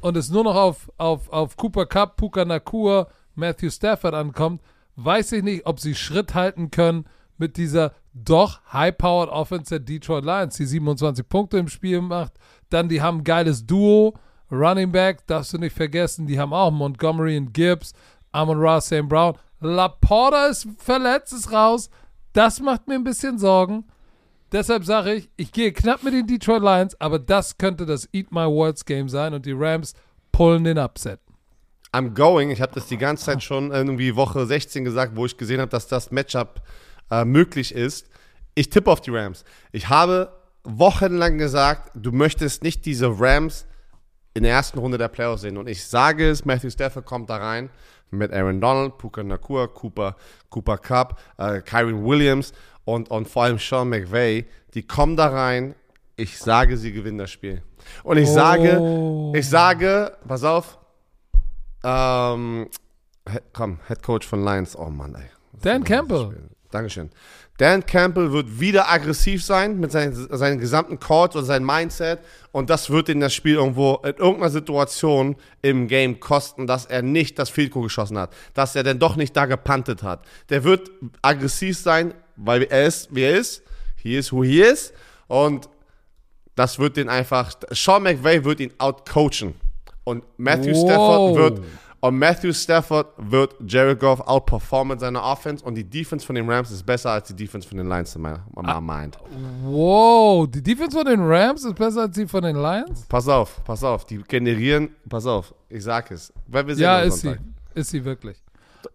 und 0.00 0.16
es 0.16 0.28
nur 0.28 0.44
noch 0.44 0.56
auf, 0.56 0.92
auf, 0.98 1.30
auf 1.30 1.56
Cooper 1.56 1.86
Cup, 1.86 2.16
Puka 2.16 2.44
Nakua, 2.44 3.08
Matthew 3.34 3.70
Stafford 3.70 4.14
ankommt, 4.14 4.62
weiß 4.96 5.32
ich 5.32 5.42
nicht, 5.42 5.66
ob 5.66 5.80
sie 5.80 5.94
Schritt 5.94 6.34
halten 6.34 6.70
können 6.70 7.06
mit 7.38 7.56
dieser 7.56 7.92
doch 8.14 8.60
high-powered 8.72 9.30
Offense 9.30 9.70
der 9.70 9.80
Detroit 9.80 10.24
Lions, 10.24 10.56
die 10.56 10.66
27 10.66 11.28
Punkte 11.28 11.58
im 11.58 11.68
Spiel 11.68 12.00
macht. 12.00 12.34
Dann, 12.68 12.88
die 12.88 13.02
haben 13.02 13.18
ein 13.18 13.24
geiles 13.24 13.66
Duo. 13.66 14.14
Running 14.50 14.92
Back, 14.92 15.26
darfst 15.26 15.54
du 15.54 15.58
nicht 15.58 15.74
vergessen, 15.74 16.26
die 16.26 16.38
haben 16.38 16.52
auch 16.52 16.70
Montgomery 16.70 17.38
und 17.38 17.54
Gibbs, 17.54 17.94
Amon 18.32 18.58
Ra, 18.60 18.82
St. 18.82 19.08
Brown. 19.08 19.34
Laporta 19.60 20.46
ist 20.46 20.68
verletzt, 20.76 21.32
ist 21.32 21.50
raus. 21.52 21.88
Das 22.34 22.60
macht 22.60 22.86
mir 22.86 22.94
ein 22.94 23.04
bisschen 23.04 23.38
Sorgen. 23.38 23.84
Deshalb 24.52 24.84
sage 24.84 25.14
ich, 25.14 25.30
ich 25.36 25.52
gehe 25.52 25.72
knapp 25.72 26.02
mit 26.02 26.12
den 26.12 26.26
Detroit 26.26 26.62
Lions, 26.62 27.00
aber 27.00 27.18
das 27.18 27.56
könnte 27.56 27.86
das 27.86 28.06
Eat 28.12 28.30
My 28.30 28.44
Words 28.44 28.84
Game 28.84 29.08
sein 29.08 29.32
und 29.32 29.46
die 29.46 29.52
Rams 29.52 29.94
pullen 30.32 30.64
den 30.64 30.78
Upset. 30.78 31.21
I'm 31.92 32.14
going. 32.14 32.50
Ich 32.50 32.60
habe 32.62 32.72
das 32.74 32.86
die 32.86 32.96
ganze 32.96 33.26
Zeit 33.26 33.42
schon 33.42 33.70
irgendwie 33.70 34.16
Woche 34.16 34.46
16 34.46 34.84
gesagt, 34.84 35.14
wo 35.14 35.26
ich 35.26 35.36
gesehen 35.36 35.60
habe, 35.60 35.70
dass 35.70 35.86
das 35.88 36.10
Matchup 36.10 36.62
äh, 37.10 37.24
möglich 37.24 37.74
ist. 37.74 38.08
Ich 38.54 38.70
tippe 38.70 38.90
auf 38.90 39.00
die 39.00 39.10
Rams. 39.10 39.44
Ich 39.72 39.88
habe 39.88 40.32
wochenlang 40.64 41.38
gesagt, 41.38 41.90
du 41.94 42.12
möchtest 42.12 42.62
nicht 42.62 42.86
diese 42.86 43.20
Rams 43.20 43.66
in 44.34 44.44
der 44.44 44.52
ersten 44.52 44.78
Runde 44.78 44.96
der 44.96 45.08
Playoffs 45.08 45.42
sehen. 45.42 45.58
Und 45.58 45.68
ich 45.68 45.84
sage 45.84 46.30
es, 46.30 46.44
Matthew 46.44 46.70
Stafford 46.70 47.04
kommt 47.04 47.28
da 47.28 47.36
rein 47.36 47.68
mit 48.10 48.32
Aaron 48.32 48.60
Donald, 48.60 48.98
Puka 48.98 49.22
Nakua, 49.22 49.66
Cooper, 49.66 50.16
Cooper 50.48 50.78
Cup, 50.78 51.20
äh, 51.38 51.60
Kyron 51.60 52.04
Williams 52.04 52.52
und, 52.84 53.10
und 53.10 53.28
vor 53.28 53.44
allem 53.44 53.58
Sean 53.58 53.88
McVay. 53.88 54.46
Die 54.74 54.86
kommen 54.86 55.16
da 55.16 55.28
rein. 55.28 55.74
Ich 56.16 56.38
sage, 56.38 56.76
sie 56.76 56.92
gewinnen 56.92 57.18
das 57.18 57.30
Spiel. 57.30 57.62
Und 58.02 58.16
ich 58.18 58.28
oh. 58.28 58.32
sage, 58.32 59.32
ich 59.38 59.48
sage, 59.48 60.16
pass 60.26 60.44
auf, 60.44 60.78
ähm, 61.84 62.68
komm, 63.52 63.78
Head 63.88 64.02
Coach 64.02 64.26
von 64.26 64.44
Lions. 64.44 64.76
Oh 64.76 64.90
Mann, 64.90 65.14
ey. 65.14 65.30
Dan 65.62 65.84
Campbell. 65.84 66.50
Dankeschön. 66.70 67.10
Dan 67.58 67.84
Campbell 67.84 68.32
wird 68.32 68.58
wieder 68.58 68.90
aggressiv 68.90 69.44
sein 69.44 69.78
mit 69.78 69.92
seinen, 69.92 70.14
seinen 70.36 70.58
gesamten 70.58 70.98
Calls 70.98 71.36
oder 71.36 71.44
seinem 71.44 71.66
Mindset 71.66 72.20
und 72.50 72.70
das 72.70 72.88
wird 72.88 73.10
ihn 73.10 73.20
das 73.20 73.34
Spiel 73.34 73.56
irgendwo 73.56 73.96
in 74.04 74.16
irgendeiner 74.16 74.50
Situation 74.50 75.36
im 75.60 75.86
Game 75.86 76.18
kosten, 76.18 76.66
dass 76.66 76.86
er 76.86 77.02
nicht 77.02 77.38
das 77.38 77.50
Field 77.50 77.70
Goal 77.72 77.84
geschossen 77.84 78.18
hat, 78.18 78.34
dass 78.54 78.74
er 78.74 78.82
denn 78.82 78.98
doch 78.98 79.16
nicht 79.16 79.36
da 79.36 79.44
gepantet 79.44 80.02
hat. 80.02 80.24
Der 80.48 80.64
wird 80.64 80.90
aggressiv 81.20 81.78
sein, 81.78 82.14
weil 82.36 82.62
er 82.64 82.86
ist, 82.86 83.14
wie 83.14 83.22
er 83.22 83.38
ist. 83.38 83.62
He 83.96 84.16
is 84.16 84.32
who 84.32 84.42
he 84.42 84.62
is 84.62 84.92
und 85.28 85.68
das 86.56 86.78
wird 86.78 86.96
den 86.96 87.08
einfach, 87.08 87.52
Sean 87.70 88.02
McVay 88.02 88.44
wird 88.44 88.60
ihn 88.60 88.72
outcoachen 88.78 89.54
und 90.04 90.24
Matthew 90.36 90.72
wow. 90.72 90.84
Stafford 90.84 91.36
wird 91.36 91.62
und 92.04 92.18
Matthew 92.18 92.52
Stafford 92.52 93.12
wird 93.16 93.54
Jared 93.64 94.00
Goff 94.00 94.18
outperformen 94.20 94.96
in 94.96 94.98
seiner 94.98 95.22
Offense 95.22 95.64
und 95.64 95.76
die 95.76 95.88
Defense 95.88 96.26
von 96.26 96.34
den 96.34 96.50
Rams 96.50 96.72
ist 96.72 96.84
besser 96.84 97.10
als 97.10 97.28
die 97.28 97.36
Defense 97.36 97.68
von 97.68 97.78
den 97.78 97.88
Lions, 97.88 98.16
in 98.16 98.22
meiner 98.22 98.44
ah, 98.56 98.80
Mind. 98.80 99.16
Wow, 99.62 100.48
die 100.50 100.60
Defense 100.60 100.96
von 100.96 101.06
den 101.06 101.20
Rams 101.20 101.64
ist 101.64 101.76
besser 101.76 102.02
als 102.02 102.16
die 102.16 102.26
von 102.26 102.42
den 102.42 102.56
Lions? 102.56 103.06
Pass 103.08 103.28
auf, 103.28 103.62
pass 103.62 103.84
auf, 103.84 104.04
die 104.04 104.18
generieren, 104.18 104.96
pass 105.08 105.26
auf, 105.26 105.54
ich 105.68 105.84
sag 105.84 106.10
es. 106.10 106.32
Weil 106.48 106.66
wir 106.66 106.74
sehen 106.74 106.82
ja, 106.82 107.00
ist 107.02 107.20
Sonntag. 107.20 107.40
sie, 107.72 107.80
ist 107.80 107.90
sie 107.90 108.04
wirklich. 108.04 108.42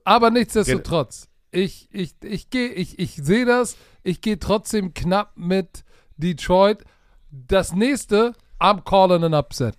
Aber 0.04 0.30
nichtsdestotrotz, 0.30 1.30
ich, 1.52 1.88
ich, 1.94 2.14
ich 2.22 2.50
gehe, 2.50 2.70
ich, 2.70 3.00
ich 3.00 3.16
sehe 3.16 3.46
das, 3.46 3.78
ich 4.04 4.20
gehe 4.20 4.38
trotzdem 4.38 4.94
knapp 4.94 5.32
mit 5.38 5.86
Detroit. 6.18 6.84
Das 7.32 7.74
nächste, 7.74 8.34
I'm 8.60 8.84
calling 8.84 9.24
an 9.24 9.34
upset. 9.34 9.76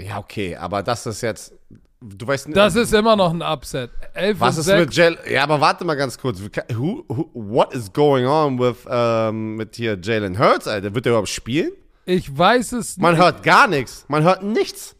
Ja, 0.00 0.18
okay, 0.18 0.56
aber 0.56 0.82
das 0.82 1.06
ist 1.06 1.20
jetzt, 1.20 1.54
Du 2.02 2.26
weißt 2.26 2.48
nicht. 2.48 2.56
Das 2.56 2.76
ist 2.76 2.94
immer 2.94 3.14
noch 3.14 3.30
ein 3.30 3.42
Upset. 3.42 3.90
11 4.14 4.40
was 4.40 4.56
ist 4.56 4.66
6. 4.66 4.80
mit 4.80 4.94
Jalen? 4.94 5.18
Ja, 5.30 5.42
aber 5.42 5.60
warte 5.60 5.84
mal 5.84 5.96
ganz 5.96 6.16
kurz. 6.16 6.40
Who, 6.40 7.04
who, 7.08 7.30
what 7.34 7.74
is 7.74 7.92
going 7.92 8.26
on 8.26 8.58
with, 8.58 8.86
um, 8.86 9.56
mit 9.56 9.76
hier 9.76 9.98
Jalen 10.00 10.38
Hurts, 10.38 10.66
Alter? 10.66 10.94
Wird 10.94 11.04
der 11.04 11.12
überhaupt 11.12 11.28
spielen? 11.28 11.72
Ich 12.06 12.36
weiß 12.36 12.72
es 12.72 12.96
Man 12.96 13.12
nicht. 13.12 13.18
Man 13.18 13.26
hört 13.26 13.42
gar 13.42 13.66
nichts. 13.66 14.06
Man 14.08 14.22
hört 14.22 14.42
nichts. 14.42 14.96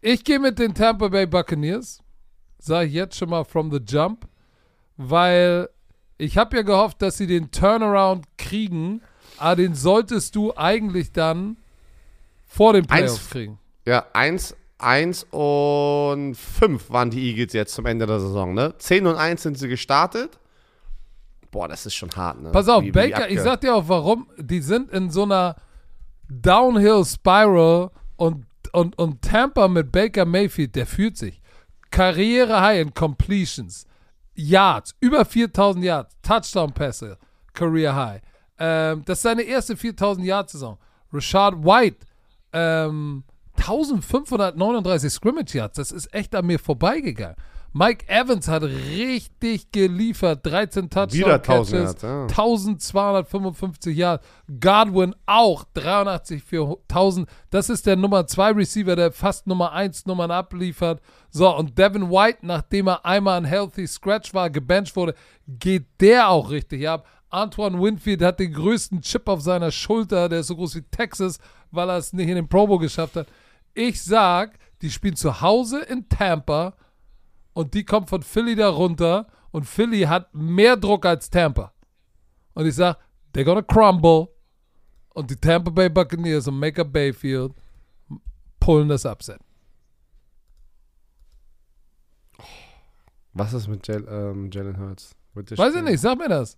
Ich 0.00 0.22
gehe 0.22 0.38
mit 0.38 0.60
den 0.60 0.72
Tampa 0.72 1.08
Bay 1.08 1.26
Buccaneers. 1.26 2.00
Sag 2.60 2.86
ich 2.86 2.92
jetzt 2.92 3.16
schon 3.16 3.30
mal 3.30 3.44
from 3.44 3.72
the 3.72 3.80
jump. 3.84 4.28
Weil 4.96 5.68
ich 6.16 6.38
habe 6.38 6.56
ja 6.56 6.62
gehofft, 6.62 7.02
dass 7.02 7.18
sie 7.18 7.26
den 7.26 7.50
Turnaround 7.50 8.24
kriegen. 8.38 9.02
Aber 9.38 9.56
den 9.56 9.74
solltest 9.74 10.36
du 10.36 10.56
eigentlich 10.56 11.10
dann 11.10 11.56
vor 12.46 12.72
dem 12.72 12.86
Playoffs 12.86 13.14
eins, 13.14 13.30
kriegen. 13.30 13.58
Ja, 13.86 14.04
eins 14.12 14.54
1 14.78 15.28
und 15.30 16.34
5 16.34 16.90
waren 16.90 17.10
die 17.10 17.30
Eagles 17.30 17.52
jetzt 17.52 17.74
zum 17.74 17.86
Ende 17.86 18.06
der 18.06 18.20
Saison, 18.20 18.52
ne? 18.52 18.74
10 18.76 19.06
und 19.06 19.16
1 19.16 19.42
sind 19.42 19.58
sie 19.58 19.68
gestartet. 19.68 20.38
Boah, 21.50 21.68
das 21.68 21.86
ist 21.86 21.94
schon 21.94 22.10
hart, 22.14 22.42
ne? 22.42 22.50
Pass 22.50 22.68
auf, 22.68 22.82
wie, 22.82 22.90
Baker, 22.90 23.28
wie 23.28 23.34
ich 23.34 23.40
sag 23.40 23.60
dir 23.60 23.74
auch 23.74 23.88
warum. 23.88 24.28
Die 24.36 24.60
sind 24.60 24.90
in 24.90 25.10
so 25.10 25.22
einer 25.22 25.56
Downhill 26.28 27.04
Spiral 27.04 27.90
und, 28.16 28.44
und, 28.72 28.98
und 28.98 29.22
Tampa 29.22 29.68
mit 29.68 29.92
Baker 29.92 30.24
Mayfield, 30.24 30.74
der 30.74 30.86
fühlt 30.86 31.16
sich. 31.16 31.40
Karriere 31.90 32.60
High 32.60 32.82
in 32.82 32.92
Completions, 32.92 33.86
Yards, 34.34 34.94
über 35.00 35.24
4000 35.24 35.84
Yards, 35.84 36.16
Touchdown-Pässe, 36.20 37.16
Career 37.54 37.94
High. 37.94 38.20
Ähm, 38.58 39.02
das 39.06 39.18
ist 39.18 39.22
seine 39.22 39.42
erste 39.42 39.76
4000 39.76 40.26
Yard-Saison. 40.26 40.76
Rashad 41.12 41.64
White, 41.64 42.04
ähm, 42.52 43.22
1539 43.58 45.12
Scrimmage 45.12 45.54
Yards, 45.54 45.76
das 45.76 45.92
ist 45.92 46.12
echt 46.14 46.34
an 46.34 46.46
mir 46.46 46.58
vorbeigegangen. 46.58 47.36
Mike 47.78 48.08
Evans 48.08 48.48
hat 48.48 48.62
richtig 48.62 49.70
geliefert, 49.70 50.46
13 50.46 50.88
Touchdown 50.88 51.42
Catches, 51.42 51.96
ja. 52.00 52.22
1255 52.22 53.94
Yards. 53.94 54.26
Godwin 54.60 55.14
auch 55.26 55.64
83 55.74 56.42
für 56.42 56.78
1000. 56.88 57.28
Das 57.50 57.68
ist 57.68 57.84
der 57.84 57.96
Nummer 57.96 58.26
2 58.26 58.52
Receiver, 58.52 58.96
der 58.96 59.12
fast 59.12 59.46
Nummer 59.46 59.72
1 59.72 60.06
Nummern 60.06 60.30
abliefert. 60.30 61.02
So, 61.28 61.54
und 61.54 61.76
Devin 61.76 62.10
White, 62.10 62.38
nachdem 62.46 62.88
er 62.88 63.04
einmal 63.04 63.36
ein 63.36 63.44
Healthy 63.44 63.86
Scratch 63.86 64.32
war, 64.32 64.48
gebencht 64.48 64.96
wurde, 64.96 65.14
geht 65.46 65.84
der 66.00 66.30
auch 66.30 66.48
richtig 66.48 66.88
ab. 66.88 67.06
Antoine 67.28 67.78
Winfield 67.78 68.22
hat 68.22 68.40
den 68.40 68.54
größten 68.54 69.02
Chip 69.02 69.28
auf 69.28 69.42
seiner 69.42 69.70
Schulter, 69.70 70.30
der 70.30 70.40
ist 70.40 70.46
so 70.46 70.56
groß 70.56 70.76
wie 70.76 70.82
Texas, 70.82 71.38
weil 71.70 71.90
er 71.90 71.98
es 71.98 72.14
nicht 72.14 72.28
in 72.28 72.36
den 72.36 72.48
Pro 72.48 72.66
Bowl 72.66 72.78
geschafft 72.78 73.16
hat. 73.16 73.26
Ich 73.76 74.02
sag, 74.02 74.58
die 74.80 74.90
spielen 74.90 75.16
zu 75.16 75.42
Hause 75.42 75.80
in 75.82 76.08
Tampa 76.08 76.74
und 77.52 77.74
die 77.74 77.84
kommt 77.84 78.08
von 78.08 78.22
Philly 78.22 78.56
da 78.56 78.70
runter 78.70 79.26
und 79.50 79.64
Philly 79.64 80.02
hat 80.02 80.34
mehr 80.34 80.78
Druck 80.78 81.04
als 81.04 81.28
Tampa. 81.28 81.74
Und 82.54 82.66
ich 82.66 82.74
sag, 82.74 82.96
they're 83.34 83.44
gonna 83.44 83.60
crumble 83.60 84.28
und 85.10 85.30
die 85.30 85.36
Tampa 85.36 85.70
Bay 85.70 85.90
Buccaneers 85.90 86.48
und 86.48 86.58
Maker 86.58 86.86
Bayfield 86.86 87.52
pullen 88.58 88.88
das 88.88 89.04
Upset. 89.04 89.40
Was 93.34 93.52
ist 93.52 93.68
mit 93.68 93.86
Jalen, 93.86 94.06
ähm, 94.08 94.50
Jalen 94.50 94.78
Hurts? 94.78 95.14
Weiß 95.34 95.74
ich 95.74 95.82
nicht, 95.82 96.00
sag 96.00 96.16
mir 96.16 96.30
das. 96.30 96.56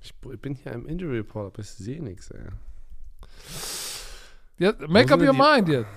Ich, 0.00 0.12
bin 0.16 0.56
hier 0.56 0.72
im 0.72 0.86
Injury 0.86 1.18
Report, 1.18 1.52
aber 1.52 1.60
ich 1.60 1.70
sehe 1.70 2.02
nichts, 2.02 2.32
ey. 2.32 2.48
Ja, 4.60 4.74
make 4.88 5.10
up 5.10 5.22
your 5.22 5.32
die, 5.32 5.38
mind 5.38 5.68
jetzt. 5.70 5.88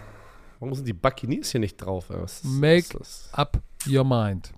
Warum 0.57 0.73
sind 0.73 0.87
die 0.87 0.93
Buccaneers 0.93 1.51
hier 1.51 1.59
nicht 1.59 1.75
drauf? 1.75 2.05
Was, 2.07 2.45
make 2.45 2.97
up 3.33 3.61
your 3.85 4.05
mind. 4.05 4.53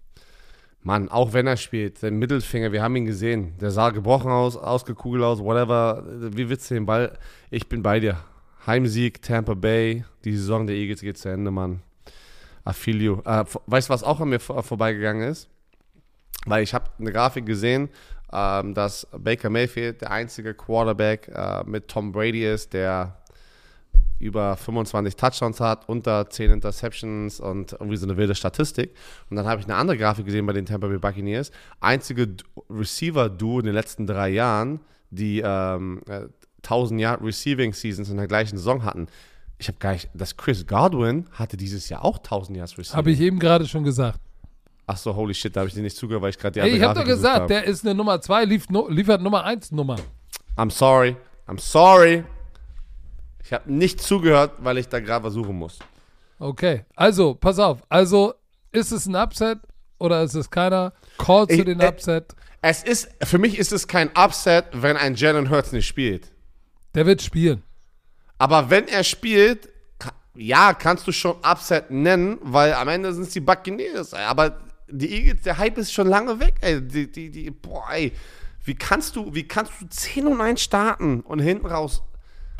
Mann, 0.83 1.09
auch 1.09 1.33
wenn 1.33 1.47
er 1.47 1.57
spielt, 1.57 2.03
der 2.03 2.11
Mittelfinger, 2.11 2.71
wir 2.71 2.83
haben 2.83 2.95
ihn 2.95 3.07
gesehen. 3.07 3.57
Der 3.57 3.71
sah 3.71 3.89
gebrochen 3.89 4.29
aus, 4.29 4.55
ausgekugelt 4.55 5.23
aus, 5.23 5.39
whatever. 5.39 6.03
Wie 6.05 6.47
willst 6.47 6.69
du 6.69 6.75
den 6.75 6.85
Ball? 6.85 7.17
Ich 7.49 7.67
bin 7.67 7.81
bei 7.81 7.99
dir. 7.99 8.19
Heimsieg, 8.67 9.23
Tampa 9.23 9.55
Bay. 9.55 10.05
Die 10.23 10.37
Saison 10.37 10.67
der 10.67 10.75
Eagles 10.75 11.01
geht 11.01 11.17
zu 11.17 11.29
Ende, 11.29 11.49
Mann. 11.49 11.81
Affilio. 12.63 13.23
Äh, 13.25 13.45
weißt 13.65 13.89
du, 13.89 13.93
was 13.93 14.03
auch 14.03 14.19
an 14.21 14.29
mir 14.29 14.39
vor, 14.39 14.61
vorbeigegangen 14.61 15.27
ist? 15.27 15.49
Weil 16.45 16.61
ich 16.61 16.75
habe 16.75 16.91
eine 16.99 17.11
Grafik 17.11 17.47
gesehen, 17.47 17.89
ähm, 18.31 18.75
dass 18.75 19.07
Baker 19.17 19.49
Mayfield 19.49 20.01
der 20.01 20.11
einzige 20.11 20.53
Quarterback 20.53 21.27
äh, 21.33 21.63
mit 21.63 21.87
Tom 21.87 22.11
Brady 22.11 22.45
ist, 22.45 22.73
der 22.73 23.17
über 24.19 24.55
25 24.55 25.15
Touchdowns 25.15 25.59
hat, 25.59 25.87
unter 25.89 26.29
10 26.29 26.51
Interceptions 26.51 27.39
und 27.39 27.73
irgendwie 27.73 27.97
so 27.97 28.05
eine 28.05 28.17
wilde 28.17 28.35
Statistik. 28.35 28.95
Und 29.29 29.37
dann 29.37 29.45
habe 29.45 29.61
ich 29.61 29.67
eine 29.67 29.75
andere 29.75 29.97
Grafik 29.97 30.25
gesehen 30.25 30.45
bei 30.45 30.53
den 30.53 30.65
Tampa 30.65 30.87
Bay 30.87 30.97
Buccaneers. 30.97 31.51
Einzige 31.81 32.35
Receiver-Duo 32.69 33.59
in 33.59 33.65
den 33.65 33.75
letzten 33.75 34.07
drei 34.07 34.29
Jahren, 34.29 34.79
die 35.09 35.41
ähm, 35.43 36.01
1000 36.63 36.99
Yard 36.99 37.21
Receiving 37.21 37.73
Seasons 37.73 38.09
in 38.09 38.17
der 38.17 38.27
gleichen 38.27 38.57
Saison 38.57 38.83
hatten. 38.83 39.07
Ich 39.57 39.67
habe 39.67 39.77
gar 39.79 39.93
nicht, 39.93 40.09
das 40.13 40.35
Chris 40.35 40.65
Godwin 40.65 41.27
hatte 41.31 41.55
dieses 41.57 41.87
Jahr 41.89 42.03
auch 42.03 42.17
1000 42.17 42.57
Yards 42.57 42.77
Receiving. 42.77 42.97
Habe 42.97 43.11
ich 43.11 43.19
eben 43.21 43.39
gerade 43.39 43.67
schon 43.67 43.83
gesagt. 43.83 44.19
Ach 44.87 44.97
so, 44.97 45.15
holy 45.15 45.33
shit, 45.33 45.55
da 45.55 45.61
habe 45.61 45.69
ich 45.69 45.73
dir 45.73 45.81
nicht 45.81 45.97
zugehört, 45.97 46.21
weil 46.21 46.29
ich 46.29 46.37
gerade 46.37 46.53
die 46.53 46.59
Ey, 46.59 46.65
andere 46.65 46.77
ich 46.77 46.83
habe 46.83 46.99
doch 46.99 47.05
gesagt, 47.05 47.41
hab. 47.41 47.47
der 47.47 47.63
ist 47.63 47.83
eine 47.83 47.95
Nummer 47.95 48.21
2, 48.21 48.45
lief, 48.45 48.67
liefert 48.89 49.21
Nummer 49.21 49.43
1 49.43 49.71
Nummer. 49.71 49.95
I'm 50.57 50.69
sorry, 50.69 51.15
I'm 51.47 51.59
sorry. 51.59 52.23
Ich 53.45 53.53
habe 53.53 53.71
nicht 53.71 54.01
zugehört, 54.01 54.53
weil 54.59 54.79
ich 54.79 54.87
da 54.89 54.99
gerade 54.99 55.23
was 55.25 55.33
suchen 55.33 55.55
muss. 55.55 55.77
Okay, 56.39 56.83
also, 56.95 57.35
pass 57.35 57.59
auf. 57.59 57.79
Also, 57.89 58.33
ist 58.71 58.91
es 58.91 59.05
ein 59.05 59.15
Upset 59.15 59.59
oder 59.99 60.23
ist 60.23 60.33
es 60.33 60.49
keiner? 60.49 60.93
Call 61.19 61.47
zu 61.47 61.53
Ich- 61.55 61.63
den 61.65 61.79
äh, 61.79 61.87
Upset. 61.87 62.35
Es 62.61 62.83
ist, 62.83 63.07
für 63.23 63.37
mich 63.37 63.59
ist 63.59 63.71
es 63.71 63.87
kein 63.87 64.09
Upset, 64.17 64.65
wenn 64.73 64.97
ein 64.97 65.13
Jalen 65.13 65.51
Hurts 65.51 65.71
nicht 65.71 65.85
spielt. 65.87 66.31
Der 66.95 67.05
wird 67.05 67.21
spielen. 67.21 67.61
Aber 68.39 68.71
wenn 68.71 68.87
er 68.87 69.03
spielt, 69.03 69.69
ja, 70.33 70.73
kannst 70.73 71.05
du 71.07 71.11
schon 71.11 71.35
Upset 71.45 71.91
nennen, 71.91 72.39
weil 72.41 72.73
am 72.73 72.87
Ende 72.87 73.13
sind 73.13 73.23
es 73.23 73.29
die 73.29 73.39
Buccaneers. 73.39 74.15
Aber 74.15 74.57
die 74.89 75.09
Eagles, 75.13 75.43
der 75.43 75.59
Hype 75.59 75.77
ist 75.77 75.93
schon 75.93 76.07
lange 76.07 76.39
weg, 76.39 76.55
ey. 76.61 76.81
Die, 76.81 77.09
die, 77.11 77.29
die, 77.29 77.51
boah, 77.51 77.85
ey. 77.91 78.11
Wie 78.63 78.73
kannst 78.75 79.15
du, 79.15 79.33
wie 79.35 79.47
kannst 79.47 79.71
du 79.79 79.85
10 79.87 80.25
und 80.25 80.41
1 80.41 80.59
starten 80.59 81.21
und 81.21 81.39
hinten 81.39 81.67
raus 81.67 82.01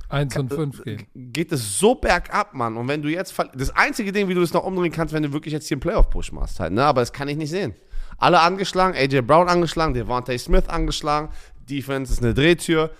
1 0.10 0.38
und 0.38 0.54
5 0.54 0.84
gehen. 0.84 1.08
geht 1.16 1.52
es 1.52 1.80
so 1.80 1.96
bergab, 1.96 2.54
Mann. 2.54 2.78
Und 2.78 2.88
wenn 2.88 3.02
du 3.02 3.10
jetzt, 3.10 3.34
das 3.56 3.76
einzige 3.76 4.12
Ding, 4.12 4.28
wie 4.28 4.34
du 4.34 4.42
das 4.42 4.54
noch 4.54 4.64
umdrehen 4.64 4.92
kannst, 4.92 5.14
wenn 5.14 5.24
du 5.24 5.34
wirklich 5.34 5.54
jetzt 5.54 5.68
hier 5.68 5.76
einen 5.76 5.82
Playoff-Push 5.82 6.32
machst 6.32 6.60
halt, 6.60 6.74
ne? 6.74 6.84
Aber 6.84 7.02
das 7.02 7.12
kann 7.12 7.28
ich 7.28 7.38
nicht 7.38 7.50
sehen. 7.50 7.74
Alle 8.18 8.40
angeschlagen, 8.40 8.96
AJ 8.96 9.22
Brown 9.22 9.50
angeschlagen, 9.50 9.94
Devontae 9.94 10.38
Smith 10.38 10.68
angeschlagen, 10.68 11.30
Defense 11.70 12.14
ist 12.14 12.24
eine 12.24 12.34
Drehtür. 12.34 12.92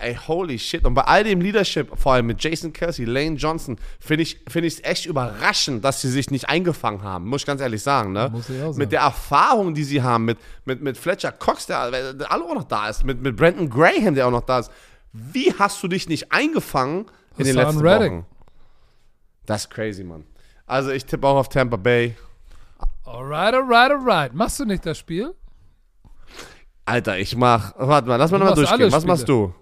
Ey, 0.00 0.16
holy 0.26 0.58
shit. 0.58 0.86
Und 0.86 0.94
bei 0.94 1.02
all 1.02 1.22
dem 1.22 1.42
Leadership, 1.42 1.90
vor 1.98 2.14
allem 2.14 2.26
mit 2.26 2.42
Jason 2.42 2.72
Kelsey, 2.72 3.04
Lane 3.04 3.36
Johnson, 3.36 3.76
finde 4.00 4.22
ich 4.22 4.40
es 4.46 4.78
ich 4.78 4.84
echt 4.86 5.04
überraschend, 5.04 5.84
dass 5.84 6.00
sie 6.00 6.08
sich 6.08 6.30
nicht 6.30 6.48
eingefangen 6.48 7.02
haben. 7.02 7.26
Muss 7.26 7.42
ich 7.42 7.46
ganz 7.46 7.60
ehrlich 7.60 7.82
sagen, 7.82 8.12
ne? 8.12 8.30
Muss 8.32 8.48
ich 8.48 8.56
auch 8.56 8.68
sagen. 8.68 8.78
Mit 8.78 8.92
der 8.92 9.00
Erfahrung, 9.00 9.74
die 9.74 9.84
sie 9.84 10.00
haben, 10.00 10.24
mit, 10.24 10.38
mit, 10.64 10.80
mit 10.80 10.96
Fletcher 10.96 11.32
Cox, 11.32 11.66
der, 11.66 12.14
der 12.14 12.32
alle 12.32 12.44
auch 12.44 12.54
noch 12.54 12.64
da 12.64 12.88
ist, 12.88 13.04
mit, 13.04 13.20
mit 13.20 13.36
Brandon 13.36 13.68
Graham, 13.68 14.14
der 14.14 14.26
auch 14.26 14.30
noch 14.30 14.46
da 14.46 14.60
ist. 14.60 14.70
Wie 15.12 15.52
hast 15.52 15.82
du 15.82 15.88
dich 15.88 16.08
nicht 16.08 16.32
eingefangen 16.32 17.06
in 17.36 17.44
den 17.44 17.56
letzten 17.56 17.80
Reddick. 17.80 18.12
Wochen? 18.12 18.26
Das 19.46 19.62
ist 19.62 19.70
crazy, 19.70 20.04
Mann. 20.04 20.24
Also 20.66 20.90
ich 20.90 21.04
tippe 21.04 21.26
auch 21.26 21.36
auf 21.36 21.48
Tampa 21.48 21.76
Bay. 21.76 22.16
Alright, 23.04 23.54
alright, 23.54 23.90
alright. 23.90 24.34
Machst 24.34 24.60
du 24.60 24.64
nicht 24.64 24.86
das 24.86 24.98
Spiel? 24.98 25.34
Alter, 26.84 27.18
ich 27.18 27.36
mach. 27.36 27.74
Warte 27.76 28.08
mal, 28.08 28.16
lass 28.16 28.30
mal 28.30 28.38
nochmal 28.38 28.54
durchgehen. 28.54 28.92
Was 28.92 29.04
machst 29.04 29.28
du? 29.28 29.54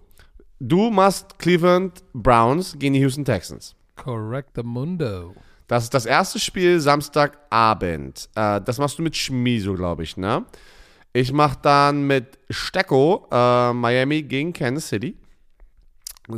Du 0.58 0.90
machst 0.90 1.38
Cleveland 1.38 2.02
Browns 2.12 2.76
gegen 2.78 2.94
die 2.94 3.00
Houston 3.00 3.24
Texans. 3.24 3.74
Correct 3.96 4.50
the 4.54 4.62
Mundo. 4.62 5.34
Das 5.66 5.84
ist 5.84 5.94
das 5.94 6.06
erste 6.06 6.38
Spiel 6.38 6.80
Samstagabend. 6.80 8.28
Äh, 8.34 8.60
das 8.60 8.78
machst 8.78 8.98
du 8.98 9.02
mit 9.02 9.16
Schmiso, 9.16 9.74
glaube 9.74 10.02
ich, 10.02 10.16
ne? 10.16 10.44
Ich 11.12 11.32
mach 11.32 11.56
dann 11.56 12.06
mit 12.06 12.38
Stecko 12.50 13.26
äh, 13.30 13.72
Miami 13.72 14.22
gegen 14.22 14.52
Kansas 14.52 14.88
City. 14.88 15.16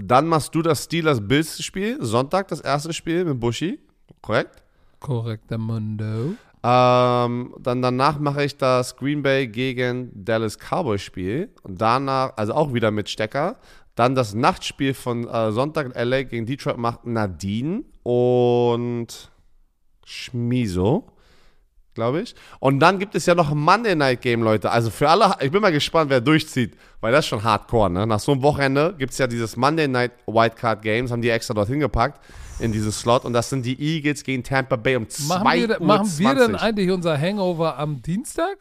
Dann 0.00 0.26
machst 0.26 0.54
du 0.54 0.62
das 0.62 0.84
Steelers-Bills-Spiel. 0.84 1.98
Sonntag 2.00 2.48
das 2.48 2.60
erste 2.60 2.92
Spiel 2.92 3.24
mit 3.24 3.40
Bushi. 3.40 3.80
Korrekt? 4.20 4.62
Correct 5.00 5.44
the 5.48 5.58
Mundo. 5.58 6.34
Ähm, 6.64 7.54
dann 7.58 7.82
danach 7.82 8.20
mache 8.20 8.44
ich 8.44 8.56
das 8.56 8.96
Green 8.96 9.22
Bay 9.22 9.48
gegen 9.48 10.10
Dallas 10.14 10.56
Cowboys 10.56 11.02
Spiel. 11.02 11.50
Und 11.62 11.80
danach, 11.80 12.32
also 12.36 12.54
auch 12.54 12.72
wieder 12.72 12.90
mit 12.90 13.08
Stecker. 13.08 13.56
Dann 13.94 14.14
das 14.14 14.34
Nachtspiel 14.34 14.94
von 14.94 15.28
äh, 15.28 15.52
Sonntag 15.52 15.92
LA 15.94 16.22
gegen 16.22 16.46
Detroit 16.46 16.78
macht 16.78 17.04
Nadine 17.04 17.84
und 18.04 19.30
Schmiso, 20.04 21.11
glaube 21.94 22.22
ich. 22.22 22.34
Und 22.60 22.80
dann 22.80 22.98
gibt 22.98 23.14
es 23.14 23.26
ja 23.26 23.34
noch 23.34 23.50
ein 23.50 23.58
Monday 23.58 23.94
Night 23.94 24.20
Game, 24.20 24.42
Leute. 24.42 24.70
Also 24.70 24.90
für 24.90 25.08
alle, 25.08 25.34
ich 25.40 25.50
bin 25.50 25.60
mal 25.60 25.72
gespannt, 25.72 26.10
wer 26.10 26.20
durchzieht, 26.20 26.76
weil 27.00 27.12
das 27.12 27.24
ist 27.24 27.28
schon 27.28 27.42
hardcore, 27.42 27.90
ne? 27.90 28.06
Nach 28.06 28.20
so 28.20 28.32
einem 28.32 28.42
Wochenende 28.42 28.94
gibt 28.98 29.12
es 29.12 29.18
ja 29.18 29.26
dieses 29.26 29.56
Monday 29.56 29.88
Night 29.88 30.12
Wildcard 30.26 30.82
Games, 30.82 31.10
haben 31.10 31.22
die 31.22 31.30
extra 31.30 31.54
dorthin 31.54 31.80
gepackt 31.80 32.20
in 32.58 32.72
dieses 32.72 33.00
Slot. 33.00 33.24
Und 33.24 33.32
das 33.32 33.50
sind 33.50 33.66
die 33.66 33.78
Eagles 33.80 34.24
gegen 34.24 34.42
Tampa 34.42 34.76
Bay 34.76 34.96
um 34.96 35.08
2 35.08 35.38
Machen 35.38 35.52
wir, 35.52 35.80
Uhr. 35.80 35.86
machen 35.86 36.18
wir 36.18 36.34
denn 36.34 36.50
20. 36.50 36.62
eigentlich 36.62 36.90
unser 36.90 37.18
Hangover 37.18 37.78
am 37.78 38.02
Dienstag? 38.02 38.56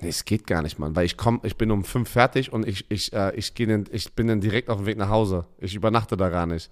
Nee, 0.00 0.08
es 0.08 0.24
geht 0.24 0.48
gar 0.48 0.62
nicht, 0.62 0.80
Mann, 0.80 0.96
weil 0.96 1.06
ich 1.06 1.16
komm, 1.16 1.40
ich 1.44 1.56
bin 1.56 1.70
um 1.70 1.84
fünf 1.84 2.10
fertig 2.10 2.52
und 2.52 2.66
ich, 2.66 2.90
ich, 2.90 3.12
äh, 3.12 3.34
ich, 3.36 3.54
geh 3.54 3.66
dann, 3.66 3.84
ich 3.92 4.12
bin 4.14 4.26
dann 4.26 4.40
direkt 4.40 4.68
auf 4.68 4.78
dem 4.78 4.86
Weg 4.86 4.98
nach 4.98 5.10
Hause. 5.10 5.46
Ich 5.58 5.76
übernachte 5.76 6.16
da 6.16 6.28
gar 6.28 6.46
nicht. 6.46 6.70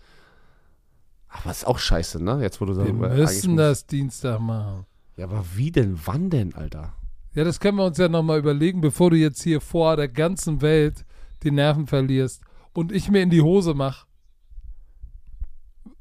Aber 1.30 1.50
ist 1.50 1.66
auch 1.66 1.78
scheiße, 1.78 2.22
ne? 2.22 2.40
Jetzt, 2.42 2.60
wo 2.60 2.64
du 2.64 2.76
Wir 2.76 2.84
darüber 2.84 3.08
müssen 3.08 3.56
das 3.56 3.86
Dienstag 3.86 4.40
machen. 4.40 4.84
Ja, 5.16 5.26
aber 5.26 5.44
wie 5.54 5.70
denn? 5.70 5.98
Wann 6.04 6.28
denn, 6.30 6.54
Alter? 6.54 6.94
Ja, 7.34 7.44
das 7.44 7.60
können 7.60 7.76
wir 7.78 7.84
uns 7.84 7.98
ja 7.98 8.08
nochmal 8.08 8.38
überlegen, 8.40 8.80
bevor 8.80 9.10
du 9.10 9.16
jetzt 9.16 9.42
hier 9.42 9.60
vor 9.60 9.96
der 9.96 10.08
ganzen 10.08 10.60
Welt 10.62 11.04
die 11.44 11.52
Nerven 11.52 11.86
verlierst 11.86 12.42
und 12.72 12.90
ich 12.90 13.08
mir 13.10 13.22
in 13.22 13.30
die 13.30 13.42
Hose 13.42 13.74
mache. 13.74 14.06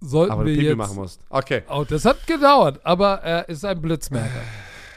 Sollten 0.02 0.32
Aber 0.32 0.46
wir 0.46 0.54
Pipi 0.54 0.66
jetzt. 0.68 0.78
machen 0.78 0.96
musst. 0.96 1.22
Okay. 1.30 1.64
Oh, 1.70 1.86
das 1.88 2.06
hat 2.06 2.26
gedauert, 2.26 2.80
aber 2.86 3.16
er 3.22 3.50
ist 3.50 3.66
ein 3.66 3.82
Blitzmerker. 3.82 4.42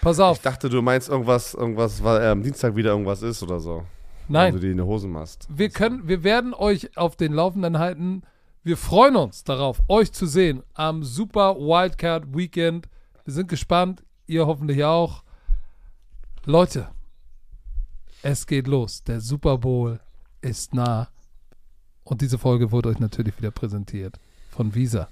Pass 0.01 0.19
auf. 0.21 0.37
Ich 0.39 0.43
dachte, 0.43 0.69
du 0.69 0.81
meinst 0.81 1.09
irgendwas, 1.09 1.55
irgendwas, 1.55 2.03
weil 2.03 2.25
am 2.27 2.43
Dienstag 2.43 2.75
wieder 2.77 2.91
irgendwas 2.91 3.23
ist 3.23 3.43
oder 3.43 3.61
so. 3.61 3.85
Nein, 4.29 4.55
Wenn 4.55 4.61
du 4.61 4.67
die 4.67 4.71
in 4.73 4.77
die 4.79 4.83
Hose 4.85 5.09
machst. 5.09 5.49
wir 5.53 5.69
können, 5.71 6.07
wir 6.09 6.23
werden 6.25 6.55
euch 6.55 6.97
auf 6.97 7.17
den 7.17 7.33
Laufenden 7.33 7.79
halten. 7.79 8.23
Wir 8.65 8.77
freuen 8.77 9.17
uns 9.17 9.43
darauf, 9.43 9.83
euch 9.89 10.13
zu 10.13 10.25
sehen 10.25 10.63
am 10.75 11.03
Super 11.03 11.57
Wildcard 11.57 12.33
Weekend. 12.33 12.89
Wir 13.25 13.35
sind 13.35 13.49
gespannt, 13.49 14.05
ihr 14.29 14.47
hoffentlich 14.47 14.85
auch. 14.85 15.25
Leute, 16.45 16.89
es 18.23 18.47
geht 18.47 18.69
los. 18.69 19.03
Der 19.03 19.21
Super 19.21 19.59
Bowl 19.59 19.99
ist 20.43 20.75
nah. 20.75 21.09
Und 22.05 22.21
diese 22.21 22.39
Folge 22.39 22.71
wurde 22.71 22.91
euch 22.91 23.01
natürlich 23.01 23.37
wieder 23.37 23.51
präsentiert 23.51 24.21
von 24.51 24.73
Visa. 24.73 25.09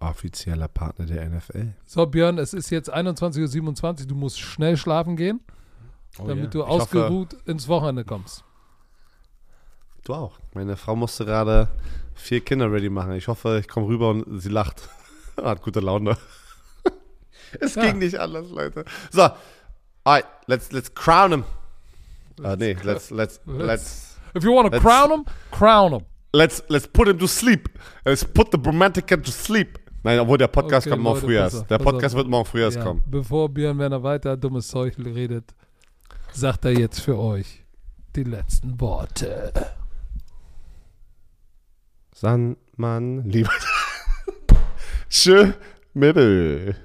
Offizieller 0.00 0.66
Partner 0.66 1.06
der 1.06 1.28
NFL. 1.28 1.74
So, 1.86 2.06
Björn, 2.06 2.38
es 2.38 2.54
ist 2.54 2.70
jetzt 2.70 2.92
21.27 2.92 4.00
Uhr. 4.00 4.06
Du 4.08 4.14
musst 4.16 4.40
schnell 4.40 4.76
schlafen 4.76 5.14
gehen, 5.14 5.40
damit 6.18 6.54
du 6.54 6.62
Oh 6.62 6.64
Ich 6.64 6.70
hoffe, 6.70 6.82
ausgeruht 6.82 7.34
ins 7.46 7.68
Wochenende 7.68 8.04
kommst. 8.04 8.42
Du 10.04 10.14
auch. 10.14 10.38
Meine 10.54 10.76
Frau 10.76 10.96
musste 10.96 11.24
gerade 11.24 11.68
vier 12.14 12.40
Kinder 12.40 12.70
ready 12.70 12.90
machen. 12.90 13.12
Ich 13.12 13.28
hoffe, 13.28 13.58
ich 13.60 13.68
komme 13.68 13.86
rüber 13.86 14.10
und 14.10 14.40
sie 14.40 14.48
lacht. 14.48 14.88
Hat 15.42 15.62
gute 15.62 15.80
Laune. 15.80 16.16
es 17.60 17.74
Ja. 17.74 17.82
ging 17.86 17.98
nicht 17.98 18.18
anders, 18.18 18.50
Leute. 18.50 18.84
So, 19.10 19.28
alright, 20.04 20.26
let's, 20.46 20.72
let's 20.72 20.92
crown 20.94 21.30
him. 21.32 21.44
Ah, 22.42 22.56
nee, 22.56 22.76
let's, 22.82 23.10
let's, 23.18 23.40
let's, 23.46 24.18
If 24.36 24.42
you 24.44 24.52
want 24.54 24.72
to 24.72 24.80
crown 24.80 25.10
him, 25.10 25.24
crown 25.50 25.92
him. 25.92 26.02
let's, 26.32 26.62
let's 26.68 26.86
put 26.88 27.06
him 27.08 27.18
to 27.18 27.26
sleep. 27.26 27.68
Let's 28.04 28.24
put 28.24 28.50
the 28.50 28.58
Bromantica 28.58 29.16
to 29.22 29.30
sleep. 29.30 29.78
Nein, 30.02 30.18
obwohl 30.18 30.38
der 30.38 30.48
Podcast 30.48 30.86
Okay, 30.86 30.90
kommt 30.94 31.02
morgen 31.04 31.20
früh 31.20 31.36
erst. 31.36 31.70
Der 31.70 31.78
Podcast 31.78 32.14
auf. 32.14 32.18
wird 32.18 32.28
morgen 32.28 32.44
früh 32.46 32.60
erst 32.62 32.78
Ja, 32.78 32.82
kommen. 32.82 33.02
bevor 33.06 33.48
Björn 33.48 33.78
Werner 33.78 34.02
weiter 34.02 34.36
dummes 34.36 34.66
Zeug 34.66 34.96
redet, 34.98 35.54
sagt 36.32 36.64
er 36.64 36.72
jetzt 36.76 37.00
für 37.00 37.16
euch 37.16 37.62
die 38.16 38.24
letzten 38.24 38.80
Worte. 38.80 39.52
Sandmann, 42.22 43.24
lieber. 43.24 43.50
Tschö, 45.10 45.54
Mittel. 45.92 46.76